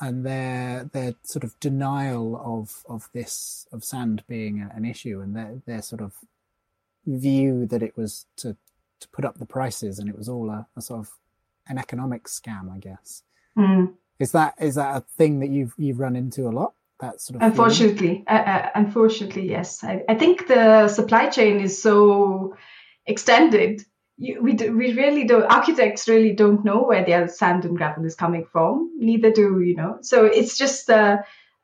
and 0.00 0.24
their 0.24 0.84
their 0.92 1.14
sort 1.24 1.44
of 1.44 1.58
denial 1.60 2.40
of 2.42 2.84
of 2.88 3.08
this 3.12 3.66
of 3.72 3.84
sand 3.84 4.22
being 4.28 4.62
a, 4.62 4.74
an 4.74 4.84
issue, 4.84 5.20
and 5.20 5.34
their 5.36 5.60
their 5.66 5.82
sort 5.82 6.00
of 6.00 6.14
view 7.06 7.66
that 7.66 7.82
it 7.82 7.96
was 7.96 8.26
to 8.36 8.56
to 9.00 9.08
put 9.08 9.24
up 9.24 9.38
the 9.38 9.46
prices, 9.46 9.98
and 9.98 10.08
it 10.08 10.16
was 10.16 10.28
all 10.28 10.48
a, 10.50 10.66
a 10.76 10.80
sort 10.80 11.00
of 11.00 11.10
an 11.68 11.78
economic 11.78 12.24
scam, 12.24 12.72
I 12.72 12.78
guess. 12.78 13.22
mm. 13.56 13.94
Is 14.18 14.32
that 14.32 14.54
is 14.60 14.74
that 14.74 14.96
a 14.96 15.00
thing 15.16 15.40
that 15.40 15.48
you've 15.48 15.74
you've 15.78 16.00
run 16.00 16.16
into 16.16 16.48
a 16.48 16.50
lot? 16.50 16.74
That 17.00 17.20
sort 17.20 17.36
of? 17.36 17.42
Unfortunately, 17.42 18.24
uh, 18.26 18.32
uh, 18.32 18.70
unfortunately, 18.74 19.48
yes. 19.48 19.84
I, 19.84 20.02
I 20.08 20.16
think 20.16 20.48
the 20.48 20.88
supply 20.88 21.28
chain 21.28 21.60
is 21.60 21.80
so 21.80 22.56
extended. 23.06 23.84
You, 24.16 24.42
we 24.42 24.54
do, 24.54 24.76
we 24.76 24.94
really 24.94 25.24
don't. 25.24 25.44
Architects 25.44 26.08
really 26.08 26.32
don't 26.32 26.64
know 26.64 26.82
where 26.82 27.04
their 27.04 27.28
sand 27.28 27.64
and 27.64 27.76
gravel 27.76 28.04
is 28.04 28.16
coming 28.16 28.46
from. 28.50 28.90
Neither 28.98 29.30
do 29.30 29.60
you 29.60 29.76
know. 29.76 29.98
So 30.00 30.24
it's 30.24 30.58
just 30.58 30.90
uh, 30.90 31.18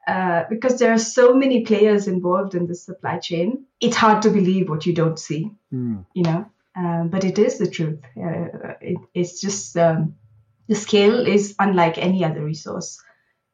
uh, 0.06 0.44
because 0.48 0.78
there 0.78 0.92
are 0.92 0.98
so 0.98 1.34
many 1.34 1.64
players 1.64 2.06
involved 2.06 2.54
in 2.54 2.68
the 2.68 2.76
supply 2.76 3.18
chain. 3.18 3.64
It's 3.80 3.96
hard 3.96 4.22
to 4.22 4.30
believe 4.30 4.68
what 4.68 4.86
you 4.86 4.92
don't 4.92 5.18
see. 5.18 5.50
Hmm. 5.70 6.02
You 6.12 6.22
know, 6.22 6.46
um, 6.76 7.08
but 7.08 7.24
it 7.24 7.38
is 7.38 7.58
the 7.58 7.68
truth. 7.70 8.00
Uh, 8.16 8.74
it, 8.80 8.98
it's 9.14 9.40
just 9.40 9.76
um, 9.76 10.16
the 10.68 10.74
scale 10.74 11.26
is 11.26 11.54
unlike 11.58 11.98
any 11.98 12.24
other 12.24 12.44
resource. 12.44 13.00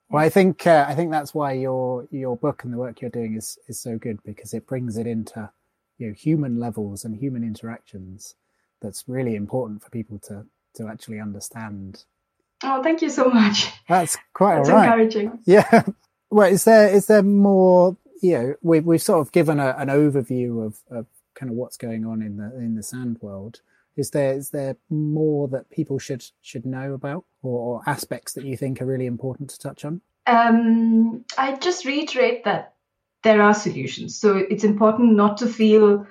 Well, 0.09 0.25
I 0.25 0.29
think 0.29 0.67
uh, 0.67 0.87
I 0.89 0.95
think 0.95 1.11
that's 1.11 1.35
why 1.35 1.53
your 1.53 2.09
your 2.11 2.37
book 2.37 2.65
and 2.65 2.73
the 2.73 2.79
work 2.79 3.01
you're 3.01 3.11
doing 3.11 3.37
is 3.37 3.59
is 3.69 3.81
so 3.81 3.99
good 3.99 4.23
because 4.25 4.55
it 4.55 4.67
brings 4.67 4.97
it 4.97 5.07
into 5.07 5.51
you 5.99 6.09
know 6.09 6.15
human 6.15 6.59
levels 6.59 7.05
and 7.05 7.15
human 7.15 7.45
interactions. 7.45 8.35
That's 8.81 9.05
really 9.07 9.37
important 9.37 9.83
for 9.83 9.91
people 9.91 10.19
to 10.21 10.47
to 10.75 10.89
actually 10.89 11.21
understand. 11.21 12.05
Oh, 12.63 12.83
thank 12.83 13.03
you 13.03 13.09
so 13.11 13.29
much. 13.29 13.69
That's 13.89 14.17
quite 14.35 14.57
That's 14.57 14.69
all 14.69 14.77
right. 14.77 14.85
encouraging. 14.87 15.39
Yeah. 15.45 15.85
Well, 16.33 16.49
is 16.49 16.63
there 16.63 16.89
is 16.89 17.07
there 17.09 17.25
more? 17.25 17.97
You 18.23 18.39
know, 18.39 18.55
we've 18.63 18.87
we've 18.87 19.03
sort 19.03 19.21
of 19.21 19.33
given 19.33 19.59
a, 19.59 19.75
an 19.77 19.89
overview 19.89 20.65
of, 20.65 20.79
of 20.89 21.07
kind 21.41 21.51
of 21.51 21.57
what's 21.57 21.79
going 21.79 22.05
on 22.05 22.21
in 22.21 22.37
the 22.37 22.55
in 22.57 22.75
the 22.75 22.83
sand 22.83 23.17
world. 23.23 23.63
Is 23.97 24.11
there 24.11 24.35
is 24.35 24.51
there 24.51 24.77
more 24.91 25.49
that 25.49 25.71
people 25.71 25.99
should 25.99 26.23
should 26.43 26.67
know 26.67 26.93
about, 26.93 27.25
or, 27.43 27.59
or 27.59 27.83
aspects 27.87 28.35
that 28.35 28.45
you 28.45 28.57
think 28.57 28.81
are 28.81 28.87
really 28.87 29.07
important 29.07 29.51
to 29.51 29.59
touch 29.59 29.85
on? 29.85 30.03
Um, 30.27 31.25
I 31.37 31.57
just 31.57 31.87
reiterate 31.87 32.45
that 32.45 32.75
there 33.23 33.43
are 33.43 33.55
solutions. 33.55 34.19
So 34.19 34.37
it's 34.37 34.65
important 34.65 35.15
not 35.15 35.39
to 35.39 35.47
feel 35.47 36.07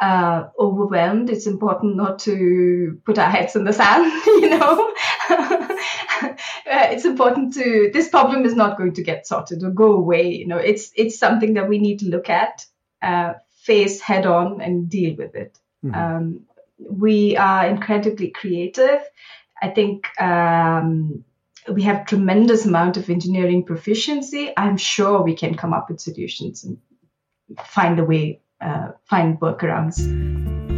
uh, 0.00 0.44
overwhelmed. 0.58 1.28
It's 1.28 1.46
important 1.46 1.96
not 1.96 2.20
to 2.20 3.00
put 3.04 3.18
our 3.18 3.30
heads 3.30 3.56
in 3.56 3.64
the 3.64 3.72
sand, 3.72 4.10
you 4.26 4.50
know. 4.50 4.94
uh, 5.30 6.34
it's 6.64 7.04
important 7.04 7.54
to 7.54 7.90
this 7.92 8.08
problem 8.08 8.44
is 8.44 8.54
not 8.54 8.78
going 8.78 8.94
to 8.94 9.02
get 9.02 9.26
sorted 9.26 9.62
or 9.64 9.70
go 9.70 9.92
away. 9.92 10.34
You 10.34 10.46
know, 10.46 10.56
it's 10.56 10.92
it's 10.94 11.18
something 11.18 11.54
that 11.54 11.68
we 11.68 11.78
need 11.78 11.98
to 12.00 12.06
look 12.06 12.30
at, 12.30 12.64
uh, 13.02 13.34
face 13.68 14.00
head 14.00 14.26
on, 14.26 14.60
and 14.60 14.88
deal 14.88 15.14
with 15.16 15.34
it. 15.34 15.58
Um, 15.94 16.24
we 17.04 17.36
are 17.36 17.66
incredibly 17.66 18.30
creative. 18.30 19.00
I 19.62 19.68
think 19.68 20.06
um, 20.20 21.24
we 21.76 21.82
have 21.82 22.06
tremendous 22.06 22.64
amount 22.64 22.96
of 22.96 23.10
engineering 23.10 23.64
proficiency. 23.64 24.52
I'm 24.56 24.76
sure 24.76 25.22
we 25.22 25.34
can 25.34 25.54
come 25.54 25.72
up 25.74 25.90
with 25.90 26.00
solutions 26.00 26.64
and 26.64 26.78
find 27.64 27.98
a 27.98 28.04
way, 28.04 28.40
uh, 28.60 28.92
find 29.04 29.38
workarounds. 29.40 30.77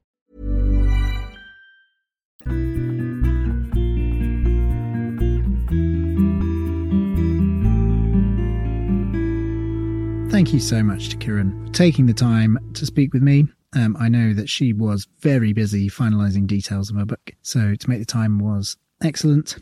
Thank 10.31 10.53
you 10.53 10.61
so 10.61 10.81
much 10.81 11.09
to 11.09 11.17
Kiran 11.17 11.67
for 11.67 11.73
taking 11.73 12.05
the 12.05 12.13
time 12.13 12.57
to 12.75 12.85
speak 12.85 13.13
with 13.13 13.21
me. 13.21 13.47
Um, 13.75 13.97
I 13.99 14.07
know 14.07 14.33
that 14.33 14.47
she 14.49 14.71
was 14.71 15.05
very 15.19 15.51
busy 15.51 15.89
finalising 15.89 16.47
details 16.47 16.89
of 16.89 16.95
her 16.95 17.05
book, 17.05 17.33
so 17.41 17.75
to 17.75 17.89
make 17.89 17.99
the 17.99 18.05
time 18.05 18.39
was 18.39 18.77
excellent. 19.03 19.57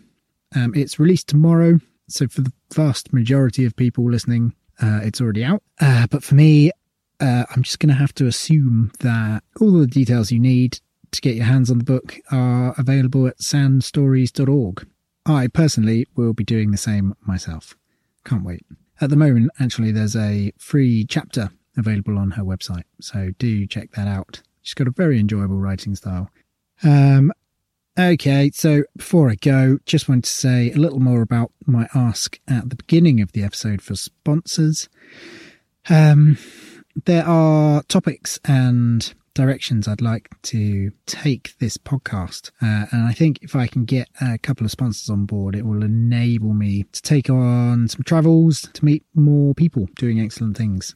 Um, 0.56 0.76
it's 0.76 1.00
released 1.00 1.28
tomorrow, 1.28 1.80
so 2.08 2.28
for 2.28 2.42
the 2.42 2.54
vast 2.72 3.12
majority 3.12 3.66
of 3.66 3.76
people 3.76 4.10
listening, 4.12 4.54
uh, 4.80 5.00
it's 5.02 5.20
already 5.20 5.44
out. 5.44 5.64
Uh, 5.82 6.06
but 6.06 6.24
for 6.24 6.36
me, 6.36 6.70
uh, 7.20 7.46
I'm 7.50 7.64
just 7.64 7.80
going 7.80 7.90
to 7.90 8.00
have 8.00 8.14
to 8.14 8.28
assume 8.28 8.92
that 9.00 9.44
all 9.60 9.72
the 9.72 9.88
details 9.88 10.32
you 10.32 10.40
need 10.40 10.80
to 11.12 11.22
get 11.22 11.36
your 11.36 11.46
hands 11.46 11.72
on 11.72 11.80
the 11.80 11.84
book 11.84 12.16
are 12.32 12.76
available 12.78 13.26
at 13.26 13.40
sandstories.org. 13.40 14.88
I 15.26 15.48
personally 15.48 16.06
will 16.16 16.34
be 16.34 16.44
doing 16.44 16.70
the 16.70 16.78
same 16.78 17.16
myself. 17.26 17.76
Can't 18.24 18.46
wait. 18.46 18.64
At 19.02 19.10
the 19.10 19.16
moment, 19.16 19.52
actually, 19.60 19.92
there's 19.92 20.16
a 20.16 20.52
free 20.58 21.06
chapter 21.08 21.52
available 21.78 22.18
on 22.18 22.32
her 22.32 22.44
website, 22.44 22.84
so 23.00 23.32
do 23.40 23.66
check 23.66 23.92
that 23.92 24.08
out. 24.08 24.42
She's 24.62 24.74
got 24.74 24.88
a 24.88 24.92
very 24.92 25.20
enjoyable 25.20 25.58
writing 25.58 25.96
style. 25.96 26.30
Um, 26.84 27.32
okay, 27.98 28.52
so 28.54 28.84
before 28.98 29.30
I 29.30 29.36
go, 29.36 29.80
just 29.86 30.10
wanted 30.10 30.26
to 30.26 30.30
say 30.30 30.72
a 30.72 30.78
little 30.78 31.00
more 31.00 31.22
about 31.22 31.52
my 31.66 31.88
ask 31.96 32.40
at 32.48 32.70
the 32.70 32.76
beginning 32.76 33.22
of 33.22 33.32
the 33.32 33.44
episode 33.44 33.82
for 33.82 33.96
sponsors. 33.96 34.90
Um, 35.90 36.38
there 37.06 37.26
are 37.26 37.84
topics 37.84 38.38
and 38.44 39.14
directions 39.40 39.88
I'd 39.88 40.02
like 40.02 40.30
to 40.44 40.92
take 41.06 41.58
this 41.60 41.78
podcast. 41.78 42.52
Uh, 42.62 42.88
and 42.92 43.06
I 43.06 43.14
think 43.14 43.40
if 43.42 43.56
I 43.56 43.68
can 43.68 43.86
get 43.86 44.10
a 44.20 44.38
couple 44.38 44.66
of 44.66 44.72
sponsors 44.72 45.10
on 45.10 45.26
board, 45.26 45.56
it 45.56 45.66
will 45.66 45.82
enable 45.82 46.54
me 46.54 46.84
to 46.92 47.02
take 47.02 47.30
on 47.30 47.88
some 47.88 48.04
travels 48.04 48.68
to 48.74 48.84
meet 48.84 49.06
more 49.16 49.54
people 49.54 49.88
doing 49.96 50.20
excellent 50.20 50.58
things. 50.58 50.94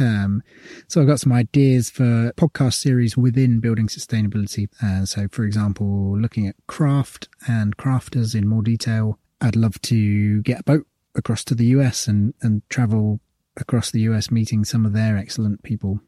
Um, 0.00 0.42
so 0.88 1.00
I've 1.00 1.06
got 1.06 1.20
some 1.20 1.32
ideas 1.32 1.90
for 1.90 2.32
podcast 2.36 2.74
series 2.74 3.16
within 3.16 3.60
building 3.60 3.86
sustainability. 3.86 4.68
Uh, 4.82 5.06
so, 5.06 5.28
for 5.30 5.44
example, 5.44 6.18
looking 6.18 6.48
at 6.48 6.56
craft 6.66 7.28
and 7.46 7.76
crafters 7.76 8.34
in 8.34 8.48
more 8.48 8.62
detail. 8.62 9.16
I'd 9.40 9.54
love 9.54 9.80
to 9.82 10.42
get 10.42 10.60
a 10.60 10.64
boat 10.64 10.86
across 11.14 11.44
to 11.44 11.54
the 11.54 11.66
US 11.66 12.08
and, 12.08 12.34
and 12.42 12.62
travel 12.68 13.20
across 13.56 13.92
the 13.92 14.00
US 14.00 14.28
meeting 14.28 14.64
some 14.64 14.84
of 14.84 14.92
their 14.92 15.16
excellent 15.16 15.62
people. 15.62 16.00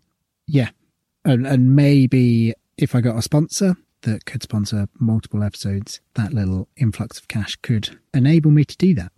Yeah, 0.48 0.70
and, 1.24 1.46
and 1.46 1.76
maybe 1.76 2.54
if 2.76 2.94
I 2.94 3.00
got 3.00 3.16
a 3.16 3.22
sponsor 3.22 3.76
that 4.02 4.24
could 4.24 4.42
sponsor 4.42 4.88
multiple 4.98 5.42
episodes, 5.42 6.00
that 6.14 6.32
little 6.32 6.68
influx 6.76 7.18
of 7.18 7.28
cash 7.28 7.56
could 7.62 7.98
enable 8.12 8.50
me 8.50 8.64
to 8.64 8.76
do 8.76 8.94
that. 8.94 9.12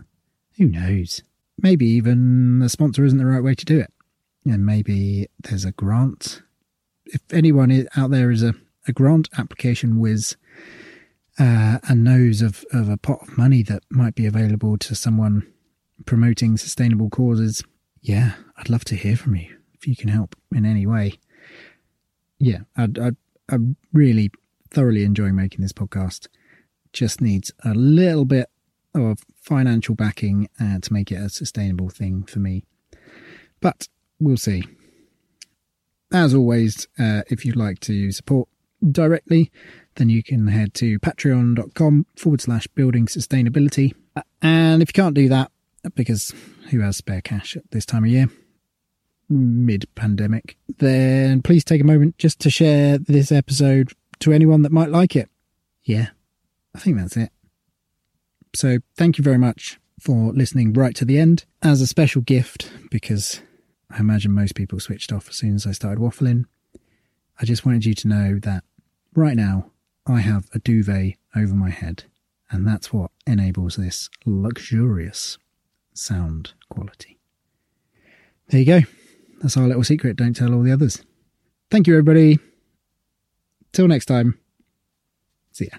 Who 0.59 0.67
knows? 0.67 1.23
Maybe 1.59 1.87
even 1.87 2.59
the 2.59 2.69
sponsor 2.69 3.05
isn't 3.05 3.19
the 3.19 3.27
right 3.27 3.43
way 3.43 3.55
to 3.55 3.65
do 3.65 3.79
it. 3.81 3.93
And 4.45 4.67
maybe 4.67 5.29
there's 5.43 5.65
a 5.65 5.73
grant. 5.73 6.43
If 7.07 7.21
anyone 7.33 7.87
out 7.97 8.11
there 8.11 8.31
is 8.31 8.43
a, 8.43 8.55
a 8.87 8.93
grant 8.93 9.29
application 9.39 9.99
whiz 9.99 10.37
uh, 11.39 11.79
and 11.89 12.05
knows 12.05 12.43
of, 12.43 12.65
of 12.73 12.89
a 12.89 12.97
pot 12.97 13.23
of 13.23 13.39
money 13.39 13.63
that 13.63 13.83
might 13.91 14.15
be 14.15 14.27
available 14.27 14.77
to 14.79 14.95
someone 14.95 15.51
promoting 16.05 16.57
sustainable 16.57 17.09
causes, 17.09 17.63
yeah, 18.03 18.33
I'd 18.59 18.69
love 18.69 18.85
to 18.87 18.97
hear 18.97 19.17
from 19.17 19.37
you 19.37 19.57
if 19.73 19.87
you 19.87 19.97
can 19.97 20.09
help 20.09 20.37
in 20.53 20.67
any 20.67 20.87
way. 20.87 21.15
Yeah, 22.45 22.59
I'd, 22.77 22.99
I'd, 22.99 23.17
I'm 23.49 23.77
really 23.95 24.31
thoroughly 24.71 25.03
enjoying 25.05 25.35
making 25.35 25.63
this 25.63 25.73
podcast. 25.73 26.29
Just 26.93 27.23
needs 27.23 27.55
a 27.65 27.73
little 27.73 28.27
bit 28.27 28.51
of 28.95 29.21
financial 29.41 29.95
backing 29.95 30.51
uh, 30.61 30.79
to 30.81 30.93
make 30.93 31.11
it 31.11 31.15
a 31.15 31.31
sustainable 31.31 31.89
thing 31.89 32.25
for 32.25 32.41
me. 32.41 32.65
But 33.63 33.89
we'll 34.21 34.37
see. 34.37 34.65
As 36.13 36.35
always, 36.35 36.87
uh, 36.99 37.23
if 37.31 37.47
you'd 37.47 37.57
like 37.57 37.81
to 37.81 38.13
support 38.13 38.47
directly, 38.87 39.51
then 39.95 40.11
you 40.11 40.23
can 40.23 40.49
head 40.49 40.75
to 40.75 40.99
patreon.com 40.99 42.05
forward 42.15 42.43
slash 42.43 42.67
building 42.67 43.07
sustainability. 43.07 43.95
And 44.43 44.83
if 44.83 44.91
you 44.91 45.03
can't 45.03 45.15
do 45.15 45.31
that, 45.31 45.51
because 45.95 46.35
who 46.71 46.81
has 46.81 46.99
spare 46.99 47.23
cash 47.23 47.57
at 47.57 47.71
this 47.71 47.87
time 47.87 48.05
of 48.05 48.11
year, 48.11 48.29
mid 49.29 49.87
pandemic, 49.95 50.57
then 50.79 51.43
please 51.43 51.65
take 51.65 51.81
a 51.81 51.85
moment 51.85 52.19
just 52.19 52.41
to 52.41 52.51
share 52.51 52.99
this 52.99 53.33
episode 53.33 53.93
to 54.21 54.33
anyone 54.33 54.63
that 54.63 54.73
might 54.73 54.91
like 54.91 55.17
it. 55.17 55.29
Yeah, 55.85 56.09
I 56.75 56.79
think 56.79 56.97
that's 56.97 57.17
it. 57.17 57.31
So 58.55 58.79
thank 58.97 59.19
you 59.19 59.25
very 59.25 59.39
much 59.39 59.79
for 60.01 60.33
listening 60.33 60.73
right 60.73 60.95
to 60.97 61.05
the 61.05 61.19
end. 61.19 61.45
As 61.63 61.81
a 61.81 61.87
special 61.87 62.23
gift, 62.23 62.71
because 62.91 63.41
I 63.91 63.99
imagine 63.99 64.33
most 64.33 64.55
people 64.55 64.81
switched 64.81 65.13
off 65.13 65.29
as 65.29 65.37
soon 65.37 65.55
as 65.55 65.67
I 65.67 65.73
started 65.73 65.99
waffling, 65.99 66.45
I 67.41 67.45
just 67.45 67.67
wanted 67.67 67.85
you 67.85 67.95
to 67.95 68.09
know 68.09 68.39
that 68.41 68.65
right 69.15 69.37
now 69.37 69.71
I 70.07 70.21
have 70.21 70.49
a 70.55 70.59
duvet 70.59 71.15
over 71.35 71.55
my 71.55 71.71
head, 71.71 72.05
and 72.51 72.67
that's 72.67 72.93
what 72.93 73.11
enables 73.27 73.77
this 73.77 74.09
luxurious 74.25 75.39
sound 75.95 76.53
quality. 76.69 77.19
There 78.49 78.61
you 78.61 78.67
go. 78.67 78.81
That's 79.41 79.57
our 79.57 79.67
little 79.67 79.85
secret. 79.85 80.17
Don't 80.17 80.35
tell 80.35 80.55
all 80.55 80.63
the 80.63 80.73
others. 80.73 81.03
Thank 81.71 81.87
you, 81.87 81.95
everybody. 81.95 82.39
Till 83.73 83.89
next 83.89 84.07
time. 84.07 84.39
See 85.53 85.69
ya. 85.73 85.79